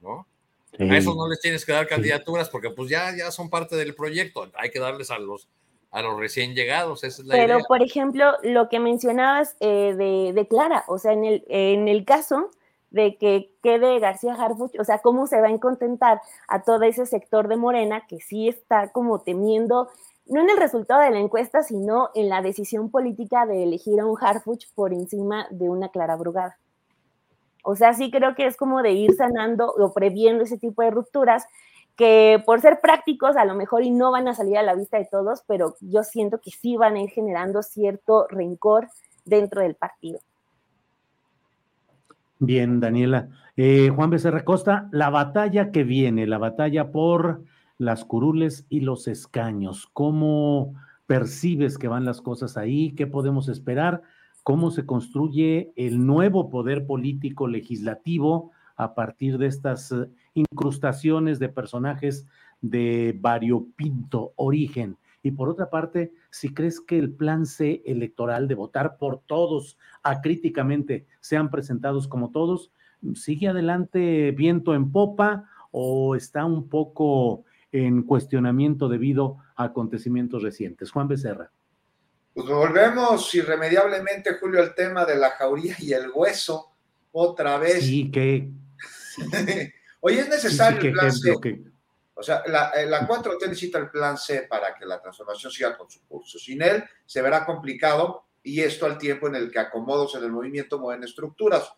¿no? 0.00 0.26
Sí. 0.76 0.84
A 0.84 0.96
esos 0.96 1.16
no 1.16 1.26
les 1.28 1.40
tienes 1.40 1.64
que 1.64 1.72
dar 1.72 1.86
candidaturas 1.86 2.50
porque 2.50 2.70
pues 2.70 2.90
ya, 2.90 3.16
ya 3.16 3.30
son 3.30 3.48
parte 3.48 3.74
del 3.76 3.94
proyecto, 3.94 4.50
hay 4.54 4.70
que 4.70 4.78
darles 4.78 5.10
a 5.10 5.18
los 5.18 5.48
a 5.90 6.02
los 6.02 6.18
recién 6.18 6.54
llegados, 6.54 7.02
esa 7.04 7.22
es 7.22 7.28
la 7.28 7.34
Pero, 7.34 7.54
idea. 7.54 7.64
por 7.66 7.82
ejemplo, 7.82 8.32
lo 8.42 8.68
que 8.68 8.78
mencionabas 8.78 9.56
eh, 9.60 9.94
de, 9.96 10.32
de, 10.34 10.48
Clara, 10.48 10.84
o 10.86 10.98
sea, 10.98 11.12
en 11.12 11.24
el, 11.24 11.44
en 11.48 11.88
el 11.88 12.04
caso 12.04 12.50
de 12.90 13.16
que 13.16 13.54
quede 13.62 13.98
García 13.98 14.34
Harfuch, 14.34 14.78
o 14.78 14.84
sea, 14.84 14.98
cómo 14.98 15.26
se 15.26 15.40
va 15.40 15.48
a 15.48 15.58
contentar 15.58 16.20
a 16.46 16.62
todo 16.62 16.82
ese 16.82 17.06
sector 17.06 17.48
de 17.48 17.56
Morena 17.56 18.06
que 18.06 18.20
sí 18.20 18.48
está 18.48 18.92
como 18.92 19.20
temiendo, 19.20 19.88
no 20.26 20.40
en 20.40 20.50
el 20.50 20.56
resultado 20.56 21.00
de 21.00 21.10
la 21.10 21.18
encuesta, 21.18 21.62
sino 21.62 22.10
en 22.14 22.28
la 22.28 22.42
decisión 22.42 22.90
política 22.90 23.46
de 23.46 23.62
elegir 23.62 24.00
a 24.00 24.06
un 24.06 24.16
Harfuch 24.20 24.66
por 24.74 24.92
encima 24.92 25.46
de 25.50 25.68
una 25.68 25.88
Clara 25.88 26.16
Brugada. 26.16 26.58
O 27.62 27.76
sea, 27.76 27.92
sí 27.92 28.10
creo 28.10 28.34
que 28.34 28.46
es 28.46 28.56
como 28.56 28.82
de 28.82 28.92
ir 28.92 29.14
sanando 29.14 29.70
o 29.70 29.92
previendo 29.92 30.44
ese 30.44 30.58
tipo 30.58 30.82
de 30.82 30.90
rupturas 30.90 31.44
que 31.98 32.40
por 32.46 32.60
ser 32.60 32.78
prácticos 32.80 33.36
a 33.36 33.44
lo 33.44 33.56
mejor 33.56 33.82
y 33.82 33.90
no 33.90 34.12
van 34.12 34.28
a 34.28 34.34
salir 34.34 34.56
a 34.56 34.62
la 34.62 34.76
vista 34.76 34.98
de 34.98 35.08
todos, 35.10 35.42
pero 35.48 35.74
yo 35.80 36.04
siento 36.04 36.40
que 36.40 36.52
sí 36.52 36.76
van 36.76 36.94
a 36.94 37.02
ir 37.02 37.10
generando 37.10 37.60
cierto 37.60 38.28
rencor 38.28 38.88
dentro 39.24 39.62
del 39.62 39.74
partido. 39.74 40.20
Bien, 42.38 42.78
Daniela. 42.78 43.28
Eh, 43.56 43.90
Juan 43.94 44.10
Becerra 44.10 44.44
Costa, 44.44 44.88
la 44.92 45.10
batalla 45.10 45.72
que 45.72 45.82
viene, 45.82 46.28
la 46.28 46.38
batalla 46.38 46.92
por 46.92 47.42
las 47.78 48.04
curules 48.04 48.64
y 48.68 48.80
los 48.80 49.08
escaños, 49.08 49.88
¿cómo 49.92 50.74
percibes 51.08 51.78
que 51.78 51.88
van 51.88 52.04
las 52.04 52.20
cosas 52.22 52.56
ahí? 52.56 52.92
¿Qué 52.92 53.08
podemos 53.08 53.48
esperar? 53.48 54.02
¿Cómo 54.44 54.70
se 54.70 54.86
construye 54.86 55.72
el 55.74 56.06
nuevo 56.06 56.48
poder 56.48 56.86
político 56.86 57.48
legislativo 57.48 58.52
a 58.76 58.94
partir 58.94 59.38
de 59.38 59.48
estas 59.48 59.92
incrustaciones 60.38 61.38
de 61.38 61.48
personajes 61.48 62.26
de 62.60 63.16
variopinto 63.18 64.32
origen. 64.36 64.96
Y 65.22 65.32
por 65.32 65.48
otra 65.48 65.68
parte, 65.70 66.12
si 66.30 66.54
crees 66.54 66.80
que 66.80 66.98
el 66.98 67.12
plan 67.12 67.46
C 67.46 67.82
electoral 67.84 68.48
de 68.48 68.54
votar 68.54 68.96
por 68.98 69.20
todos 69.26 69.76
acríticamente 70.02 71.06
sean 71.20 71.50
presentados 71.50 72.06
como 72.06 72.30
todos, 72.30 72.72
¿sigue 73.14 73.48
adelante 73.48 74.30
viento 74.32 74.74
en 74.74 74.92
popa 74.92 75.48
o 75.70 76.14
está 76.14 76.44
un 76.44 76.68
poco 76.68 77.44
en 77.72 78.02
cuestionamiento 78.02 78.88
debido 78.88 79.38
a 79.56 79.64
acontecimientos 79.64 80.42
recientes? 80.42 80.90
Juan 80.90 81.08
Becerra. 81.08 81.50
Pues 82.32 82.46
volvemos 82.46 83.34
irremediablemente, 83.34 84.34
Julio, 84.34 84.62
al 84.62 84.74
tema 84.74 85.04
de 85.04 85.16
la 85.16 85.30
jauría 85.30 85.74
y 85.80 85.92
el 85.92 86.10
hueso, 86.14 86.72
otra 87.10 87.58
vez. 87.58 87.84
Sí, 87.84 88.10
que... 88.10 88.52
Hoy 90.00 90.18
es 90.18 90.28
necesario 90.28 90.80
sí, 90.80 90.82
sí, 90.82 90.86
el 90.88 90.92
plan 90.92 91.12
C. 91.12 91.34
Que... 91.42 91.62
O 92.14 92.22
sea, 92.22 92.42
la, 92.46 92.70
eh, 92.70 92.86
la 92.86 93.06
4T 93.06 93.40
necesita 93.42 93.78
el 93.78 93.90
plan 93.90 94.18
C 94.18 94.42
para 94.42 94.74
que 94.74 94.84
la 94.84 95.00
transformación 95.00 95.52
siga 95.52 95.76
con 95.76 95.90
su 95.90 96.06
curso. 96.06 96.38
Sin 96.38 96.62
él 96.62 96.84
se 97.06 97.22
verá 97.22 97.46
complicado 97.46 98.26
y 98.42 98.60
esto 98.60 98.86
al 98.86 98.98
tiempo 98.98 99.28
en 99.28 99.36
el 99.36 99.50
que 99.50 99.58
acomodos 99.58 100.14
en 100.14 100.24
el 100.24 100.32
movimiento 100.32 100.78
mueven 100.78 101.04
estructuras. 101.04 101.72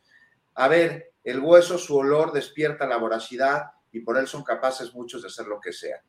A 0.55 0.69
ver, 0.69 1.13
el 1.25 1.41
hueso, 1.41 1.79
su 1.79 1.97
olor 1.97 2.33
despierta 2.33 2.87
la 2.87 2.97
voracidad 2.97 3.73
y 3.93 4.01
por 4.01 4.17
él 4.17 4.27
son 4.27 4.43
capaces 4.43 4.95
muchos 4.95 5.23
de 5.23 5.29
hacer 5.29 5.47
lo 5.47 5.61
que 5.61 5.73
sea. 5.73 6.03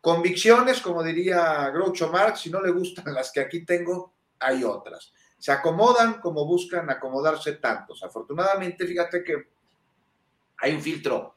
Convicciones, 0.00 0.80
como 0.80 1.02
diría 1.02 1.70
Groucho 1.70 2.10
Marx, 2.10 2.40
si 2.40 2.50
no 2.50 2.60
le 2.60 2.70
gustan 2.72 3.14
las 3.14 3.30
que 3.30 3.40
aquí 3.40 3.64
tengo, 3.64 4.14
hay 4.38 4.64
otras. 4.64 5.12
Se 5.38 5.52
acomodan 5.52 6.20
como 6.20 6.44
buscan 6.44 6.90
acomodarse 6.90 7.52
tantos. 7.52 8.02
Afortunadamente, 8.02 8.86
fíjate 8.86 9.22
que 9.24 9.50
hay 10.58 10.74
un 10.74 10.82
filtro 10.82 11.36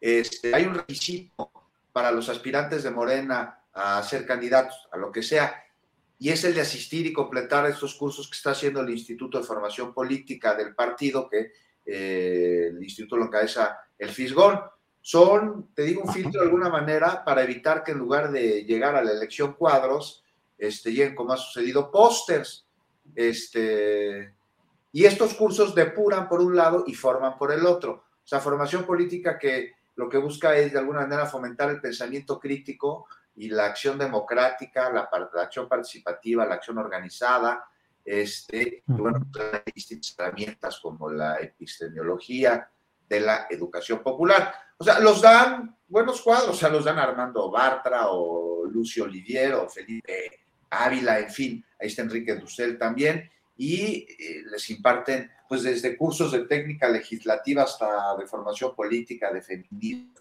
este, 0.00 0.54
hay 0.54 0.64
un 0.64 0.74
requisito 0.74 1.50
para 1.92 2.10
los 2.10 2.28
aspirantes 2.28 2.82
de 2.82 2.90
Morena 2.90 3.62
a 3.72 4.02
ser 4.02 4.26
candidatos, 4.26 4.88
a 4.92 4.96
lo 4.96 5.12
que 5.12 5.22
sea, 5.22 5.62
y 6.18 6.30
es 6.30 6.44
el 6.44 6.54
de 6.54 6.60
asistir 6.60 7.06
y 7.06 7.12
completar 7.12 7.66
estos 7.66 7.94
cursos 7.94 8.28
que 8.28 8.36
está 8.36 8.50
haciendo 8.50 8.80
el 8.80 8.90
Instituto 8.90 9.38
de 9.38 9.44
Formación 9.44 9.94
Política 9.94 10.54
del 10.54 10.74
partido, 10.74 11.28
que 11.28 11.52
el 11.84 12.82
instituto 12.82 13.16
lo 13.16 13.24
encabeza 13.24 13.78
el 13.98 14.10
Fisgón. 14.10 14.60
Son, 15.00 15.70
te 15.74 15.82
digo, 15.82 16.02
un 16.02 16.12
filtro 16.12 16.40
de 16.40 16.46
alguna 16.46 16.68
manera 16.68 17.24
para 17.24 17.42
evitar 17.42 17.82
que 17.82 17.92
en 17.92 17.98
lugar 17.98 18.30
de 18.30 18.64
llegar 18.64 18.94
a 18.94 19.02
la 19.02 19.12
elección 19.12 19.54
cuadros, 19.54 20.22
este, 20.58 20.92
lleguen 20.92 21.14
como 21.14 21.32
ha 21.32 21.38
sucedido 21.38 21.90
pósters. 21.90 22.66
Este, 23.14 24.34
y 24.92 25.04
estos 25.04 25.34
cursos 25.34 25.74
depuran 25.74 26.28
por 26.28 26.42
un 26.42 26.54
lado 26.54 26.84
y 26.86 26.94
forman 26.94 27.38
por 27.38 27.50
el 27.50 27.64
otro. 27.64 28.04
O 28.22 28.26
sea, 28.30 28.40
formación 28.40 28.84
política 28.84 29.38
que 29.38 29.72
lo 30.00 30.08
que 30.08 30.16
busca 30.16 30.56
es 30.56 30.72
de 30.72 30.78
alguna 30.78 31.02
manera 31.02 31.26
fomentar 31.26 31.68
el 31.68 31.78
pensamiento 31.78 32.40
crítico 32.40 33.06
y 33.36 33.50
la 33.50 33.66
acción 33.66 33.98
democrática, 33.98 34.90
la, 34.90 35.10
acción 35.42 35.68
participativa, 35.68 36.46
la 36.46 36.54
acción 36.54 36.78
organizada, 36.78 37.62
este, 38.02 38.82
y 38.88 38.92
bueno, 38.92 39.26
hay 39.38 39.72
distintas 39.74 40.16
herramientas 40.18 40.80
como 40.80 41.10
la 41.10 41.36
epistemología 41.36 42.66
de 43.06 43.20
la 43.20 43.46
educación 43.50 44.02
popular. 44.02 44.54
O 44.78 44.84
sea, 44.84 45.00
los 45.00 45.20
dan 45.20 45.76
buenos 45.86 46.22
cuadros, 46.22 46.56
o 46.56 46.58
sea, 46.58 46.70
los 46.70 46.86
dan 46.86 46.98
Armando 46.98 47.50
Bartra 47.50 48.08
o 48.08 48.64
Lucio 48.64 49.04
Olivier 49.04 49.52
o 49.52 49.68
Felipe 49.68 50.46
Ávila, 50.70 51.18
en 51.18 51.30
fin, 51.30 51.64
ahí 51.78 51.88
está 51.88 52.00
Enrique 52.00 52.36
Dussel 52.36 52.78
también, 52.78 53.30
y 53.54 54.06
eh, 54.18 54.44
les 54.50 54.70
imparten, 54.70 55.30
pues 55.50 55.64
desde 55.64 55.96
cursos 55.96 56.30
de 56.30 56.44
técnica 56.44 56.88
legislativa 56.88 57.64
hasta 57.64 58.16
de 58.16 58.24
formación 58.24 58.72
política, 58.72 59.32
de 59.32 59.42
feminismo, 59.42 60.14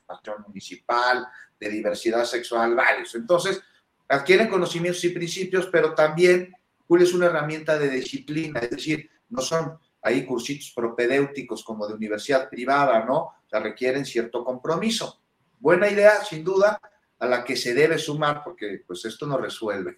municipal, 0.48 1.28
de 1.60 1.70
diversidad 1.70 2.26
sexual, 2.26 2.74
varios. 2.74 3.14
Entonces, 3.14 3.62
adquieren 4.08 4.48
conocimientos 4.48 5.04
y 5.04 5.10
principios, 5.10 5.68
pero 5.68 5.94
también 5.94 6.52
es 7.00 7.14
una 7.14 7.28
herramienta 7.28 7.78
de 7.78 7.92
disciplina, 7.92 8.60
es 8.62 8.72
decir, 8.72 9.08
no 9.30 9.44
son 9.44 9.78
ahí 10.02 10.26
cursitos 10.26 10.74
propedéuticos 10.76 11.64
como 11.64 11.88
de 11.88 11.94
universidad 11.94 12.50
privada, 12.50 13.06
¿no? 13.06 13.36
O 13.52 13.60
requieren 13.60 14.06
cierto 14.06 14.44
compromiso. 14.44 15.22
Buena 15.60 15.92
idea, 15.92 16.26
sin 16.26 16.44
duda, 16.44 16.82
a 17.20 17.28
la 17.28 17.44
que 17.44 17.56
se 17.56 17.76
debe 17.76 18.00
sumar, 18.00 18.42
porque 18.44 18.82
pues 18.88 19.06
esto 19.06 19.28
no 19.28 19.38
resuelve 19.38 19.94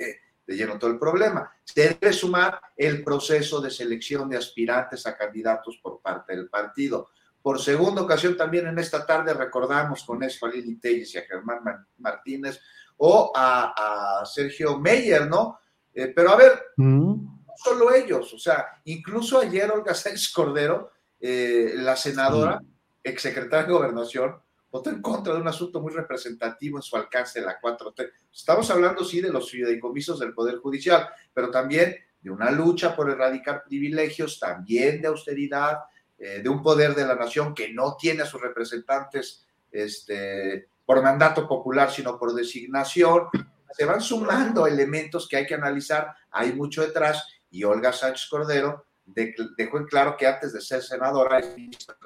de 0.46 0.56
lleno 0.56 0.78
todo 0.78 0.92
el 0.92 1.00
problema. 1.00 1.52
Se 1.64 1.90
debe 1.90 2.14
sumar 2.14 2.60
el 2.76 3.04
proceso 3.04 3.62
de 3.62 3.70
selección 3.70 4.30
de 4.30 4.38
aspirantes 4.38 5.06
a 5.06 5.18
candidatos 5.18 5.80
por 5.82 6.02
parte 6.02 6.36
del 6.36 6.50
partido. 6.50 7.10
Por 7.42 7.60
segunda 7.60 8.02
ocasión 8.02 8.38
también 8.38 8.68
en 8.68 8.78
esta 8.78 9.06
tarde 9.06 9.34
recordamos 9.34 10.04
con 10.04 10.22
eso 10.24 10.46
a 10.46 10.50
Lili 10.50 10.76
Telles 10.76 11.14
y 11.16 11.18
a 11.18 11.24
Germán 11.24 11.88
Martínez 11.98 12.60
o 12.98 13.32
a, 13.36 14.24
Sergio 14.26 14.78
Meyer, 14.78 15.28
¿no? 15.28 15.60
Eh, 15.94 16.14
pero 16.16 16.32
a 16.32 16.36
ver, 16.36 16.62
mm. 16.78 17.14
no 17.48 17.54
solo 17.58 17.94
ellos, 17.94 18.32
o 18.34 18.40
sea, 18.40 18.82
incluso 18.86 19.40
ayer 19.40 19.70
Olga 19.72 19.96
Sánchez 19.96 20.32
Cordero, 20.32 20.92
eh, 21.20 21.74
la 21.76 21.96
senadora, 21.96 22.62
exsecretaria 23.04 23.66
de 23.66 23.74
Gobernación, 23.74 24.40
votó 24.72 24.90
en 24.90 25.02
contra 25.02 25.34
de 25.34 25.42
un 25.42 25.48
asunto 25.48 25.82
muy 25.82 25.92
representativo 25.92 26.78
en 26.78 26.82
su 26.82 26.96
alcance 26.96 27.42
de 27.42 27.46
la 27.46 27.60
4T. 27.60 28.12
Estamos 28.34 28.72
hablando, 28.72 29.04
sí, 29.04 29.20
de 29.20 29.30
los 29.30 29.52
fideicomisos 29.52 30.20
del 30.20 30.34
Poder 30.34 30.58
Judicial, 30.58 31.10
pero 31.34 31.52
también 31.52 31.96
de 32.22 32.30
una 32.30 32.50
lucha 32.50 32.96
por 32.96 33.10
erradicar 33.10 33.64
privilegios, 33.64 34.40
también 34.40 35.02
de 35.02 35.10
austeridad, 35.10 35.80
eh, 36.18 36.42
de 36.42 36.50
un 36.50 36.62
poder 36.62 36.96
de 36.96 37.06
la 37.06 37.16
nación 37.16 37.54
que 37.54 37.74
no 37.74 37.98
tiene 37.98 38.24
a 38.24 38.26
sus 38.26 38.40
representantes 38.40 39.46
este, 39.72 40.68
por 40.86 41.02
mandato 41.02 41.48
popular, 41.48 41.92
sino 41.92 42.18
por 42.18 42.34
designación. 42.34 43.28
Se 43.74 43.86
van 43.86 44.02
sumando 44.02 44.68
elementos 44.68 45.28
que 45.28 45.38
hay 45.38 45.46
que 45.46 45.56
analizar, 45.56 46.14
hay 46.30 46.54
mucho 46.54 46.82
detrás, 46.82 47.26
y 47.50 47.64
Olga 47.64 47.92
Sánchez 47.92 48.28
Cordero 48.30 48.86
dejó 49.04 49.78
en 49.78 49.86
claro 49.86 50.16
que 50.16 50.28
antes 50.28 50.54
de 50.54 50.62
ser 50.62 50.82
senadora 50.82 51.40
es 51.40 51.56
ministra 51.56 51.98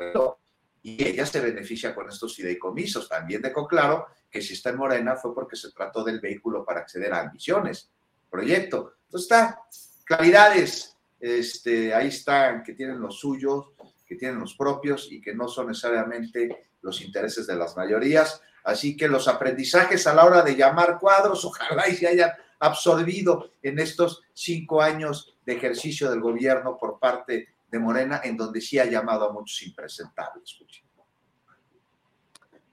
y 0.86 1.04
ella 1.04 1.26
se 1.26 1.42
beneficia 1.42 1.96
con 1.96 2.08
estos 2.08 2.36
fideicomisos. 2.36 3.10
También 3.10 3.42
dejó 3.42 3.68
claro 3.68 4.06
que 4.30 4.40
si 4.40 4.54
está 4.54 4.70
en 4.70 4.78
Morena 4.78 5.16
fue 5.16 5.34
porque 5.34 5.56
se 5.56 5.72
trató 5.72 6.04
del 6.04 6.20
vehículo 6.20 6.64
para 6.64 6.82
acceder 6.82 7.12
a 7.12 7.22
ambiciones, 7.22 7.90
proyecto. 8.30 8.94
Entonces 9.06 9.24
está, 9.24 9.62
claridades, 10.04 10.96
este, 11.20 11.92
ahí 11.92 12.10
están, 12.10 12.62
que 12.62 12.74
tienen 12.74 13.02
los 13.02 13.18
suyos, 13.18 13.70
que 14.06 14.14
tienen 14.14 14.40
los 14.40 14.54
propios 14.54 15.12
y 15.12 15.20
que 15.20 15.34
no 15.34 15.48
son 15.48 15.70
necesariamente 15.70 16.68
los 16.84 17.02
intereses 17.02 17.48
de 17.48 17.56
las 17.56 17.76
mayorías. 17.76 18.40
Así 18.64 18.96
que 18.96 19.08
los 19.08 19.28
aprendizajes 19.28 20.06
a 20.06 20.14
la 20.14 20.24
hora 20.24 20.44
de 20.44 20.56
llamar 20.56 21.00
cuadros, 21.00 21.44
ojalá 21.46 21.90
y 21.90 21.96
se 21.96 22.08
hayan 22.08 22.30
absorbido 22.60 23.54
en 23.64 23.80
estos 23.80 24.22
cinco 24.36 24.84
años 24.84 25.36
de 25.48 25.54
ejercicio 25.54 26.12
del 26.12 26.22
gobierno 26.22 26.78
por 26.78 27.00
parte 27.00 27.55
de 27.68 27.80
Morena, 27.80 28.22
en 28.24 28.38
donde 28.38 28.62
sí 28.62 28.80
ha 28.80 28.86
llamado 28.86 29.30
a 29.30 29.34
muchos 29.34 29.62
impresentables. 29.64 30.58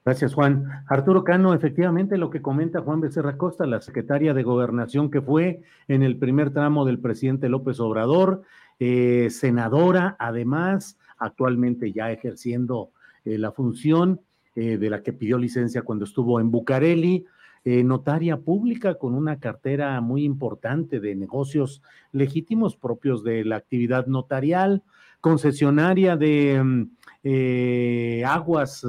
Gracias, 0.05 0.35
Juan. 0.35 0.85
Arturo 0.89 1.23
Cano, 1.23 1.55
efectivamente 1.55 2.19
lo 2.19 2.29
que 2.29 2.43
comenta 2.43 2.81
Juan 2.81 3.01
Becerra 3.01 3.39
Costa, 3.39 3.67
la 3.67 3.81
secretaria 3.81 4.35
de 4.35 4.43
Gobernación 4.43 5.13
que 5.13 5.23
fue 5.23 5.63
en 5.87 6.03
el 6.03 6.19
primer 6.19 6.53
tramo 6.53 6.85
del 6.85 6.99
presidente 6.99 7.49
López 7.49 7.79
Obrador, 7.79 8.43
eh, 8.81 9.29
senadora, 9.31 10.17
además, 10.19 10.99
actualmente 11.19 11.93
ya 11.93 12.11
ejerciendo 12.11 12.91
eh, 13.25 13.39
la 13.39 13.53
función 13.53 14.21
eh, 14.57 14.77
de 14.77 14.91
la 14.91 15.05
que 15.05 15.13
pidió 15.13 15.39
licencia 15.39 15.83
cuando 15.83 16.05
estuvo 16.05 16.41
en 16.41 16.51
Bucareli, 16.51 17.25
notaria 17.65 18.39
pública 18.39 18.99
con 18.99 19.15
una 19.15 19.39
cartera 19.39 20.01
muy 20.01 20.25
importante 20.25 20.99
de 20.99 21.15
negocios 21.15 21.83
legítimos 22.11 22.77
propios 22.77 23.23
de 23.23 23.45
la 23.45 23.57
actividad 23.57 24.07
notarial, 24.07 24.83
concesionaria 25.21 26.17
de 26.17 26.63
mm, 26.63 28.25
aguas 28.27 28.85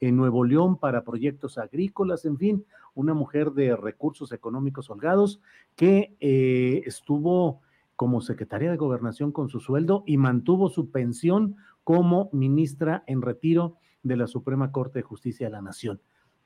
en 0.00 0.16
Nuevo 0.16 0.44
León 0.44 0.78
para 0.78 1.04
proyectos 1.04 1.56
agrícolas, 1.56 2.24
en 2.26 2.36
fin, 2.36 2.64
una 2.94 3.14
mujer 3.14 3.52
de 3.52 3.74
recursos 3.76 4.32
económicos 4.32 4.90
holgados 4.90 5.40
que 5.74 6.14
estuvo 6.86 7.62
como 7.98 8.20
secretaria 8.20 8.70
de 8.70 8.76
gobernación 8.76 9.32
con 9.32 9.48
su 9.48 9.58
sueldo 9.58 10.04
y 10.06 10.18
mantuvo 10.18 10.68
su 10.68 10.92
pensión 10.92 11.56
como 11.82 12.30
ministra 12.32 13.02
en 13.08 13.22
retiro 13.22 13.74
de 14.04 14.16
la 14.16 14.28
Suprema 14.28 14.70
Corte 14.70 15.00
de 15.00 15.02
Justicia 15.02 15.46
de 15.46 15.52
la 15.52 15.62
Nación. 15.62 16.00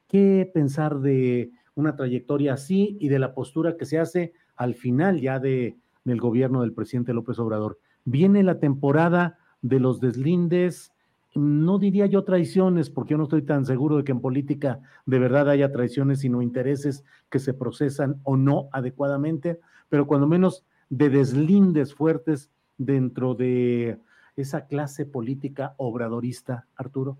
¿Qué 0.07 0.51
pensar 0.55 1.01
de 1.01 1.51
una 1.74 1.96
trayectoria 1.96 2.54
así 2.54 2.96
y 3.00 3.08
de 3.08 3.18
la 3.18 3.34
postura 3.34 3.76
que 3.76 3.86
se 3.86 3.98
hace 3.98 4.32
al 4.56 4.74
final 4.74 5.20
ya 5.20 5.38
de, 5.38 5.76
del 6.04 6.20
gobierno 6.20 6.62
del 6.62 6.72
presidente 6.72 7.14
López 7.14 7.38
Obrador? 7.38 7.78
Viene 8.04 8.42
la 8.42 8.58
temporada 8.58 9.38
de 9.62 9.80
los 9.80 10.00
deslindes, 10.00 10.92
no 11.34 11.78
diría 11.78 12.06
yo 12.06 12.24
traiciones, 12.24 12.90
porque 12.90 13.12
yo 13.12 13.18
no 13.18 13.24
estoy 13.24 13.42
tan 13.42 13.64
seguro 13.64 13.96
de 13.96 14.04
que 14.04 14.12
en 14.12 14.20
política 14.20 14.80
de 15.06 15.18
verdad 15.18 15.48
haya 15.48 15.72
traiciones, 15.72 16.20
sino 16.20 16.42
intereses 16.42 17.04
que 17.30 17.38
se 17.38 17.54
procesan 17.54 18.20
o 18.24 18.36
no 18.36 18.68
adecuadamente, 18.72 19.60
pero 19.88 20.06
cuando 20.06 20.26
menos 20.26 20.64
de 20.90 21.08
deslindes 21.08 21.94
fuertes 21.94 22.50
dentro 22.76 23.34
de 23.34 23.98
esa 24.36 24.66
clase 24.66 25.06
política 25.06 25.74
obradorista, 25.78 26.66
Arturo? 26.76 27.18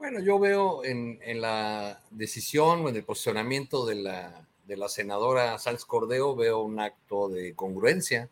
Bueno, 0.00 0.18
yo 0.20 0.38
veo 0.38 0.82
en, 0.82 1.20
la 1.42 2.00
decisión 2.10 2.86
o 2.86 2.88
en 2.88 2.96
el 2.96 3.04
posicionamiento 3.04 3.84
de 3.84 3.96
la, 3.96 4.48
de 4.66 4.78
la 4.78 4.88
senadora 4.88 5.58
Sánchez 5.58 5.84
Cordeo, 5.84 6.34
veo 6.34 6.62
un 6.62 6.80
acto 6.80 7.28
de 7.28 7.54
congruencia. 7.54 8.30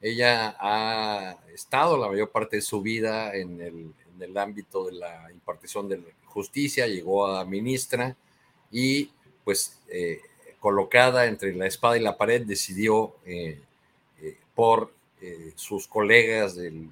Ella 0.00 0.56
ha 0.58 1.38
estado 1.54 1.96
la 1.96 2.08
mayor 2.08 2.30
parte 2.32 2.56
de 2.56 2.62
su 2.62 2.82
vida 2.82 3.32
en 3.36 3.60
el, 3.60 3.94
en 4.16 4.20
el 4.22 4.36
ámbito 4.36 4.86
de 4.86 4.94
la 4.94 5.30
impartición 5.30 5.88
de 5.88 6.02
justicia, 6.24 6.88
llegó 6.88 7.28
a 7.28 7.44
ministra 7.44 8.16
y 8.72 9.10
pues 9.44 9.80
eh, 9.88 10.20
colocada 10.58 11.26
entre 11.26 11.54
la 11.54 11.68
espada 11.68 11.96
y 11.96 12.00
la 12.00 12.16
pared, 12.16 12.44
decidió 12.44 13.14
eh, 13.24 13.60
eh, 14.20 14.36
por 14.56 14.92
sus 15.54 15.86
colegas 15.86 16.56
del, 16.56 16.90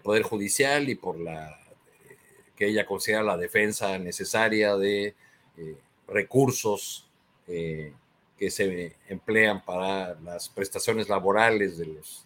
Poder 0.00 0.22
Judicial 0.22 0.88
y 0.88 0.94
por 0.94 1.18
la 1.18 1.58
que 2.56 2.66
ella 2.66 2.86
considera 2.86 3.22
la 3.22 3.36
defensa 3.36 3.98
necesaria 3.98 4.76
de 4.76 5.14
recursos 6.08 7.08
que 7.46 8.50
se 8.50 8.96
emplean 9.08 9.64
para 9.64 10.14
las 10.20 10.48
prestaciones 10.48 11.08
laborales 11.08 11.78
de 11.78 11.86
los, 11.86 12.24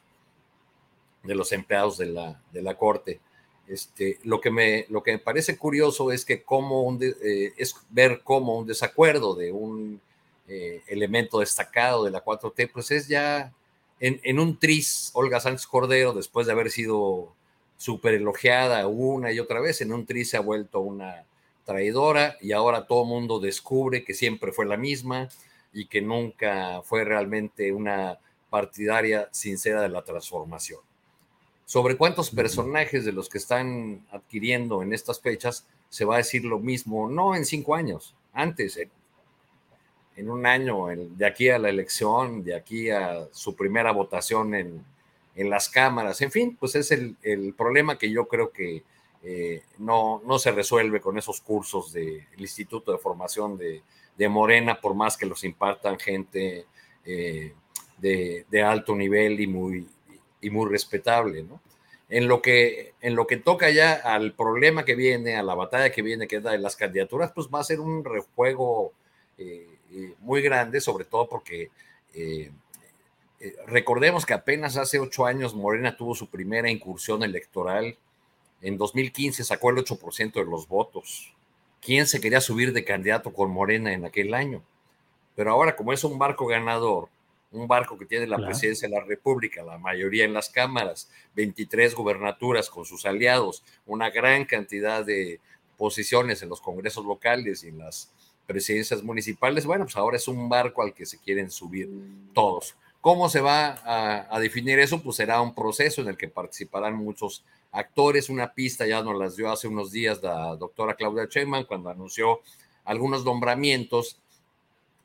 de 1.22 1.34
los 1.34 1.52
empleados 1.52 1.98
de 1.98 2.06
la, 2.06 2.40
de 2.52 2.62
la 2.62 2.76
Corte. 2.76 3.20
Este, 3.68 4.18
lo, 4.22 4.40
que 4.40 4.50
me, 4.50 4.86
lo 4.88 5.02
que 5.02 5.12
me 5.12 5.18
parece 5.18 5.56
curioso 5.56 6.12
es 6.12 6.24
que 6.24 6.42
como 6.42 6.96
es 7.00 7.74
ver 7.90 8.20
cómo 8.22 8.58
un 8.58 8.66
desacuerdo 8.66 9.34
de 9.34 9.50
un 9.50 10.00
eh, 10.48 10.82
elemento 10.86 11.40
destacado 11.40 12.04
de 12.04 12.12
la 12.12 12.24
4T, 12.24 12.70
pues 12.72 12.92
es 12.92 13.08
ya 13.08 13.52
en, 13.98 14.38
un 14.38 14.58
tris, 14.58 15.10
Olga 15.14 15.40
Sánchez 15.40 15.66
Cordero, 15.66 16.12
después 16.12 16.46
de 16.46 16.52
haber 16.52 16.70
sido 16.70 17.34
súper 17.76 18.14
elogiada 18.14 18.86
una 18.86 19.32
y 19.32 19.40
otra 19.40 19.60
vez, 19.60 19.80
en 19.80 19.92
un 19.92 20.06
tris 20.06 20.30
se 20.30 20.36
ha 20.36 20.40
vuelto 20.40 20.80
una 20.80 21.24
traidora 21.64 22.36
y 22.40 22.52
ahora 22.52 22.86
todo 22.86 23.02
el 23.02 23.08
mundo 23.08 23.40
descubre 23.40 24.04
que 24.04 24.14
siempre 24.14 24.52
fue 24.52 24.66
la 24.66 24.76
misma 24.76 25.28
y 25.72 25.86
que 25.86 26.00
nunca 26.00 26.80
fue 26.82 27.04
realmente 27.04 27.72
una 27.72 28.18
partidaria 28.48 29.28
sincera 29.32 29.82
de 29.82 29.88
la 29.88 30.02
transformación. 30.02 30.80
sobre 31.68 31.96
cuántos 31.96 32.30
personajes 32.30 33.04
de 33.04 33.10
los 33.10 33.28
que 33.28 33.38
están 33.38 34.06
adquiriendo 34.12 34.84
en 34.84 34.92
estas 34.92 35.20
fechas 35.20 35.66
se 35.88 36.04
va 36.04 36.14
a 36.14 36.18
decir 36.18 36.44
lo 36.44 36.60
mismo, 36.60 37.08
no 37.08 37.34
en 37.34 37.44
cinco 37.44 37.74
años, 37.74 38.14
antes, 38.32 38.78
en, 40.16 40.30
un 40.30 40.46
año, 40.46 40.86
de 40.86 41.26
aquí 41.26 41.48
a 41.48 41.58
la 41.58 41.68
elección, 41.68 42.44
de 42.44 42.54
aquí 42.54 42.90
a 42.90 43.26
su 43.32 43.56
primera 43.56 43.90
votación 43.90 44.54
en, 44.54 44.84
las 45.44 45.68
cámaras, 45.68 46.22
en 46.22 46.32
fin, 46.32 46.56
pues 46.58 46.74
es 46.74 46.90
el, 46.90 47.54
problema 47.56 47.98
que 47.98 48.10
yo 48.10 48.26
creo 48.26 48.50
que 48.50 48.82
eh, 49.22 49.62
no, 49.78 50.22
no 50.24 50.38
se 50.38 50.50
resuelve 50.50 51.00
con 51.00 51.18
esos 51.18 51.42
cursos 51.42 51.92
del 51.92 52.24
Instituto 52.38 52.90
de 52.92 52.98
Formación 52.98 53.58
de, 53.58 53.82
Morena, 54.30 54.80
por 54.80 54.94
más 54.94 55.18
que 55.18 55.26
los 55.26 55.44
impartan 55.44 55.98
gente 55.98 56.64
eh, 57.04 57.52
de, 57.98 58.46
de, 58.50 58.62
alto 58.62 58.96
nivel 58.96 59.38
y 59.38 59.46
muy, 59.46 59.86
y 60.40 60.48
muy 60.48 60.70
respetable, 60.70 61.42
¿no? 61.42 61.60
En 62.08 62.28
lo, 62.28 62.40
que, 62.40 62.94
en 63.00 63.14
lo 63.14 63.26
que 63.26 63.36
toca 63.36 63.68
ya 63.68 63.92
al 63.92 64.32
problema 64.32 64.84
que 64.84 64.94
viene, 64.94 65.36
a 65.36 65.42
la 65.42 65.54
batalla 65.54 65.90
que 65.90 66.02
viene, 66.02 66.28
que 66.28 66.36
es 66.36 66.42
la 66.42 66.52
de 66.52 66.58
las 66.58 66.76
candidaturas, 66.76 67.32
pues 67.32 67.48
va 67.48 67.60
a 67.60 67.64
ser 67.64 67.80
un 67.80 68.04
rejuego 68.04 68.92
eh, 69.36 69.66
muy 70.20 70.40
grande, 70.40 70.80
sobre 70.80 71.04
todo 71.04 71.28
porque 71.28 71.70
eh, 73.40 73.54
recordemos 73.66 74.24
que 74.24 74.34
apenas 74.34 74.76
hace 74.76 74.98
ocho 74.98 75.26
años 75.26 75.54
Morena 75.54 75.96
tuvo 75.96 76.14
su 76.14 76.28
primera 76.28 76.70
incursión 76.70 77.22
electoral. 77.22 77.96
En 78.62 78.78
2015 78.78 79.44
sacó 79.44 79.70
el 79.70 79.76
8% 79.76 80.32
de 80.32 80.44
los 80.44 80.66
votos. 80.66 81.34
¿Quién 81.80 82.06
se 82.06 82.20
quería 82.20 82.40
subir 82.40 82.72
de 82.72 82.84
candidato 82.84 83.32
con 83.32 83.50
Morena 83.50 83.92
en 83.92 84.04
aquel 84.04 84.34
año? 84.34 84.62
Pero 85.34 85.52
ahora, 85.52 85.76
como 85.76 85.92
es 85.92 86.02
un 86.02 86.18
barco 86.18 86.46
ganador, 86.46 87.08
un 87.52 87.68
barco 87.68 87.98
que 87.98 88.06
tiene 88.06 88.26
la 88.26 88.38
presidencia 88.38 88.88
de 88.88 88.94
la 88.94 89.04
República, 89.04 89.62
la 89.62 89.78
mayoría 89.78 90.24
en 90.24 90.32
las 90.32 90.48
cámaras, 90.48 91.10
23 91.34 91.94
gubernaturas 91.94 92.70
con 92.70 92.84
sus 92.84 93.06
aliados, 93.06 93.62
una 93.84 94.10
gran 94.10 94.46
cantidad 94.46 95.04
de 95.04 95.40
posiciones 95.76 96.42
en 96.42 96.48
los 96.48 96.60
congresos 96.60 97.04
locales 97.04 97.62
y 97.62 97.68
en 97.68 97.78
las 97.78 98.10
presidencias 98.46 99.02
municipales. 99.02 99.66
Bueno, 99.66 99.84
pues 99.84 99.96
ahora 99.96 100.16
es 100.16 100.26
un 100.26 100.48
barco 100.48 100.82
al 100.82 100.94
que 100.94 101.06
se 101.06 101.18
quieren 101.18 101.50
subir 101.50 101.90
todos. 102.32 102.74
¿Cómo 103.06 103.28
se 103.28 103.40
va 103.40 104.26
a, 104.34 104.40
definir 104.40 104.80
eso? 104.80 105.00
Pues 105.00 105.14
será 105.14 105.40
un 105.40 105.54
proceso 105.54 106.02
en 106.02 106.08
el 106.08 106.16
que 106.16 106.26
participarán 106.26 106.96
muchos 106.96 107.44
actores. 107.70 108.28
Una 108.28 108.52
pista 108.52 108.84
ya 108.84 109.00
nos 109.00 109.16
las 109.16 109.36
dio 109.36 109.48
hace 109.48 109.68
unos 109.68 109.92
días 109.92 110.20
la 110.24 110.56
doctora 110.56 110.96
Claudia 110.96 111.28
Sheinbaum 111.30 111.66
cuando 111.66 111.88
anunció 111.88 112.40
algunos 112.84 113.24
nombramientos 113.24 114.18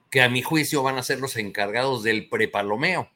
que 0.10 0.24
a 0.24 0.30
mi 0.30 0.41
juicio 0.41 0.82
van 0.82 0.97
a 0.97 1.04
ser 1.04 1.20
los 1.20 1.36
encargados 1.38 2.02
del 2.02 2.28
prepalomeo, 2.28 3.08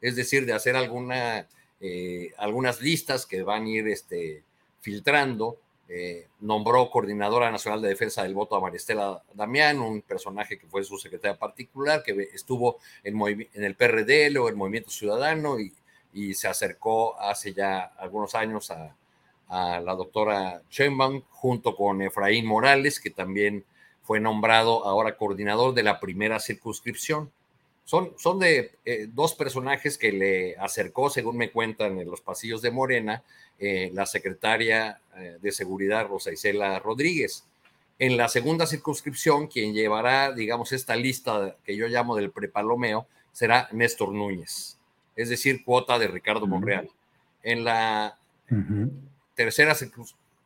es 0.00 0.16
decir, 0.16 0.46
de 0.46 0.54
hacer 0.54 0.74
alguna, 0.74 1.46
eh, 1.82 2.32
algunas 2.38 2.80
listas 2.80 3.26
que 3.26 3.42
van 3.42 3.66
a 3.66 3.68
ir 3.68 3.88
este, 3.88 4.42
filtrando. 4.80 5.58
Eh, 5.92 6.28
nombró 6.38 6.88
coordinadora 6.88 7.50
nacional 7.50 7.82
de 7.82 7.88
defensa 7.88 8.22
del 8.22 8.32
voto 8.32 8.54
a 8.54 8.60
Maristela 8.60 9.24
Damián, 9.34 9.80
un 9.80 10.02
personaje 10.02 10.56
que 10.56 10.68
fue 10.68 10.84
su 10.84 10.96
secretaria 10.98 11.36
particular, 11.36 12.04
que 12.04 12.28
estuvo 12.32 12.78
en, 13.02 13.48
el 13.54 13.74
PRD, 13.74 14.38
o 14.38 14.48
el 14.48 14.54
Movimiento 14.54 14.90
Ciudadano, 14.90 15.56
y, 15.58 15.74
se 16.34 16.46
acercó 16.46 17.20
hace 17.20 17.52
ya 17.52 17.80
algunos 17.98 18.36
años 18.36 18.70
a, 18.70 18.94
a 19.48 19.80
la 19.80 19.96
doctora 19.96 20.62
Sheinbaum, 20.70 21.22
junto 21.30 21.74
con 21.74 22.02
Efraín 22.02 22.46
Morales, 22.46 23.00
que 23.00 23.10
también 23.10 23.64
fue 24.02 24.20
nombrado 24.20 24.84
ahora 24.84 25.16
coordinador 25.16 25.74
de 25.74 25.82
la 25.82 25.98
primera 25.98 26.38
circunscripción. 26.38 27.32
Son, 27.84 28.12
son 28.16 28.38
de 28.38 28.76
eh, 28.84 29.08
dos 29.12 29.34
personajes 29.34 29.98
que 29.98 30.12
le 30.12 30.56
acercó, 30.56 31.10
según 31.10 31.36
me 31.36 31.50
cuentan 31.50 31.98
en 31.98 32.08
los 32.08 32.20
pasillos 32.20 32.62
de 32.62 32.70
Morena, 32.70 33.24
eh, 33.60 33.90
la 33.92 34.06
secretaria 34.06 35.00
eh, 35.16 35.36
de 35.40 35.52
Seguridad 35.52 36.08
Rosa 36.08 36.32
Isela 36.32 36.78
Rodríguez. 36.78 37.44
En 37.98 38.16
la 38.16 38.28
segunda 38.28 38.66
circunscripción, 38.66 39.48
quien 39.48 39.74
llevará, 39.74 40.32
digamos, 40.32 40.72
esta 40.72 40.96
lista 40.96 41.56
que 41.62 41.76
yo 41.76 41.86
llamo 41.86 42.16
del 42.16 42.30
prepalomeo, 42.30 43.06
será 43.32 43.68
Néstor 43.72 44.12
Núñez, 44.12 44.78
es 45.14 45.28
decir, 45.28 45.62
cuota 45.62 45.98
de 45.98 46.08
Ricardo 46.08 46.46
Monreal. 46.46 46.88
En 47.42 47.64
la 47.64 48.18
tercera 49.34 49.76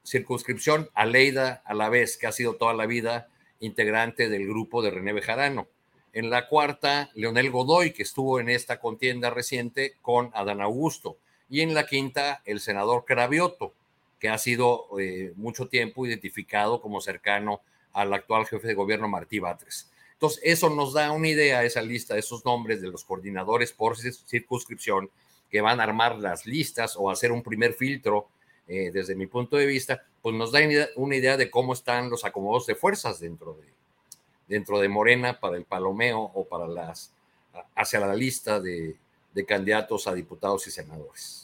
circunscripción, 0.03 0.91
Aleida 0.95 1.63
vez 1.91 2.17
que 2.17 2.27
ha 2.27 2.33
sido 2.33 2.57
toda 2.57 2.75
la 2.75 2.87
vida 2.87 3.29
integrante 3.61 4.29
del 4.29 4.47
grupo 4.49 4.83
de 4.83 4.91
René 4.91 5.13
Bejarano. 5.13 5.69
En 6.13 6.31
la 6.31 6.49
cuarta, 6.49 7.11
Leonel 7.15 7.51
Godoy, 7.51 7.93
que 7.93 8.03
estuvo 8.03 8.41
en 8.41 8.49
esta 8.49 8.81
contienda 8.81 9.31
reciente 9.31 9.95
con 10.03 10.31
Adán 10.35 10.61
Augusto. 10.61 11.17
Y 11.55 11.61
en 11.61 11.73
la 11.73 11.87
quinta, 11.87 12.43
el 12.47 12.59
senador 12.59 13.05
Cravioto, 13.05 13.73
que 14.19 14.29
ha 14.29 14.39
sido 14.39 14.89
eh, 14.99 15.33
mucho 15.37 15.69
tiempo 15.69 16.05
identificado 16.05 16.81
como 16.81 17.01
cercano 17.01 17.61
al 17.93 18.13
actual 18.13 18.45
jefe 18.45 18.67
de 18.67 18.75
gobierno 18.75 19.07
Martí 19.07 19.39
Batres. 19.39 19.89
Entonces, 20.15 20.41
eso 20.43 20.69
nos 20.69 20.95
da 20.95 21.13
una 21.13 21.29
idea, 21.29 21.63
esa 21.63 21.81
lista, 21.81 22.19
esos 22.19 22.45
nombres 22.45 22.83
de 22.83 22.89
los 22.89 23.05
coordinadores 23.05 23.73
por 23.73 23.97
circunscripción 23.97 25.09
que 25.49 25.61
van 25.61 25.79
a 25.79 25.85
armar 25.85 26.19
las 26.19 26.45
listas 26.45 26.97
o 26.99 27.09
hacer 27.09 27.31
un 27.31 27.45
primer 27.45 27.75
filtro 27.75 28.27
eh, 28.67 28.91
desde 28.93 29.15
mi 29.15 29.29
punto 29.29 29.57
de 29.57 29.67
vista, 29.67 30.05
pues 30.23 30.35
nos 30.35 30.51
da 30.51 30.59
una 30.97 31.15
idea 31.15 31.37
de 31.37 31.53
cómo 31.53 31.73
están 31.73 32.11
los 32.11 32.25
acomodos 32.25 32.67
de 32.67 32.75
fuerzas 32.75 33.21
dentro 33.21 33.55
de, 33.55 33.69
dentro 34.49 34.81
de 34.81 34.89
Morena 34.89 35.39
para 35.39 35.57
el 35.57 35.65
palomeo 35.65 36.19
o 36.35 36.49
para 36.49 36.67
las, 36.67 37.13
hacia 37.77 38.01
la 38.01 38.17
lista 38.17 38.59
de, 38.59 38.97
candidatos 39.47 40.09
a 40.09 40.15
diputados 40.15 40.67
y 40.67 40.73
senadores. 40.73 41.44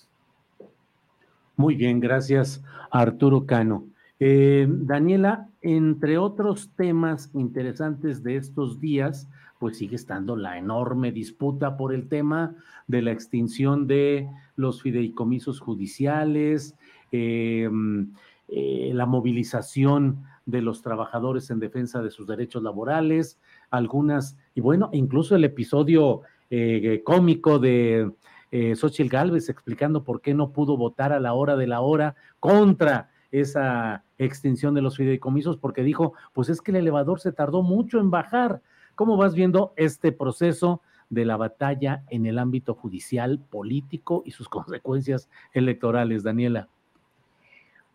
Muy 1.60 1.74
bien, 1.74 2.00
gracias 2.00 2.64
Arturo 2.90 3.44
Cano. 3.44 3.84
Eh, 4.18 4.66
Daniela, 4.66 5.50
entre 5.60 6.16
otros 6.16 6.70
temas 6.74 7.30
interesantes 7.34 8.22
de 8.22 8.36
estos 8.36 8.80
días, 8.80 9.28
pues 9.58 9.76
sigue 9.76 9.96
estando 9.96 10.36
la 10.36 10.56
enorme 10.56 11.12
disputa 11.12 11.76
por 11.76 11.92
el 11.92 12.08
tema 12.08 12.54
de 12.86 13.02
la 13.02 13.12
extinción 13.12 13.86
de 13.86 14.26
los 14.56 14.80
fideicomisos 14.80 15.60
judiciales, 15.60 16.76
Em, 17.12 18.12
eh, 18.48 18.92
la 18.94 19.06
movilización 19.06 20.24
de 20.46 20.62
los 20.62 20.82
trabajadores 20.82 21.50
en 21.50 21.60
defensa 21.60 22.02
de 22.02 22.10
sus 22.10 22.26
derechos 22.26 22.62
laborales, 22.62 23.38
algunas, 23.70 24.36
y 24.54 24.60
bueno, 24.60 24.90
incluso 24.92 25.36
el 25.36 25.44
episodio 25.44 26.22
eh, 26.50 27.02
cómico 27.04 27.58
de 27.58 28.10
eh, 28.50 28.74
Galvez 29.08 29.48
explicando 29.48 30.04
por 30.04 30.20
qué 30.20 30.34
no 30.34 30.52
pudo 30.52 30.76
votar 30.76 31.12
a 31.12 31.20
la 31.20 31.34
hora 31.34 31.56
de 31.56 31.66
la 31.66 31.80
hora 31.80 32.14
contra 32.38 33.10
esa 33.30 34.04
extinción 34.18 34.74
de 34.74 34.82
los 34.82 34.96
fideicomisos, 34.96 35.56
porque 35.56 35.82
dijo, 35.82 36.14
pues 36.32 36.48
es 36.48 36.60
que 36.60 36.72
el 36.72 36.78
elevador 36.78 37.20
se 37.20 37.32
tardó 37.32 37.62
mucho 37.62 37.98
en 38.00 38.10
bajar. 38.10 38.60
¿Cómo 38.94 39.16
vas 39.16 39.34
viendo 39.34 39.72
este 39.76 40.12
proceso 40.12 40.82
de 41.08 41.24
la 41.24 41.36
batalla 41.36 42.04
en 42.08 42.26
el 42.26 42.38
ámbito 42.38 42.74
judicial, 42.74 43.38
político 43.38 44.22
y 44.24 44.32
sus 44.32 44.48
consecuencias 44.48 45.28
electorales, 45.52 46.22
Daniela? 46.22 46.68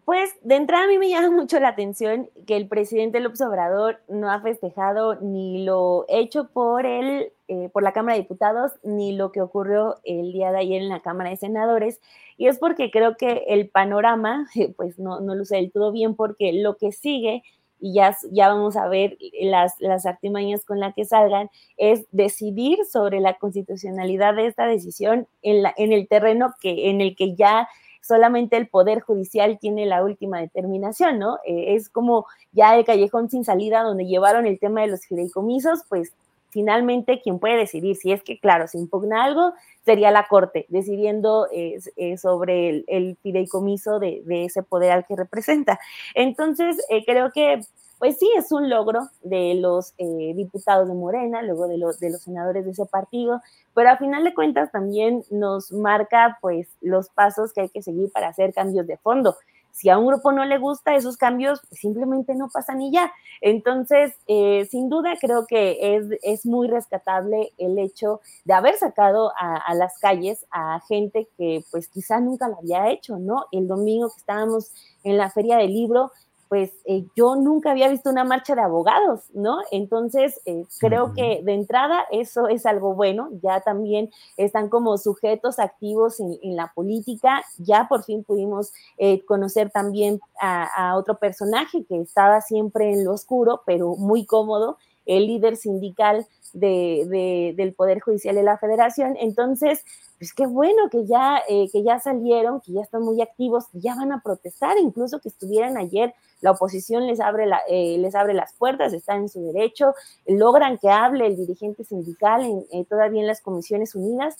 Pues 0.05 0.31
de 0.43 0.55
entrada 0.55 0.85
a 0.85 0.87
mí 0.87 0.99
me 0.99 1.09
llama 1.09 1.31
mucho 1.31 1.59
la 1.59 1.69
atención 1.69 2.29
que 2.45 2.55
el 2.55 2.67
presidente 2.67 3.19
López 3.19 3.41
Obrador 3.41 4.01
no 4.07 4.31
ha 4.31 4.39
festejado 4.39 5.15
ni 5.19 5.65
lo 5.65 6.05
hecho 6.07 6.47
por 6.49 6.85
él, 6.85 7.31
eh, 7.47 7.69
por 7.71 7.83
la 7.83 7.93
Cámara 7.93 8.15
de 8.15 8.21
Diputados, 8.21 8.73
ni 8.83 9.15
lo 9.15 9.31
que 9.31 9.41
ocurrió 9.41 9.97
el 10.03 10.31
día 10.33 10.51
de 10.51 10.59
ayer 10.59 10.81
en 10.81 10.89
la 10.89 11.01
Cámara 11.01 11.29
de 11.29 11.37
Senadores. 11.37 12.01
Y 12.37 12.47
es 12.47 12.57
porque 12.57 12.91
creo 12.91 13.17
que 13.17 13.43
el 13.47 13.69
panorama, 13.69 14.47
pues 14.77 14.99
no, 14.99 15.19
no 15.19 15.35
luce 15.35 15.57
del 15.57 15.71
todo 15.71 15.91
bien, 15.91 16.15
porque 16.15 16.53
lo 16.53 16.77
que 16.77 16.91
sigue, 16.91 17.43
y 17.79 17.93
ya, 17.93 18.17
ya 18.31 18.47
vamos 18.47 18.77
a 18.77 18.87
ver 18.87 19.17
las, 19.41 19.75
las 19.79 20.05
artimañas 20.05 20.65
con 20.65 20.79
las 20.79 20.95
que 20.95 21.05
salgan, 21.05 21.49
es 21.77 22.07
decidir 22.11 22.79
sobre 22.85 23.19
la 23.19 23.37
constitucionalidad 23.37 24.33
de 24.35 24.47
esta 24.47 24.65
decisión 24.65 25.27
en, 25.41 25.61
la, 25.61 25.73
en 25.77 25.91
el 25.91 26.07
terreno 26.07 26.53
que, 26.61 26.89
en 26.89 27.01
el 27.01 27.15
que 27.15 27.35
ya 27.35 27.67
solamente 28.01 28.55
el 28.57 28.67
Poder 28.67 29.01
Judicial 29.01 29.57
tiene 29.59 29.85
la 29.85 30.03
última 30.03 30.39
determinación, 30.39 31.17
¿no? 31.19 31.37
Eh, 31.45 31.75
es 31.75 31.89
como 31.89 32.25
ya 32.51 32.75
el 32.75 32.85
callejón 32.85 33.29
sin 33.29 33.43
salida 33.43 33.81
donde 33.81 34.05
llevaron 34.05 34.45
el 34.45 34.59
tema 34.59 34.81
de 34.81 34.87
los 34.87 35.05
fideicomisos, 35.07 35.83
pues 35.89 36.13
finalmente 36.55 37.19
quien 37.21 37.37
puede 37.37 37.57
decidir 37.57 37.97
si 37.97 38.13
es 38.13 38.23
que, 38.23 38.39
claro, 38.39 38.69
se 38.69 38.77
impugna 38.77 39.25
algo, 39.25 39.51
sería 39.83 40.09
la 40.09 40.25
Corte, 40.27 40.65
decidiendo 40.69 41.49
eh, 41.51 41.79
eh, 41.97 42.17
sobre 42.17 42.85
el, 42.87 43.17
fideicomiso 43.21 43.99
de, 43.99 44.21
de, 44.25 44.45
ese 44.45 44.63
poder 44.63 44.93
al 44.93 45.05
que 45.05 45.17
representa. 45.17 45.77
Entonces, 46.13 46.77
creo 47.05 47.29
que 47.31 47.59
pues 47.97 48.17
sí 48.17 48.29
es 48.37 48.51
un 48.51 48.69
logro 48.69 49.09
de 49.23 49.55
los 49.55 49.93
eh, 49.97 50.33
diputados 50.35 50.87
de 50.87 50.93
Morena, 50.93 51.41
luego 51.41 51.67
de 51.67 51.77
los 51.77 51.97
senadores 51.97 52.65
de 52.65 52.71
ese 52.71 52.85
partido, 52.85 53.41
pero 53.73 53.89
a 53.89 53.97
final 53.97 54.23
de 54.23 54.33
cuentas 54.33 54.71
también 54.71 55.23
nos 55.31 55.71
marca 55.71 56.37
pues 56.41 56.67
los 56.81 57.09
pasos 57.09 57.53
que 57.53 57.61
hay 57.61 57.69
que 57.69 57.81
seguir 57.81 58.11
para 58.11 58.27
hacer 58.29 58.53
cambios 58.53 58.87
de 58.87 58.97
fondo. 58.97 59.35
Si 59.75 59.89
a 59.89 59.97
un 59.97 60.07
grupo 60.07 60.31
no 60.31 60.45
le 60.45 60.57
gusta 60.57 60.95
esos 60.95 61.17
cambios, 61.17 61.59
pues, 61.67 61.81
simplemente 61.81 62.33
no 62.33 62.47
pasan 62.47 62.81
y 62.81 62.93
ya. 62.93 63.11
Entonces, 63.41 64.13
eh, 64.25 64.65
sin 64.71 64.87
duda 64.87 65.15
creo 65.19 65.45
que 65.45 65.97
es, 65.97 66.05
es, 66.23 66.45
muy 66.45 66.69
rescatable 66.69 67.51
el 67.57 67.77
hecho 67.77 68.21
de 68.45 68.53
haber 68.53 68.75
sacado 68.75 69.33
a, 69.37 69.57
a, 69.57 69.73
las 69.73 69.99
calles 69.99 70.45
a 70.49 70.79
gente 70.87 71.27
que 71.37 71.61
pues 71.71 71.89
quizá 71.89 72.21
nunca 72.21 72.47
lo 72.47 72.59
había 72.59 72.89
hecho, 72.89 73.17
¿no? 73.17 73.47
El 73.51 73.67
domingo 73.67 74.07
que 74.09 74.19
estábamos 74.19 74.71
en 75.03 75.17
la 75.17 75.29
feria 75.29 75.57
del 75.57 75.73
libro, 75.73 76.11
pues 76.55 76.71
eh, 76.85 77.05
yo 77.17 77.35
nunca 77.35 77.71
había 77.71 77.89
visto 77.89 78.09
una 78.09 78.23
marcha 78.23 78.55
de 78.55 78.61
abogados, 78.61 79.29
¿no? 79.33 79.57
Entonces, 79.71 80.39
eh, 80.45 80.63
creo 80.79 81.11
que 81.11 81.41
de 81.43 81.53
entrada 81.53 82.05
eso 82.11 82.47
es 82.47 82.65
algo 82.65 82.95
bueno, 82.95 83.27
ya 83.43 83.59
también 83.59 84.09
están 84.37 84.69
como 84.69 84.97
sujetos 84.97 85.59
activos 85.59 86.21
en, 86.21 86.55
la 86.55 86.71
política, 86.73 87.43
ya 87.57 87.89
por 87.89 88.03
fin 88.05 88.23
pudimos 88.23 88.71
eh, 88.97 89.25
conocer 89.25 89.69
también 89.69 90.21
a, 90.39 90.95
otro 90.95 91.19
personaje 91.19 91.83
que 91.83 91.99
estaba 91.99 92.39
siempre 92.39 92.93
en 92.93 93.03
lo 93.03 93.11
oscuro, 93.11 93.63
pero 93.65 93.97
muy 93.97 94.25
cómodo, 94.25 94.77
el 95.05 95.27
líder 95.27 95.57
sindical 95.57 96.25
del 96.53 97.73
Poder 97.75 97.99
Judicial 97.99 98.35
de 98.35 98.43
la 98.43 98.57
Federación. 98.57 99.17
Entonces, 99.19 99.83
pues 100.17 100.33
qué 100.33 100.47
bueno 100.47 100.89
que 100.89 101.05
ya, 101.05 101.41
que 101.47 101.83
ya 101.83 101.99
salieron, 101.99 102.61
que 102.61 102.71
ya 102.71 102.81
están 102.81 103.01
muy 103.01 103.21
activos, 103.21 103.65
ya 103.73 103.95
van 103.95 104.13
a 104.13 104.21
protestar, 104.21 104.77
incluso 104.77 105.19
que 105.19 105.29
estuvieran 105.29 105.77
ayer 105.77 106.13
la 106.41 106.51
oposición 106.51 107.07
les 107.07 107.19
abre, 107.19 107.49
eh, 107.69 107.97
les 107.97 108.13
abre 108.13 108.33
las 108.33 108.53
puertas, 108.53 108.93
están 108.93 109.21
en 109.21 109.29
su 109.29 109.41
derecho, 109.51 109.95
logran 110.27 110.77
que 110.77 110.89
hable 110.89 111.25
el 111.25 111.37
dirigente 111.37 111.83
sindical 111.83 112.65
eh, 112.71 112.85
todavía 112.87 113.21
en 113.21 113.27
las 113.27 113.41
Comisiones 113.41 113.95
Unidas. 113.95 114.35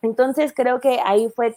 Entonces 0.00 0.52
creo 0.54 0.80
que 0.80 1.00
ahí 1.04 1.28
fue 1.28 1.54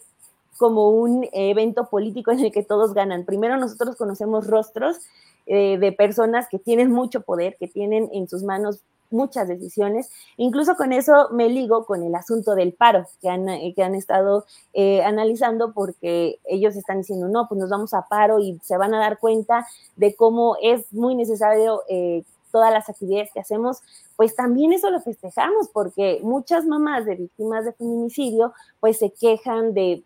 como 0.58 0.89
un 0.89 1.28
evento 1.32 1.89
político 1.89 2.32
en 2.32 2.39
el 2.39 2.51
que 2.51 2.64
todos 2.64 2.93
ganan. 2.93 3.26
Primero 3.26 3.58
nosotros 3.58 3.95
conocemos 3.95 4.47
rostros 4.47 4.97
eh, 5.45 5.78
de 5.78 5.91
personas 5.91 6.47
que 6.49 6.60
tienen 6.60 6.91
mucho 6.91 7.22
poder, 7.22 7.58
que 7.60 7.68
tienen 7.68 8.10
en 8.14 8.28
sus 8.28 8.43
manos 8.43 8.82
muchas 9.10 9.47
decisiones. 9.47 10.10
Incluso 10.38 10.76
con 10.76 10.91
eso 10.91 11.30
me 11.32 11.49
ligo 11.49 11.86
con 11.86 12.03
el 12.03 12.16
asunto 12.16 12.56
del 12.56 12.74
paro 12.74 13.08
que 13.22 13.30
han, 13.30 13.47
eh, 13.49 13.74
que 13.76 13.84
han 13.84 13.95
estado 13.95 14.45
eh, 14.74 15.03
analizando 15.03 15.74
porque 15.74 16.39
ellos 16.45 16.76
están 16.76 16.99
diciendo, 16.99 17.28
no, 17.28 17.47
pues 17.47 17.60
nos 17.60 17.70
vamos 17.70 17.93
a 17.93 18.08
paro 18.08 18.39
y 18.39 18.60
se 18.64 18.78
van 18.78 18.93
a 18.93 18.99
dar 18.99 19.20
cuenta 19.20 19.66
de 19.95 20.16
cómo 20.16 20.58
es 20.62 20.91
muy 20.93 21.16
necesario 21.16 21.82
eh, 21.89 22.24
todas 22.51 22.72
las 22.72 22.88
actividades 22.89 23.32
que 23.34 23.41
hacemos, 23.41 23.82
pues 24.16 24.34
también 24.34 24.72
eso 24.72 24.89
lo 24.89 25.01
festejamos 25.01 25.68
porque 25.74 26.22
muchas 26.24 26.66
mamás 26.66 27.06
de 27.06 27.16
víctimas 27.16 27.66
de 27.66 27.74
feminicidio 27.74 28.53
pues 28.80 28.97
se 28.97 29.12
quejan 29.12 29.74
de 29.74 30.03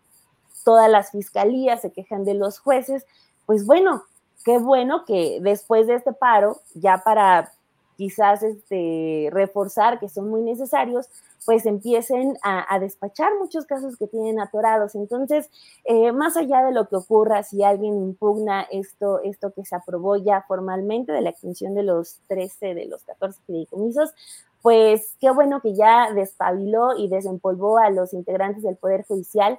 todas 0.64 0.90
las 0.90 1.10
fiscalías, 1.10 1.82
se 1.82 1.92
quejan 1.92 2.24
de 2.24 2.34
los 2.34 2.58
jueces, 2.58 3.06
pues 3.46 3.66
bueno, 3.66 4.04
qué 4.44 4.58
bueno 4.58 5.04
que 5.04 5.38
después 5.40 5.86
de 5.86 5.94
este 5.94 6.12
paro, 6.12 6.60
ya 6.74 7.02
para 7.04 7.52
quizás 7.96 8.42
este, 8.42 9.28
reforzar, 9.30 10.00
que 10.00 10.08
son 10.08 10.30
muy 10.30 10.40
necesarios, 10.40 11.10
pues 11.44 11.66
empiecen 11.66 12.38
a, 12.42 12.78
despachar 12.78 13.30
muchos 13.38 13.66
casos 13.66 13.96
que 13.98 14.06
tienen 14.06 14.40
atorados. 14.40 14.94
Entonces, 14.94 15.50
eh, 15.84 16.10
más 16.12 16.36
allá 16.36 16.62
de 16.62 16.72
lo 16.72 16.88
que 16.88 16.96
ocurra, 16.96 17.42
si 17.42 17.62
alguien 17.62 17.94
impugna 17.98 18.62
esto, 18.70 19.20
esto 19.22 19.52
que 19.52 19.64
se 19.64 19.76
aprobó 19.76 20.16
ya 20.16 20.42
formalmente 20.48 21.12
de 21.12 21.20
la 21.20 21.28
extensión 21.30 21.74
de 21.74 21.82
los 21.82 22.20
13, 22.28 22.74
de 22.74 22.86
los 22.86 23.02
14 23.04 23.38
fideicomisos, 23.46 24.14
pues 24.62 25.16
qué 25.20 25.30
bueno 25.30 25.60
que 25.60 25.74
ya 25.74 26.12
despabiló 26.12 26.96
y 26.96 27.08
desempolvó 27.08 27.78
a 27.78 27.90
los 27.90 28.14
integrantes 28.14 28.62
del 28.62 28.76
Poder 28.76 29.04
Judicial. 29.06 29.58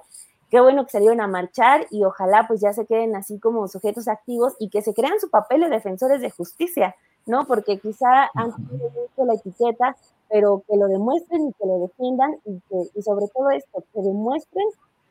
Qué 0.52 0.60
bueno 0.60 0.84
que 0.84 0.92
salieron 0.92 1.20
a 1.20 1.26
marchar 1.26 1.88
y 1.90 2.04
ojalá 2.04 2.46
pues 2.46 2.60
ya 2.60 2.72
se 2.72 2.86
queden 2.86 3.16
así 3.16 3.40
como 3.40 3.66
sujetos 3.66 4.06
activos 4.06 4.54
y 4.60 4.68
que 4.68 4.82
se 4.82 4.94
crean 4.94 5.18
su 5.18 5.30
papel 5.30 5.62
de 5.62 5.68
defensores 5.68 6.20
de 6.20 6.30
justicia 6.30 6.94
¿no? 7.26 7.46
Porque 7.46 7.78
quizá 7.78 8.30
han 8.34 8.52
tenido 8.68 8.90
la 9.18 9.34
etiqueta, 9.34 9.96
pero 10.28 10.62
que 10.68 10.76
lo 10.76 10.86
demuestren 10.86 11.48
y 11.48 11.52
que 11.52 11.66
lo 11.66 11.80
defiendan 11.80 12.32
y, 12.44 12.60
que, 12.68 12.98
y 12.98 13.02
sobre 13.02 13.26
todo 13.28 13.50
esto, 13.50 13.84
que 13.92 14.00
demuestren 14.00 14.66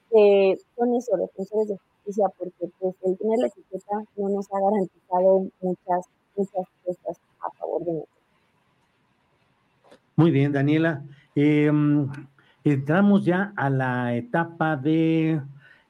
que 0.10 0.58
son 0.76 0.96
esos 0.96 1.20
defensores 1.20 1.68
de 1.70 1.78
justicia, 1.78 2.26
porque 2.38 2.70
pues 2.80 2.96
el 3.04 3.18
tener 3.18 3.39
la 3.39 3.48
etiqueta 3.48 4.04
no 4.18 4.30
nos 4.30 4.52
ha 4.52 4.60
garantizado 4.60 5.48
muchas, 5.62 6.06
muchas 6.36 6.68
cosas 6.86 7.18
a 7.39 7.52
favor 7.58 7.84
de 7.86 7.94
nosotros. 7.94 8.18
Muy 10.18 10.32
bien, 10.32 10.52
Daniela. 10.52 11.04
Em, 11.34 12.12
entramos 12.64 13.26
ya 13.26 13.53
a 13.55 13.70
la 13.70 14.16
etapa 14.16 14.76
de 14.78 15.41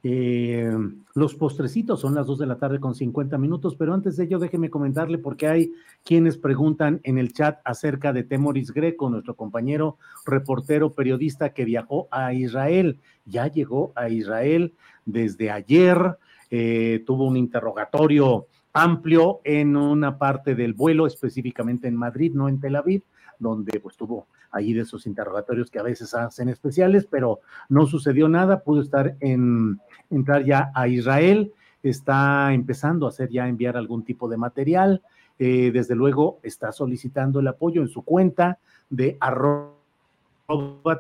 eh, 0.03 0.71
los 1.13 1.35
postrecitos 1.35 1.99
son 1.99 2.15
las 2.15 2.25
2 2.25 2.39
de 2.39 2.45
la 2.47 2.57
tarde 2.57 2.79
con 2.79 2.95
50 2.95 3.37
minutos, 3.37 3.75
pero 3.75 3.93
antes 3.93 4.17
de 4.17 4.23
ello 4.23 4.39
déjeme 4.39 4.69
comentarle 4.69 5.17
porque 5.17 5.47
hay 5.47 5.73
quienes 6.03 6.37
preguntan 6.37 7.01
en 7.03 7.17
el 7.17 7.33
chat 7.33 7.59
acerca 7.65 8.11
de 8.11 8.23
Temoris 8.23 8.71
Greco, 8.71 9.09
nuestro 9.09 9.35
compañero 9.35 9.97
reportero 10.25 10.93
periodista 10.93 11.53
que 11.53 11.65
viajó 11.65 12.07
a 12.11 12.33
Israel. 12.33 12.99
Ya 13.25 13.47
llegó 13.47 13.91
a 13.95 14.09
Israel 14.09 14.73
desde 15.05 15.51
ayer, 15.51 16.17
eh, 16.49 17.03
tuvo 17.05 17.27
un 17.27 17.37
interrogatorio 17.37 18.47
amplio 18.73 19.41
en 19.43 19.75
una 19.75 20.17
parte 20.17 20.55
del 20.55 20.73
vuelo, 20.73 21.05
específicamente 21.05 21.87
en 21.87 21.95
Madrid, 21.95 22.31
no 22.33 22.47
en 22.47 22.59
Tel 22.59 22.77
Aviv, 22.77 23.03
donde 23.37 23.79
pues 23.79 23.97
tuvo 23.97 24.27
ahí 24.51 24.73
de 24.73 24.81
esos 24.81 25.07
interrogatorios 25.07 25.71
que 25.71 25.79
a 25.79 25.83
veces 25.83 26.13
hacen 26.13 26.49
especiales, 26.49 27.07
pero 27.09 27.39
no 27.69 27.85
sucedió 27.87 28.27
nada, 28.27 28.61
pudo 28.61 28.81
estar 28.81 29.15
en, 29.19 29.79
entrar 30.09 30.43
ya 30.45 30.71
a 30.75 30.87
Israel, 30.87 31.53
está 31.83 32.53
empezando 32.53 33.05
a 33.05 33.09
hacer 33.09 33.29
ya 33.29 33.47
enviar 33.47 33.77
algún 33.77 34.03
tipo 34.03 34.29
de 34.29 34.37
material, 34.37 35.01
eh, 35.39 35.71
desde 35.73 35.95
luego 35.95 36.39
está 36.43 36.71
solicitando 36.71 37.39
el 37.39 37.47
apoyo 37.47 37.81
en 37.81 37.87
su 37.87 38.03
cuenta 38.03 38.59
de 38.89 39.17
arroba 39.19 39.71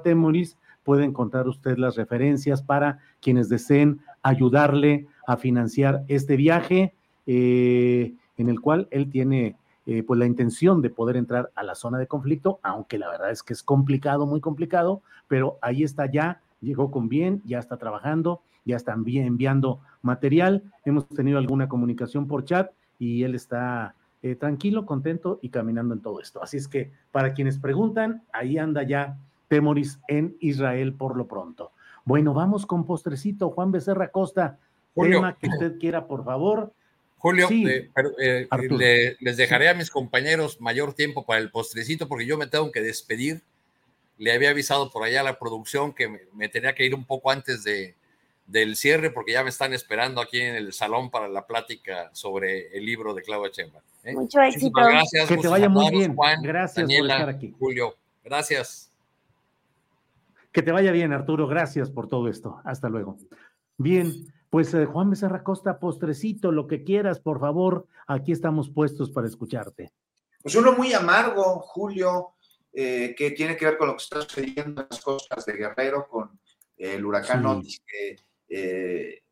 temoris, 0.03 0.57
puede 0.83 1.03
encontrar 1.03 1.47
usted 1.47 1.77
las 1.77 1.95
referencias 1.95 2.63
para 2.63 2.99
quienes 3.19 3.49
deseen 3.49 3.99
ayudarle 4.23 5.07
a 5.27 5.37
financiar 5.37 6.03
este 6.07 6.35
viaje, 6.35 6.93
eh, 7.27 8.13
en 8.37 8.49
el 8.49 8.59
cual 8.59 8.87
él 8.89 9.09
tiene 9.11 9.55
eh, 9.85 10.03
pues 10.03 10.19
la 10.19 10.25
intención 10.25 10.81
de 10.81 10.89
poder 10.89 11.17
entrar 11.17 11.51
a 11.55 11.63
la 11.63 11.75
zona 11.75 11.97
de 11.97 12.07
conflicto, 12.07 12.59
aunque 12.61 12.97
la 12.97 13.09
verdad 13.09 13.31
es 13.31 13.41
que 13.41 13.53
es 13.53 13.63
complicado, 13.63 14.27
muy 14.27 14.39
complicado, 14.39 15.01
pero 15.27 15.57
ahí 15.61 15.83
está 15.83 16.05
ya, 16.05 16.41
llegó 16.61 16.91
con 16.91 17.09
bien, 17.09 17.41
ya 17.45 17.59
está 17.59 17.77
trabajando, 17.77 18.41
ya 18.63 18.75
están 18.75 19.03
bien 19.03 19.25
enviando 19.25 19.79
material, 20.01 20.63
hemos 20.85 21.07
tenido 21.07 21.37
alguna 21.37 21.67
comunicación 21.67 22.27
por 22.27 22.45
chat 22.45 22.71
y 22.99 23.23
él 23.23 23.33
está 23.33 23.95
eh, 24.21 24.35
tranquilo, 24.35 24.85
contento 24.85 25.39
y 25.41 25.49
caminando 25.49 25.95
en 25.95 26.01
todo 26.01 26.21
esto. 26.21 26.43
Así 26.43 26.57
es 26.57 26.67
que 26.67 26.91
para 27.11 27.33
quienes 27.33 27.57
preguntan, 27.57 28.23
ahí 28.33 28.59
anda 28.59 28.83
ya 28.83 29.17
Temoris 29.47 29.99
en 30.07 30.37
Israel 30.39 30.93
por 30.93 31.17
lo 31.17 31.27
pronto. 31.27 31.71
Bueno, 32.05 32.33
vamos 32.33 32.65
con 32.65 32.85
postrecito, 32.85 33.49
Juan 33.49 33.71
Becerra 33.71 34.09
Costa, 34.09 34.59
tema 34.95 35.35
que 35.37 35.47
usted 35.47 35.79
quiera, 35.79 36.07
por 36.07 36.23
favor, 36.23 36.71
Julio, 37.21 37.49
eh, 37.51 37.87
eh, 38.19 39.15
les 39.19 39.37
dejaré 39.37 39.69
a 39.69 39.75
mis 39.75 39.91
compañeros 39.91 40.59
mayor 40.59 40.95
tiempo 40.95 41.23
para 41.23 41.39
el 41.39 41.51
postrecito 41.51 42.07
porque 42.07 42.25
yo 42.25 42.35
me 42.35 42.47
tengo 42.47 42.71
que 42.71 42.81
despedir. 42.81 43.43
Le 44.17 44.33
había 44.33 44.49
avisado 44.49 44.89
por 44.89 45.03
allá 45.03 45.21
a 45.21 45.23
la 45.23 45.37
producción 45.37 45.93
que 45.93 46.09
me, 46.33 46.49
tenía 46.49 46.73
que 46.73 46.83
ir 46.83 46.95
un 46.95 47.05
poco 47.05 47.29
antes 47.29 47.63
de, 47.63 47.93
del 48.47 48.75
cierre 48.75 49.11
porque 49.11 49.33
ya 49.33 49.43
me 49.43 49.51
están 49.51 49.71
esperando 49.71 50.19
aquí 50.19 50.39
en 50.39 50.55
el 50.55 50.73
salón 50.73 51.11
para 51.11 51.27
la 51.27 51.45
plática 51.45 52.09
sobre 52.11 52.75
el 52.75 52.87
libro 52.87 53.13
de 53.13 53.21
Claudia 53.21 53.51
Chemba. 53.51 53.83
¿eh? 54.03 54.13
Mucho 54.13 54.41
éxito. 54.41 54.71
Gracias. 54.73 55.27
Que 55.27 55.37
te 55.37 55.47
vaya 55.47 55.69
muy 55.69 55.91
bien. 55.91 56.15
Juan, 56.15 56.41
gracias 56.41 56.87
por 56.87 57.07
estar 57.07 57.29
aquí. 57.29 57.53
Julio, 57.59 57.95
gracias. 58.23 58.91
Que 60.51 60.63
te 60.63 60.71
vaya 60.71 60.91
bien, 60.91 61.13
Arturo. 61.13 61.45
Gracias 61.45 61.91
por 61.91 62.09
todo 62.09 62.27
esto. 62.29 62.59
Hasta 62.63 62.89
luego. 62.89 63.19
Bien. 63.77 64.11
Pues 64.51 64.73
eh, 64.73 64.85
Juan 64.85 65.09
Becerra 65.09 65.45
Costa, 65.45 65.79
postrecito, 65.79 66.51
lo 66.51 66.67
que 66.67 66.83
quieras, 66.83 67.21
por 67.21 67.39
favor, 67.39 67.87
aquí 68.05 68.33
estamos 68.33 68.69
puestos 68.69 69.09
para 69.09 69.25
escucharte. 69.25 69.93
Pues 70.43 70.55
uno 70.55 70.73
muy 70.73 70.91
amargo, 70.91 71.61
Julio, 71.61 72.33
eh, 72.73 73.15
que 73.17 73.31
tiene 73.31 73.55
que 73.55 73.63
ver 73.63 73.77
con 73.77 73.87
lo 73.87 73.95
que 73.95 74.03
está 74.03 74.21
sucediendo 74.21 74.81
en 74.81 74.87
las 74.91 74.99
costas 74.99 75.45
de 75.45 75.53
Guerrero 75.53 76.05
con 76.05 76.37
el 76.75 77.05
huracán 77.05 77.45
Otis, 77.45 77.81
que 77.87 78.17
eh, 78.49 79.23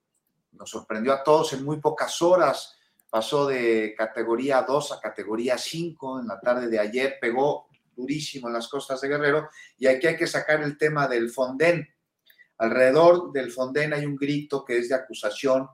nos 0.53 0.69
sorprendió 0.69 1.11
a 1.11 1.21
todos 1.21 1.51
en 1.51 1.65
muy 1.65 1.81
pocas 1.81 2.21
horas. 2.21 2.77
Pasó 3.09 3.45
de 3.45 3.93
categoría 3.97 4.61
2 4.61 4.93
a 4.93 5.01
categoría 5.01 5.57
5 5.57 6.21
en 6.21 6.27
la 6.27 6.39
tarde 6.39 6.69
de 6.69 6.79
ayer, 6.79 7.17
pegó 7.19 7.67
durísimo 7.93 8.47
en 8.47 8.53
las 8.53 8.69
costas 8.69 9.01
de 9.01 9.09
Guerrero. 9.09 9.49
Y 9.77 9.87
aquí 9.87 10.07
hay 10.07 10.15
que 10.15 10.27
sacar 10.27 10.61
el 10.61 10.77
tema 10.77 11.09
del 11.09 11.29
Fonden 11.29 11.89
Alrededor 12.59 13.31
del 13.31 13.51
Fonden 13.51 13.93
hay 13.93 14.05
un 14.05 14.15
grito 14.15 14.63
que 14.63 14.77
es 14.77 14.89
de 14.89 14.95
acusación, 14.95 15.67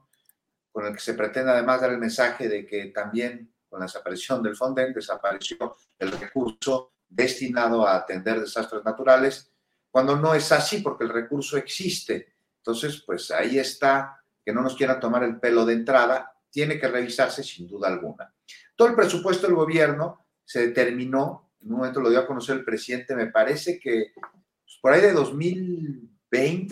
con 0.72 0.86
el 0.86 0.94
que 0.94 1.00
se 1.00 1.16
pretende 1.16 1.52
además 1.52 1.82
dar 1.82 1.92
el 1.92 1.98
mensaje 1.98 2.48
de 2.48 2.66
que 2.66 2.88
también 2.88 3.54
con 3.68 3.80
la 3.80 3.88
desaparición 3.88 4.44
del 4.44 4.56
Fonden 4.56 4.94
desapareció 4.94 5.76
el 5.98 6.12
recurso 6.12 6.94
destinado 7.08 7.88
a 7.88 7.96
atender 7.96 8.40
desastres 8.40 8.84
naturales, 8.84 9.52
cuando 9.90 10.16
no 10.16 10.36
es 10.36 10.52
así 10.52 10.82
porque 10.82 11.06
el 11.06 11.10
recurso 11.10 11.58
existe. 11.58 12.36
Entonces, 12.58 13.02
pues 13.06 13.32
ahí 13.32 13.58
está 13.58 14.22
que 14.44 14.54
no 14.54 14.62
nos 14.62 14.76
quieran 14.76 15.00
tomar 15.00 15.24
el 15.24 15.40
pelo 15.40 15.66
de 15.66 15.74
entrada, 15.74 16.32
tiene 16.52 16.80
que 16.80 16.88
revisarse 16.88 17.44
sin 17.44 17.68
duda 17.68 17.88
alguna. 17.88 18.34
Todo 18.76 18.90
el 18.90 18.96
presupuesto 18.96 19.48
del 19.48 19.56
gobierno 19.56 20.28
se 20.44 20.68
determinó, 20.68 21.54
en 21.62 21.72
un 21.72 21.78
momento 21.78 22.00
lo 22.00 22.10
dio 22.10 22.20
a 22.20 22.28
conocer 22.28 22.58
el 22.58 22.64
presidente, 22.64 23.16
me 23.16 23.28
parece 23.28 23.80
que 23.80 24.14
pues, 24.14 24.78
por 24.82 24.94
ahí 24.94 25.02
de 25.02 25.14
2020, 25.14 26.15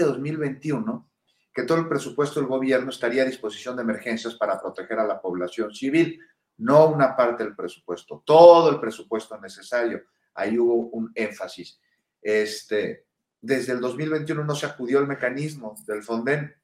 2021, 0.03 1.09
que 1.53 1.63
todo 1.63 1.77
el 1.77 1.87
presupuesto 1.87 2.39
del 2.39 2.49
gobierno 2.49 2.89
estaría 2.89 3.23
a 3.23 3.27
disposición 3.27 3.75
de 3.75 3.83
emergencias 3.83 4.35
para 4.35 4.59
proteger 4.59 4.99
a 4.99 5.07
la 5.07 5.21
población 5.21 5.73
civil, 5.73 6.19
no 6.57 6.87
una 6.87 7.15
parte 7.15 7.43
del 7.43 7.55
presupuesto, 7.55 8.23
todo 8.25 8.69
el 8.69 8.79
presupuesto 8.79 9.39
necesario. 9.39 10.03
Ahí 10.33 10.57
hubo 10.57 10.75
un 10.75 11.11
énfasis. 11.15 11.79
Este, 12.21 13.05
desde 13.41 13.73
el 13.73 13.81
2021 13.81 14.43
no 14.43 14.55
se 14.55 14.65
acudió 14.65 14.99
al 14.99 15.07
mecanismo 15.07 15.75
del 15.85 16.03
Fonden 16.03 16.55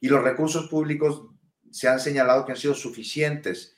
y 0.00 0.08
los 0.08 0.22
recursos 0.22 0.68
públicos 0.68 1.22
se 1.70 1.88
han 1.88 1.98
señalado 1.98 2.44
que 2.44 2.52
han 2.52 2.58
sido 2.58 2.74
suficientes. 2.74 3.74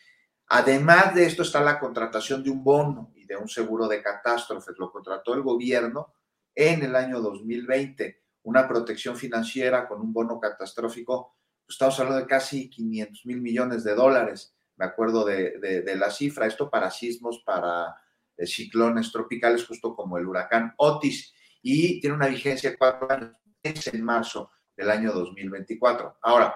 Además 0.49 1.14
de 1.14 1.25
esto 1.25 1.43
está 1.43 1.61
la 1.61 1.79
contratación 1.79 2.43
de 2.43 2.51
un 2.51 2.64
bono 2.64 3.12
y 3.14 3.25
de 3.25 3.37
un 3.37 3.49
seguro 3.49 3.87
de 3.87 4.03
catástrofes. 4.03 4.77
Lo 4.79 4.91
contrató 4.91 5.35
el 5.35 5.43
gobierno 5.43 6.12
en 6.57 6.83
el 6.83 6.97
año 6.97 7.21
2020, 7.21 8.23
una 8.45 8.67
protección 8.67 9.17
financiera 9.17 9.87
con 9.87 10.01
un 10.01 10.13
bono 10.13 10.41
catastrófico. 10.41 11.37
Estamos 11.69 12.01
hablando 12.01 12.21
de 12.21 12.27
casi 12.27 12.71
500 12.71 13.27
mil 13.27 13.43
millones 13.43 13.85
de 13.85 13.95
dólares, 13.95 14.57
me 14.77 14.87
acuerdo 14.87 15.25
de, 15.25 15.97
la 15.97 16.11
cifra. 16.11 16.47
Esto 16.47 16.71
para 16.71 16.91
sismos, 16.91 17.43
para 17.45 17.95
eh, 18.37 18.47
ciclones 18.47 19.13
tropicales, 19.13 19.67
justo 19.67 19.95
como 19.95 20.17
el 20.19 20.27
huracán 20.27 20.75
Otis. 20.79 21.33
Y 21.63 22.01
tiene 22.01 22.17
una 22.17 22.29
vigencia 22.29 22.71
de 22.71 22.79
cuatro 22.79 23.11
años, 23.11 23.37
en 23.63 24.05
marzo 24.05 24.51
del 24.77 24.91
año 24.91 25.13
2024. 25.13 26.19
Ahora, 26.23 26.55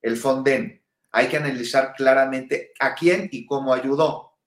el 0.00 0.16
Fonden, 0.16 0.82
hay 1.10 1.28
que 1.28 1.38
analizar 1.38 1.94
claramente 1.94 2.72
a 2.78 2.94
quién 2.94 3.28
y 3.32 3.46
cómo 3.46 3.72
ayudó. 3.74 4.38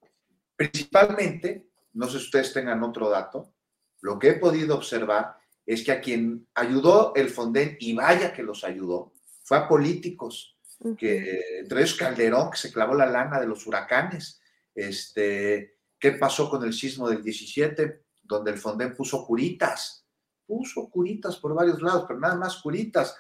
Principalmente, 0.56 1.70
no 1.94 2.06
sé 2.06 2.20
si 2.20 2.26
ustedes 2.26 2.54
tengan 2.54 2.84
otro 2.84 3.10
dato, 3.10 3.54
lo 4.02 4.18
que 4.18 4.30
he 4.30 4.34
podido 4.34 4.76
observar 4.76 5.38
es 5.66 5.84
que 5.84 5.92
a 5.92 6.02
quien 6.02 6.48
ayudó 6.56 7.14
el 7.16 7.30
Fonden, 7.30 7.78
y 7.80 7.94
vaya 7.94 8.34
que 8.34 8.44
los 8.44 8.64
ayudó, 8.64 9.14
fue 9.44 9.58
a 9.58 9.68
políticos, 9.68 10.58
que 10.98 11.60
entre 11.60 11.82
ellos 11.82 11.96
Calderón, 11.96 12.52
que 12.52 12.58
se 12.58 12.72
clavó 12.72 12.96
la 12.96 13.06
lana 13.06 13.40
de 13.40 13.48
los 13.48 13.68
huracanes, 13.68 14.42
este, 14.74 15.78
¿qué 16.00 16.14
pasó 16.14 16.50
con 16.50 16.64
el 16.64 16.74
sismo 16.74 17.10
del 17.10 17.24
17? 17.24 18.04
Donde 18.24 18.52
el 18.52 18.58
Fonden 18.58 18.96
puso 18.96 19.26
curitas, 19.26 20.06
puso 20.46 20.90
curitas 20.90 21.38
por 21.38 21.54
varios 21.54 21.82
lados, 21.82 22.06
pero 22.08 22.20
nada 22.20 22.36
más 22.36 22.58
curitas. 22.58 23.16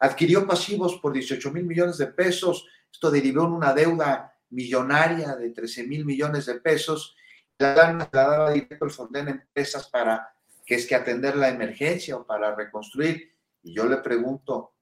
Adquirió 0.00 0.46
pasivos 0.46 0.98
por 1.00 1.12
18 1.12 1.52
mil 1.52 1.64
millones 1.64 1.98
de 1.98 2.08
pesos. 2.08 2.66
Esto 2.90 3.10
derivó 3.10 3.44
en 3.44 3.52
una 3.52 3.72
deuda 3.72 4.36
millonaria 4.50 5.36
de 5.36 5.50
13 5.50 5.84
mil 5.84 6.04
millones 6.04 6.46
de 6.46 6.54
pesos. 6.54 7.14
La 7.58 7.92
la 7.92 8.08
daba 8.10 8.50
directo 8.50 8.84
el 8.84 8.90
Fonden 8.90 9.28
a 9.28 9.30
empresas 9.30 9.88
para 9.88 10.34
que 10.64 10.74
es 10.76 10.86
que 10.86 10.94
atender 10.94 11.36
la 11.36 11.48
emergencia 11.48 12.16
o 12.16 12.26
para 12.26 12.54
reconstruir. 12.54 13.32
Y 13.62 13.74
yo 13.74 13.84
le 13.86 13.98
pregunto 13.98 14.74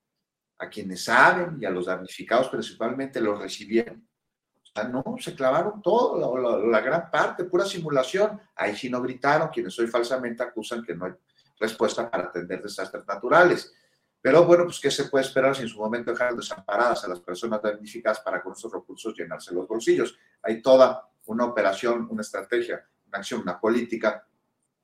a 0.58 0.68
quienes 0.68 1.04
saben 1.04 1.58
y 1.60 1.64
a 1.64 1.70
los 1.70 1.86
damnificados 1.86 2.48
principalmente, 2.48 3.20
¿los 3.20 3.40
recibieron? 3.40 4.06
O 4.62 4.66
sea, 4.72 4.84
no, 4.84 5.02
se 5.18 5.34
clavaron 5.34 5.82
todo, 5.82 6.38
la, 6.38 6.58
la 6.58 6.80
gran 6.80 7.10
parte, 7.10 7.44
pura 7.44 7.64
simulación. 7.64 8.40
Ahí 8.54 8.76
sí 8.76 8.88
no 8.88 9.02
gritaron, 9.02 9.48
quienes 9.48 9.78
hoy 9.78 9.86
falsamente 9.86 10.42
acusan 10.42 10.82
que 10.82 10.94
no 10.94 11.06
hay 11.06 11.12
respuesta 11.58 12.10
para 12.10 12.24
atender 12.24 12.62
desastres 12.62 13.06
naturales. 13.06 13.74
Pero 14.22 14.44
bueno, 14.44 14.64
pues 14.64 14.78
¿qué 14.78 14.90
se 14.90 15.04
puede 15.04 15.24
esperar 15.24 15.56
si 15.56 15.62
en 15.62 15.68
su 15.68 15.78
momento 15.78 16.10
dejaron 16.10 16.36
desamparadas 16.36 17.04
a 17.04 17.08
las 17.08 17.20
personas 17.20 17.62
damnificadas 17.62 18.20
para 18.20 18.42
con 18.42 18.52
esos 18.52 18.70
recursos 18.70 19.14
llenarse 19.16 19.54
los 19.54 19.66
bolsillos? 19.66 20.16
Hay 20.42 20.60
toda 20.60 21.08
una 21.30 21.44
operación, 21.44 22.08
una 22.10 22.22
estrategia, 22.22 22.84
una 23.06 23.18
acción, 23.18 23.42
una 23.42 23.60
política 23.60 24.26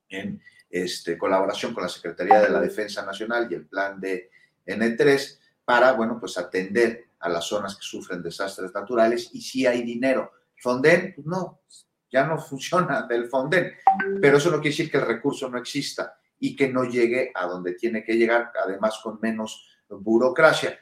en 0.08 0.40
este, 0.70 1.18
colaboración 1.18 1.74
con 1.74 1.82
la 1.82 1.88
Secretaría 1.88 2.40
de 2.40 2.50
la 2.50 2.60
Defensa 2.60 3.04
Nacional 3.04 3.48
y 3.50 3.54
el 3.54 3.66
plan 3.66 4.00
de 4.00 4.30
N3 4.64 5.38
para, 5.64 5.92
bueno, 5.92 6.18
pues 6.20 6.38
atender 6.38 7.06
a 7.18 7.28
las 7.28 7.46
zonas 7.46 7.74
que 7.74 7.82
sufren 7.82 8.22
desastres 8.22 8.72
naturales 8.72 9.30
y 9.32 9.40
si 9.40 9.66
hay 9.66 9.82
dinero. 9.82 10.30
Fonden, 10.62 11.14
pues 11.14 11.26
no, 11.26 11.62
ya 12.10 12.24
no 12.24 12.38
funciona 12.50 13.06
del 13.08 13.28
Fonden, 13.28 13.72
pero 14.20 14.38
eso 14.38 14.50
no 14.50 14.58
quiere 14.60 14.70
decir 14.70 14.90
que 14.90 14.98
el 14.98 15.06
recurso 15.06 15.48
no 15.48 15.58
exista 15.58 16.16
y 16.38 16.54
que 16.54 16.68
no 16.68 16.84
llegue 16.84 17.32
a 17.34 17.46
donde 17.46 17.74
tiene 17.74 18.04
que 18.04 18.14
llegar, 18.14 18.52
además 18.62 19.00
con 19.02 19.18
menos 19.20 19.66
burocracia. 19.88 20.78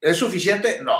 ¿Es 0.00 0.16
suficiente? 0.16 0.80
No, 0.82 0.96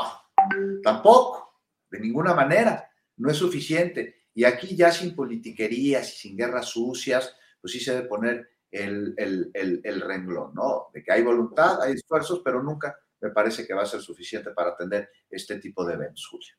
tampoco, 0.83 1.63
de 1.91 1.99
ninguna 2.01 2.35
manera, 2.35 2.90
no 3.21 3.31
es 3.31 3.37
suficiente. 3.37 4.25
Y 4.35 4.45
aquí 4.45 4.75
ya 4.75 4.91
sin 4.91 5.15
politiquerías 5.15 6.15
y 6.15 6.17
sin 6.19 6.37
guerras 6.37 6.67
sucias, 6.67 7.37
pues 7.61 7.73
sí 7.73 7.81
se 7.81 7.95
debe 7.95 8.09
poner 8.09 8.49
el, 8.71 9.15
el, 9.53 10.01
renglón, 10.01 10.55
¿no? 10.55 10.87
De 10.95 11.03
que 11.03 11.13
hay 11.13 11.23
voluntad, 11.23 11.83
hay 11.83 11.95
esfuerzos, 11.95 12.41
pero 12.45 12.63
nunca 12.63 12.97
me 13.21 13.31
parece 13.31 13.67
que 13.67 13.75
va 13.75 13.83
a 13.83 13.87
ser 13.87 14.01
suficiente 14.01 14.53
para 14.53 14.71
atender 14.71 15.11
este 15.29 15.59
tipo 15.59 15.85
de 15.85 15.95
eventos, 15.95 16.27
Julia. 16.31 16.57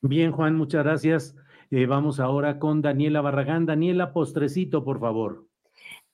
Bien, 0.00 0.32
Juan, 0.32 0.54
muchas 0.54 0.84
gracias. 0.84 1.36
Eh, 1.70 1.86
vamos 1.86 2.20
ahora 2.20 2.58
con 2.58 2.80
Daniela 2.80 3.20
Barragán. 3.20 3.66
Daniela, 3.66 4.12
postrecito, 4.12 4.84
por 4.84 5.00
favor. 5.00 5.45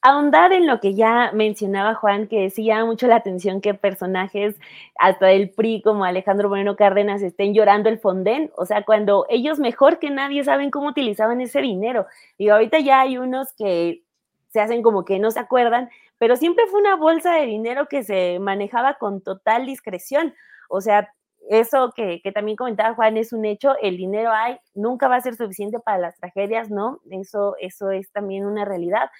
Ahondar 0.04 0.52
en 0.52 0.66
lo 0.66 0.80
que 0.80 0.94
ya 0.94 1.30
mencionaba 1.32 1.94
Juan, 1.94 2.26
que 2.26 2.50
sí 2.50 2.64
llama 2.64 2.86
mucho 2.86 3.06
la 3.06 3.14
atención 3.14 3.60
que 3.60 3.72
personajes 3.72 4.56
hasta 4.98 5.26
del 5.26 5.50
PRI 5.50 5.80
como 5.80 6.04
Alejandro 6.04 6.48
Moreno 6.48 6.74
Cárdenas 6.74 7.22
estén 7.22 7.54
llorando 7.54 7.88
el 7.88 8.00
fondén, 8.00 8.50
o 8.56 8.66
sea, 8.66 8.84
cuando 8.84 9.26
ellos 9.28 9.60
mejor 9.60 10.00
que 10.00 10.10
nadie 10.10 10.42
saben 10.42 10.72
cómo 10.72 10.88
utilizaban 10.88 11.40
ese 11.40 11.60
dinero. 11.60 12.06
Y 12.36 12.48
ahorita 12.48 12.80
ya 12.80 13.00
hay 13.00 13.16
unos 13.16 13.52
que 13.52 14.02
se 14.48 14.60
hacen 14.60 14.82
como 14.82 15.04
que 15.04 15.20
no 15.20 15.30
se 15.30 15.38
acuerdan, 15.38 15.88
pero 16.18 16.34
siempre 16.34 16.66
fue 16.66 16.80
una 16.80 16.96
bolsa 16.96 17.34
de 17.34 17.46
dinero 17.46 17.86
que 17.88 18.02
se 18.02 18.40
manejaba 18.40 18.94
con 18.94 19.22
total 19.22 19.66
discreción. 19.66 20.34
O 20.68 20.80
sea, 20.80 21.12
eso 21.48 21.92
que, 21.94 22.20
también 22.34 22.56
comentaba 22.56 22.94
Juan 22.94 23.16
es 23.16 23.32
un 23.32 23.44
hecho, 23.44 23.76
el 23.80 23.96
dinero 23.96 24.32
hay, 24.32 24.58
nunca 24.74 25.06
va 25.06 25.16
a 25.16 25.20
ser 25.20 25.36
suficiente 25.36 25.78
para 25.78 25.98
las 25.98 26.16
tragedias, 26.16 26.70
¿no? 26.70 27.00
Eso, 27.10 27.54
eso 27.60 27.90
es 27.90 28.10
también 28.10 28.46
una 28.46 28.64
realidad. 28.64 29.10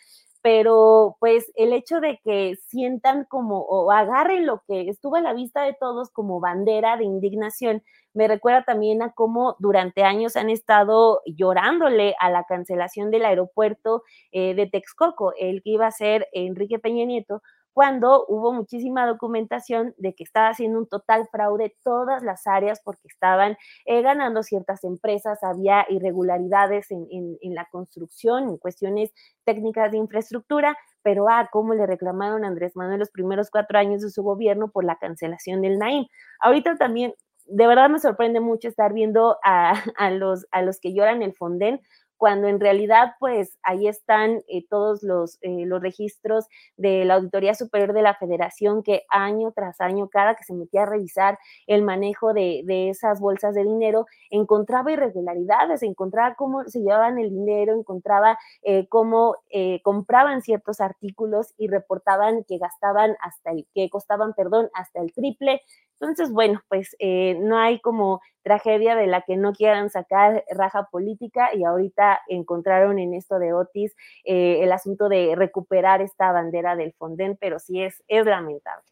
Pero 0.43 1.17
pues 1.21 1.53
el 1.55 1.73
hecho 1.73 2.01
de 2.01 2.19
que 2.25 2.57
sientan 2.69 3.25
como 3.27 3.61
o 3.61 3.91
agarren 3.93 4.45
lo 4.45 4.63
que 4.67 4.89
estuvo 4.89 5.17
a 5.17 5.21
la 5.21 5.35
vista 5.35 5.63
de 5.63 5.75
todos 5.79 6.11
como 6.11 6.41
bandera 6.41 6.97
de 6.97 7.05
indignación, 7.05 7.83
me 8.13 8.29
recuerda 8.29 8.65
también 8.65 9.03
a 9.03 9.13
cómo 9.13 9.57
durante 9.61 10.03
años 10.03 10.37
han 10.37 10.51
estado 10.51 11.23
llorándole 11.27 12.15
a 12.21 12.29
la 12.31 12.45
cancelación 12.45 13.11
del 13.11 13.25
aeropuerto 13.25 14.03
eh, 14.33 14.55
de 14.55 14.67
Texcoco, 14.67 15.33
el 15.39 15.63
que 15.63 15.71
iba 15.71 15.87
a 15.87 15.93
ser 15.93 16.29
Enrique 16.33 16.79
Peña 16.79 17.05
Nieto, 17.05 17.43
cuando 17.73 18.27
hubo 18.29 18.53
muchísima 18.53 19.07
documentación 19.07 19.95
de 19.97 20.15
que 20.15 20.25
estaba 20.25 20.49
haciendo 20.49 20.79
un 20.79 20.87
total 20.87 21.27
fraude 21.31 21.75
todas 21.83 22.23
las 22.23 22.47
áreas 22.47 22.81
porque 22.85 23.09
estaban 23.09 23.57
eh, 23.87 24.03
ganando 24.03 24.43
ciertas 24.43 24.85
empresas, 24.85 25.43
había 25.43 25.87
irregularidades 25.89 26.91
en, 26.91 27.39
la 27.55 27.67
construcción, 27.71 28.49
en 28.49 28.59
cuestiones 28.59 29.13
técnicas 29.45 29.91
de 29.91 29.99
infraestructura, 29.99 30.77
pero 31.03 31.29
ah, 31.29 31.49
cómo 31.51 31.75
le 31.75 31.87
reclamaron 31.87 32.45
Andrés 32.45 32.77
Manuel 32.77 33.01
los 33.01 33.11
primeros 33.11 33.51
cuatro 33.51 33.79
años 33.79 34.03
de 34.03 34.11
su 34.11 34.23
gobierno 34.23 34.71
por 34.71 34.85
la 34.85 34.97
cancelación 34.97 35.63
del 35.63 35.79
Naim. 35.79 36.07
Ahorita 36.41 36.77
también, 36.77 37.15
de 37.47 37.67
verdad 37.67 37.91
me 37.91 37.99
sorprende 37.99 38.41
mucho 38.41 38.69
estar 38.69 38.93
viendo 38.93 39.39
a, 39.45 39.75
los, 40.13 40.47
a 40.51 40.63
los 40.63 40.79
que 40.79 40.95
lloran 40.95 41.23
el 41.23 41.35
Fonden, 41.35 41.81
cuando 42.23 42.47
en 42.47 42.61
realidad 42.61 43.15
pues 43.19 43.59
ahí 43.65 43.89
están 43.89 44.45
eh, 44.47 44.65
todos 44.71 45.03
los, 45.03 45.39
eh, 45.41 45.67
los 45.67 45.83
registros 45.83 46.47
de 46.77 47.05
la 47.05 47.15
Auditoría 47.15 47.53
Superior 47.53 47.93
de 47.93 48.03
la 48.03 48.15
Federación 48.15 48.85
que 48.85 49.03
año 49.09 49.51
tras 49.51 49.81
año, 49.81 50.09
cada 50.09 50.37
que 50.37 50.45
se 50.45 50.55
metía 50.55 50.85
a 50.85 50.87
revisar 50.87 51.37
el 51.67 51.83
manejo 51.83 52.33
de, 52.33 52.63
esas 52.89 53.19
bolsas 53.19 53.57
de 53.57 53.65
dinero, 53.65 54.07
encontraba 54.31 54.93
irregularidades, 54.93 55.83
encontraba 55.83 56.37
cómo 56.37 56.63
se 56.63 56.79
llevaban 56.79 57.19
el 57.19 57.31
dinero, 57.31 57.75
encontraba 57.75 58.39
eh, 58.63 58.87
cómo 58.89 59.35
compraban 59.83 60.43
ciertos 60.43 60.81
artículos 60.81 61.55
y 61.59 61.67
reportaban 61.67 62.45
que 62.45 62.59
gastaban 62.59 63.17
hasta 63.21 63.51
el, 63.51 63.67
que 63.75 63.91
costaban, 63.91 64.33
perdón, 64.35 64.71
hasta 64.75 65.01
el 65.01 65.13
triple. 65.13 65.61
Entonces, 66.03 66.33
bueno, 66.33 66.61
pues 66.69 66.97
eh, 66.99 67.39
no 67.41 67.57
hay 67.57 67.81
como 67.81 68.21
tragedia 68.43 68.97
de 68.97 69.07
la 69.07 69.23
que 69.23 69.37
no 69.37 69.53
quieran 69.53 69.89
sacar 69.89 70.45
raja 70.51 70.89
política 70.91 71.55
y 71.55 71.63
ahorita 71.63 72.12
encontraron 72.29 72.99
en 72.99 73.15
esto 73.15 73.39
de 73.39 73.53
Otis 73.53 73.95
eh, 74.25 74.61
el 74.63 74.73
asunto 74.73 75.09
de 75.09 75.35
recuperar 75.37 76.01
esta 76.01 76.33
bandera 76.33 76.77
del 76.77 76.93
Fonden, 76.93 77.37
pero 77.41 77.59
sí 77.59 77.83
es, 77.83 78.03
es 78.09 78.25
lamentable. 78.25 78.87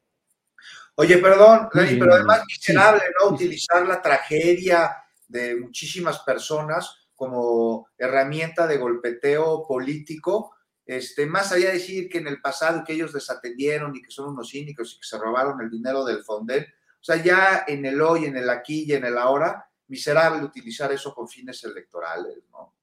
Oye, 0.97 1.19
perdón, 1.19 1.69
pero 1.73 2.15
además 2.15 2.41
es 2.41 2.59
miserable, 2.59 3.03
¿no? 3.21 3.31
Utilizar 3.31 3.87
la 3.87 4.03
tragedia 4.03 4.97
de 5.29 5.57
muchísimas 5.57 6.19
personas 6.21 7.09
como 7.15 7.89
herramienta 7.97 8.67
de 8.67 8.77
golpeteo 8.77 9.67
político 9.67 10.53
este, 10.91 11.25
más 11.25 11.53
allá 11.53 11.69
de 11.69 11.75
decir 11.75 12.09
que 12.09 12.19
en 12.19 12.27
el 12.27 12.41
pasado 12.41 12.83
que 12.85 12.95
ellos 12.95 13.13
desatendieron 13.13 13.95
y 13.95 14.03
que 14.03 14.11
son 14.11 14.31
unos 14.31 14.51
cínicos 14.51 14.93
y 14.93 14.99
que 14.99 15.07
se 15.07 15.19
robaron 15.19 15.61
el 15.61 15.71
dinero 15.71 16.05
del 16.05 16.25
Fonden, 16.25 16.65
o 16.65 17.05
sea, 17.05 17.23
ya 17.23 17.65
en 17.69 17.87
el 17.87 18.03
hoy, 18.03 18.25
en 18.25 18.37
el 18.37 18.51
aquí 18.51 18.83
y 18.89 18.95
en 18.95 19.05
el 19.05 19.17
ahora, 19.17 19.71
miserable 19.87 20.43
utilizar 20.43 20.91
eso 20.91 21.15
con 21.15 21.29
fines 21.29 21.63
electorales, 21.63 22.39
¿no? 22.51 22.75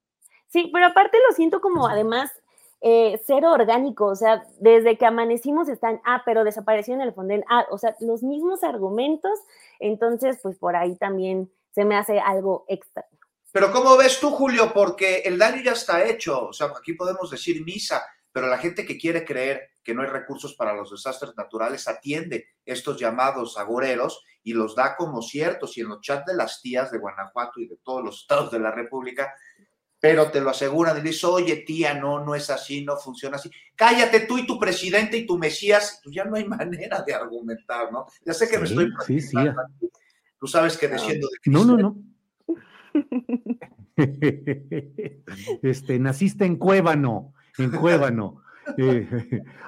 Sí, 0.47 0.69
pero 0.73 0.87
aparte 0.87 1.17
lo 1.27 1.35
siento 1.35 1.61
como 1.61 1.87
además 1.87 2.31
eh, 2.81 3.19
cero 3.25 3.53
orgánico, 3.53 4.05
o 4.05 4.15
sea, 4.15 4.45
desde 4.59 4.97
que 4.97 5.05
amanecimos 5.05 5.67
están, 5.67 5.99
ah, 6.05 6.21
pero 6.25 6.43
desapareció 6.43 6.93
en 6.93 7.01
el 7.01 7.13
Fonden, 7.13 7.43
ah, 7.49 7.65
o 7.71 7.77
sea, 7.77 7.95
los 7.99 8.21
mismos 8.21 8.63
argumentos, 8.63 9.39
entonces, 9.79 10.37
pues 10.43 10.57
por 10.57 10.75
ahí 10.75 10.95
también 10.95 11.51
se 11.71 11.85
me 11.85 11.95
hace 11.95 12.19
algo 12.19 12.65
extra. 12.67 13.05
Pero 13.51 13.71
¿cómo 13.71 13.97
ves 13.97 14.19
tú, 14.19 14.29
Julio? 14.29 14.71
Porque 14.73 15.19
el 15.25 15.39
daño 15.39 15.63
ya 15.63 15.71
está 15.71 16.05
hecho, 16.05 16.47
o 16.49 16.53
sea, 16.53 16.67
aquí 16.67 16.93
podemos 16.93 17.31
decir 17.31 17.63
misa, 17.63 18.05
pero 18.31 18.47
la 18.47 18.59
gente 18.59 18.85
que 18.85 18.99
quiere 18.99 19.25
creer 19.25 19.71
que 19.83 19.95
no 19.95 20.03
hay 20.03 20.09
recursos 20.09 20.53
para 20.53 20.75
los 20.75 20.91
desastres 20.91 21.33
naturales 21.35 21.87
atiende 21.87 22.49
estos 22.63 22.99
llamados 22.99 23.57
agoreros 23.57 24.23
y 24.43 24.53
los 24.53 24.75
da 24.75 24.95
como 24.95 25.21
ciertos 25.23 25.75
y 25.77 25.81
en 25.81 25.89
los 25.89 26.01
chats 26.01 26.25
de 26.27 26.35
las 26.35 26.61
tías 26.61 26.91
de 26.91 26.99
Guanajuato 26.99 27.59
y 27.59 27.67
de 27.67 27.77
todos 27.77 28.03
los 28.03 28.21
estados 28.21 28.51
de 28.51 28.59
la 28.59 28.69
República, 28.69 29.33
pero 29.99 30.29
te 30.29 30.41
lo 30.41 30.51
aseguran 30.51 30.97
y 30.97 31.01
dices, 31.01 31.23
oye 31.23 31.57
tía, 31.57 31.93
no, 31.95 32.23
no 32.23 32.35
es 32.35 32.49
así, 32.49 32.83
no 32.83 32.97
funciona 32.97 33.37
así. 33.37 33.49
Cállate 33.75 34.21
tú 34.21 34.37
y 34.37 34.45
tu 34.45 34.59
presidente 34.59 35.17
y 35.17 35.25
tu 35.25 35.37
Mesías, 35.37 36.01
pues 36.03 36.15
ya 36.15 36.23
no 36.25 36.35
hay 36.35 36.45
manera 36.47 37.03
de 37.05 37.13
argumentar, 37.13 37.91
¿no? 37.91 38.05
Ya 38.25 38.33
sé 38.33 38.47
que 38.47 38.59
me 38.59 38.65
estoy... 38.65 38.89
Sí, 39.05 39.21
sí. 39.21 39.37
Tú 40.39 40.47
sabes 40.47 40.77
que 40.77 40.87
desciendo 40.87 41.27
de 41.27 41.37
Cristo. 41.41 41.65
No, 41.65 41.77
no, 41.77 41.77
no. 41.77 41.97
este, 45.63 45.99
naciste 45.99 46.45
en 46.45 46.57
Cuébano, 46.57 47.33
en 47.57 47.71
Cuébano. 47.71 48.41
Eh, 48.77 49.07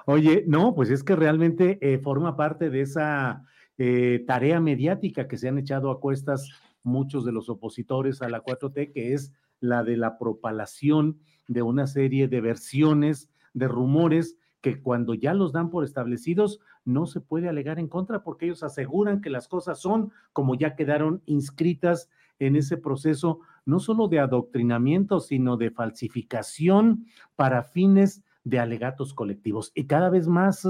oye, 0.08 0.44
no, 0.46 0.76
pues 0.76 0.90
es 0.90 1.06
que 1.06 1.16
realmente 1.16 1.80
eh, 1.80 2.00
forma 2.00 2.36
parte 2.36 2.70
de 2.70 2.82
esa 2.82 3.46
eh, 3.78 4.26
tarea 4.28 4.60
mediática 4.60 5.26
que 5.26 5.38
se 5.38 5.48
han 5.48 5.58
echado 5.58 5.90
a 5.90 6.02
cuestas 6.02 6.50
muchos 6.84 7.24
de 7.24 7.32
los 7.32 7.48
opositores 7.48 8.22
a 8.22 8.28
la 8.28 8.44
4T, 8.44 8.92
que 8.92 9.14
es 9.14 9.32
la 9.60 9.84
de 9.84 9.98
la 9.98 10.18
propalación 10.18 11.20
de 11.48 11.62
una 11.62 11.88
serie 11.88 12.28
de 12.28 12.42
versiones, 12.42 13.30
de 13.54 13.68
rumores 13.68 14.38
que 14.62 14.82
cuando 14.82 15.14
ya 15.14 15.34
los 15.34 15.54
dan 15.54 15.70
por 15.70 15.84
establecidos 15.84 16.60
no 16.86 17.06
se 17.06 17.22
puede 17.22 17.50
alegar 17.50 17.80
en 17.80 17.88
contra 17.88 18.24
porque 18.24 18.46
ellos 18.46 18.64
aseguran 18.64 19.22
que 19.22 19.30
las 19.30 19.48
cosas 19.48 19.80
son 19.80 20.12
como 20.34 20.56
ya 20.56 20.76
quedaron 20.76 21.22
inscritas 21.26 22.10
en 22.40 22.56
ese 22.56 22.78
proceso, 22.78 23.42
no 23.66 23.80
solo 23.80 24.08
de 24.08 24.20
adoctrinamiento, 24.20 25.20
sino 25.20 25.58
de 25.58 25.72
falsificación 25.72 27.06
para 27.36 27.64
fines 27.64 28.24
de 28.44 28.60
alegatos 28.60 29.14
colectivos. 29.14 29.72
Y 29.76 29.86
cada 29.86 30.10
vez 30.10 30.28
más, 30.28 30.68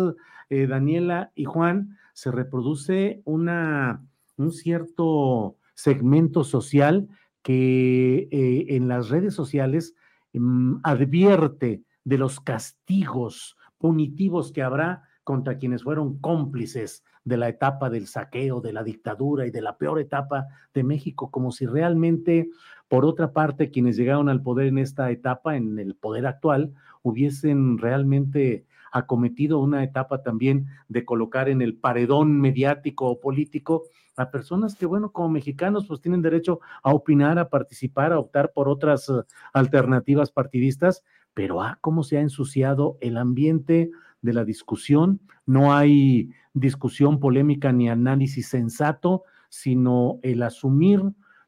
eh, 0.49 0.67
Daniela 0.67 1.31
y 1.35 1.45
Juan, 1.45 1.97
se 2.13 2.31
reproduce 2.31 3.21
una, 3.25 4.03
un 4.37 4.51
cierto 4.51 5.55
segmento 5.75 6.43
social 6.43 7.07
que 7.41 8.27
eh, 8.31 8.75
en 8.75 8.87
las 8.87 9.09
redes 9.09 9.33
sociales 9.33 9.95
mm, 10.33 10.77
advierte 10.83 11.83
de 12.03 12.17
los 12.17 12.39
castigos 12.39 13.57
punitivos 13.77 14.51
que 14.51 14.63
habrá 14.63 15.03
contra 15.23 15.57
quienes 15.57 15.83
fueron 15.83 16.19
cómplices 16.19 17.03
de 17.23 17.37
la 17.37 17.49
etapa 17.49 17.89
del 17.89 18.07
saqueo, 18.07 18.61
de 18.61 18.73
la 18.73 18.83
dictadura 18.83 19.45
y 19.45 19.51
de 19.51 19.61
la 19.61 19.77
peor 19.77 19.99
etapa 19.99 20.47
de 20.73 20.83
México, 20.83 21.29
como 21.29 21.51
si 21.51 21.65
realmente, 21.65 22.49
por 22.87 23.05
otra 23.05 23.31
parte, 23.31 23.69
quienes 23.69 23.97
llegaron 23.97 24.29
al 24.29 24.41
poder 24.41 24.67
en 24.67 24.79
esta 24.79 25.11
etapa, 25.11 25.55
en 25.55 25.77
el 25.79 25.95
poder 25.95 26.25
actual, 26.25 26.73
hubiesen 27.03 27.77
realmente 27.77 28.65
acometido 28.91 29.59
una 29.59 29.83
etapa 29.83 30.23
también 30.23 30.67
de 30.87 31.05
colocar 31.05 31.49
en 31.49 31.61
el 31.61 31.77
paredón 31.77 32.39
mediático 32.41 33.07
o 33.07 33.19
político 33.19 33.83
a 34.15 34.31
personas 34.31 34.75
que, 34.75 34.85
bueno, 34.85 35.11
como 35.11 35.29
mexicanos, 35.29 35.87
pues 35.87 36.01
tienen 36.01 36.21
derecho 36.21 36.59
a 36.83 36.93
opinar, 36.93 37.39
a 37.39 37.49
participar, 37.49 38.13
a 38.13 38.19
optar 38.19 38.51
por 38.53 38.67
otras 38.69 39.09
eh, 39.09 39.13
alternativas 39.53 40.31
partidistas, 40.31 41.03
pero 41.33 41.61
ah, 41.61 41.77
cómo 41.81 42.03
se 42.03 42.17
ha 42.17 42.21
ensuciado 42.21 42.97
el 43.01 43.17
ambiente 43.17 43.91
de 44.21 44.33
la 44.33 44.43
discusión, 44.43 45.21
no 45.45 45.73
hay 45.73 46.31
discusión 46.53 47.19
polémica 47.19 47.71
ni 47.71 47.89
análisis 47.89 48.49
sensato, 48.49 49.23
sino 49.49 50.19
el 50.21 50.43
asumir 50.43 51.01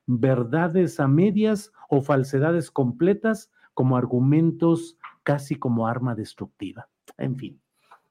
verdades 0.06 1.00
a 1.00 1.08
medias 1.08 1.72
o 1.90 2.02
falsedades 2.02 2.72
completas 2.72 3.52
como 3.74 3.98
argumentos 3.98 4.98
casi 5.24 5.56
como 5.56 5.88
arma 5.88 6.16
destructiva. 6.16 6.88
En 7.18 7.36
fin, 7.38 7.62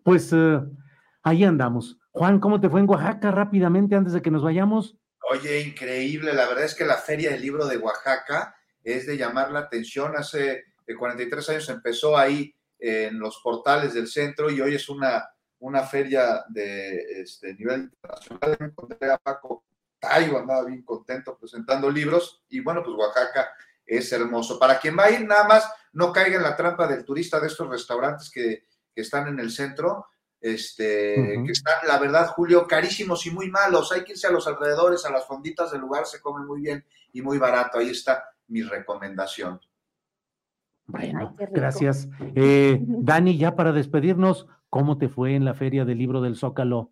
pues 0.02 0.32
eh, 0.32 0.60
ahí 1.22 1.44
andamos. 1.44 1.99
Juan, 2.12 2.40
¿cómo 2.40 2.60
te 2.60 2.68
fue 2.68 2.80
en 2.80 2.88
Oaxaca 2.88 3.30
rápidamente 3.30 3.94
antes 3.94 4.12
de 4.12 4.22
que 4.22 4.30
nos 4.30 4.42
vayamos? 4.42 4.96
Oye, 5.30 5.60
increíble. 5.60 6.32
La 6.32 6.48
verdad 6.48 6.64
es 6.64 6.74
que 6.74 6.84
la 6.84 6.96
Feria 6.96 7.30
del 7.30 7.42
Libro 7.42 7.66
de 7.66 7.76
Oaxaca 7.76 8.56
es 8.82 9.06
de 9.06 9.16
llamar 9.16 9.52
la 9.52 9.60
atención. 9.60 10.16
Hace 10.16 10.64
43 10.98 11.48
años 11.50 11.68
empezó 11.68 12.18
ahí 12.18 12.52
en 12.78 13.18
los 13.18 13.40
portales 13.42 13.94
del 13.94 14.08
centro 14.08 14.50
y 14.50 14.60
hoy 14.60 14.74
es 14.74 14.88
una, 14.88 15.28
una 15.60 15.82
feria 15.84 16.44
de 16.48 17.22
este, 17.22 17.54
nivel 17.54 17.82
internacional. 17.82 18.56
Encontré 18.58 19.10
a 19.10 19.18
Paco 19.18 19.64
Tayo, 19.98 20.38
andaba 20.38 20.64
bien 20.64 20.82
contento 20.82 21.36
presentando 21.38 21.90
libros 21.90 22.42
y 22.48 22.60
bueno, 22.60 22.82
pues 22.82 22.96
Oaxaca 22.96 23.50
es 23.86 24.10
hermoso. 24.12 24.58
Para 24.58 24.80
quien 24.80 24.98
va 24.98 25.04
a 25.04 25.10
ir, 25.10 25.26
nada 25.26 25.44
más 25.44 25.70
no 25.92 26.12
caiga 26.12 26.36
en 26.36 26.42
la 26.42 26.56
trampa 26.56 26.86
del 26.86 27.04
turista 27.04 27.38
de 27.38 27.48
estos 27.48 27.68
restaurantes 27.68 28.30
que, 28.30 28.64
que 28.94 29.00
están 29.02 29.28
en 29.28 29.38
el 29.38 29.50
centro, 29.50 30.06
este, 30.40 31.42
que 31.44 31.52
están, 31.52 31.74
la 31.86 31.98
verdad, 31.98 32.28
Julio, 32.28 32.66
carísimos 32.66 33.26
y 33.26 33.30
muy 33.30 33.50
malos. 33.50 33.92
Hay 33.92 34.04
que 34.04 34.12
irse 34.12 34.26
a 34.26 34.32
los 34.32 34.46
alrededores, 34.46 35.04
a 35.04 35.10
las 35.10 35.26
fonditas 35.26 35.70
del 35.70 35.82
lugar, 35.82 36.06
se 36.06 36.20
come 36.20 36.44
muy 36.44 36.62
bien 36.62 36.84
y 37.12 37.22
muy 37.22 37.38
barato. 37.38 37.78
Ahí 37.78 37.90
está 37.90 38.24
mi 38.48 38.62
recomendación. 38.62 39.60
Bueno, 40.86 41.36
gracias. 41.52 42.08
Eh, 42.34 42.78
Dani, 42.80 43.38
ya 43.38 43.54
para 43.54 43.72
despedirnos, 43.72 44.48
¿cómo 44.68 44.98
te 44.98 45.08
fue 45.08 45.34
en 45.34 45.44
la 45.44 45.54
Feria 45.54 45.84
del 45.84 45.98
Libro 45.98 46.20
del 46.20 46.36
Zócalo? 46.36 46.90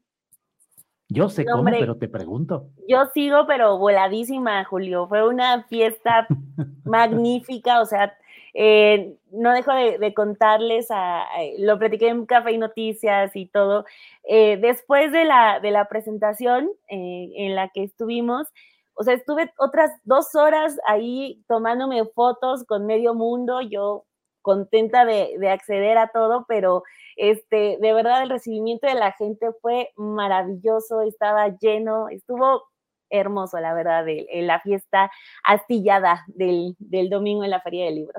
Yo 1.08 1.30
sé 1.30 1.46
cómo, 1.46 1.64
pero 1.64 1.96
te 1.96 2.06
pregunto. 2.06 2.68
Yo 2.86 3.06
sigo, 3.14 3.46
pero 3.46 3.78
voladísima, 3.78 4.62
Julio. 4.64 5.08
Fue 5.08 5.26
una 5.26 5.64
fiesta 5.64 6.26
magnífica, 6.84 7.80
o 7.80 7.86
sea, 7.86 8.14
eh, 8.54 9.16
no 9.30 9.52
dejo 9.52 9.72
de, 9.72 10.14
contarles, 10.14 10.88
a, 10.90 11.26
lo 11.58 11.78
platiqué 11.78 12.08
en 12.08 12.26
Café 12.26 12.52
y 12.52 12.58
Noticias 12.58 13.34
y 13.34 13.46
todo. 13.46 13.84
Eh, 14.24 14.58
después 14.60 15.12
de 15.12 15.24
la, 15.24 15.60
de 15.60 15.70
la 15.70 15.88
presentación 15.88 16.70
en 16.88 17.54
la 17.54 17.68
que 17.68 17.84
estuvimos, 17.84 18.48
o 18.94 19.04
sea, 19.04 19.14
estuve 19.14 19.52
otras 19.58 19.92
dos 20.02 20.34
horas 20.34 20.76
ahí 20.84 21.40
tomándome 21.46 22.04
fotos 22.06 22.64
con 22.64 22.84
medio 22.84 23.14
mundo, 23.14 23.60
yo 23.60 24.06
contenta 24.42 25.04
de, 25.04 25.38
acceder 25.48 25.98
a 25.98 26.08
todo, 26.08 26.46
pero 26.48 26.82
este, 27.16 27.78
de 27.80 27.92
verdad 27.92 28.22
el 28.22 28.30
recibimiento 28.30 28.88
de 28.88 28.94
la 28.94 29.12
gente 29.12 29.48
fue 29.60 29.90
maravilloso, 29.96 31.02
estaba 31.02 31.48
lleno, 31.60 32.08
estuvo 32.08 32.64
hermoso, 33.10 33.58
la 33.60 33.74
verdad, 33.74 34.04
la 34.32 34.60
fiesta 34.60 35.10
astillada 35.44 36.24
del, 36.28 36.76
domingo 37.10 37.44
en 37.44 37.50
la 37.50 37.60
Feria 37.60 37.86
del 37.86 37.96
Libro. 37.96 38.14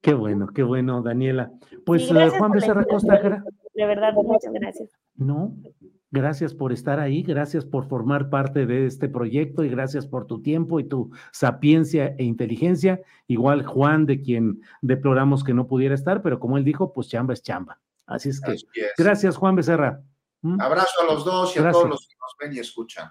Qué 0.00 0.14
bueno, 0.14 0.48
qué 0.48 0.64
bueno, 0.64 1.00
Daniela. 1.00 1.52
Pues 1.86 2.10
eh, 2.10 2.30
Juan 2.36 2.50
Becerra 2.50 2.84
Costa. 2.84 3.44
De 3.74 3.86
verdad, 3.86 4.12
muchas 4.14 4.52
gracias. 4.52 4.90
No, 5.14 5.54
Gracias 6.12 6.52
por 6.52 6.74
estar 6.74 7.00
ahí, 7.00 7.22
gracias 7.22 7.64
por 7.64 7.88
formar 7.88 8.28
parte 8.28 8.66
de 8.66 8.84
este 8.84 9.08
proyecto 9.08 9.64
y 9.64 9.70
gracias 9.70 10.06
por 10.06 10.26
tu 10.26 10.42
tiempo 10.42 10.78
y 10.78 10.84
tu 10.84 11.10
sapiencia 11.32 12.14
e 12.18 12.24
inteligencia. 12.24 13.00
Igual 13.28 13.64
Juan, 13.64 14.04
de 14.04 14.20
quien 14.20 14.60
deploramos 14.82 15.42
que 15.42 15.54
no 15.54 15.66
pudiera 15.66 15.94
estar, 15.94 16.20
pero 16.20 16.38
como 16.38 16.58
él 16.58 16.64
dijo, 16.64 16.92
pues 16.92 17.08
chamba 17.08 17.32
es 17.32 17.42
chamba. 17.42 17.80
Así 18.04 18.28
es 18.28 18.42
que 18.42 18.56
gracias 18.98 19.38
Juan 19.38 19.56
Becerra. 19.56 20.02
¿Mm? 20.42 20.60
Abrazo 20.60 21.00
a 21.00 21.14
los 21.14 21.24
dos 21.24 21.56
y 21.56 21.60
a 21.60 21.70
todos 21.70 21.88
los 21.88 22.06
que 22.06 22.14
nos 22.20 22.36
ven 22.38 22.56
y 22.56 22.58
escuchan. 22.58 23.10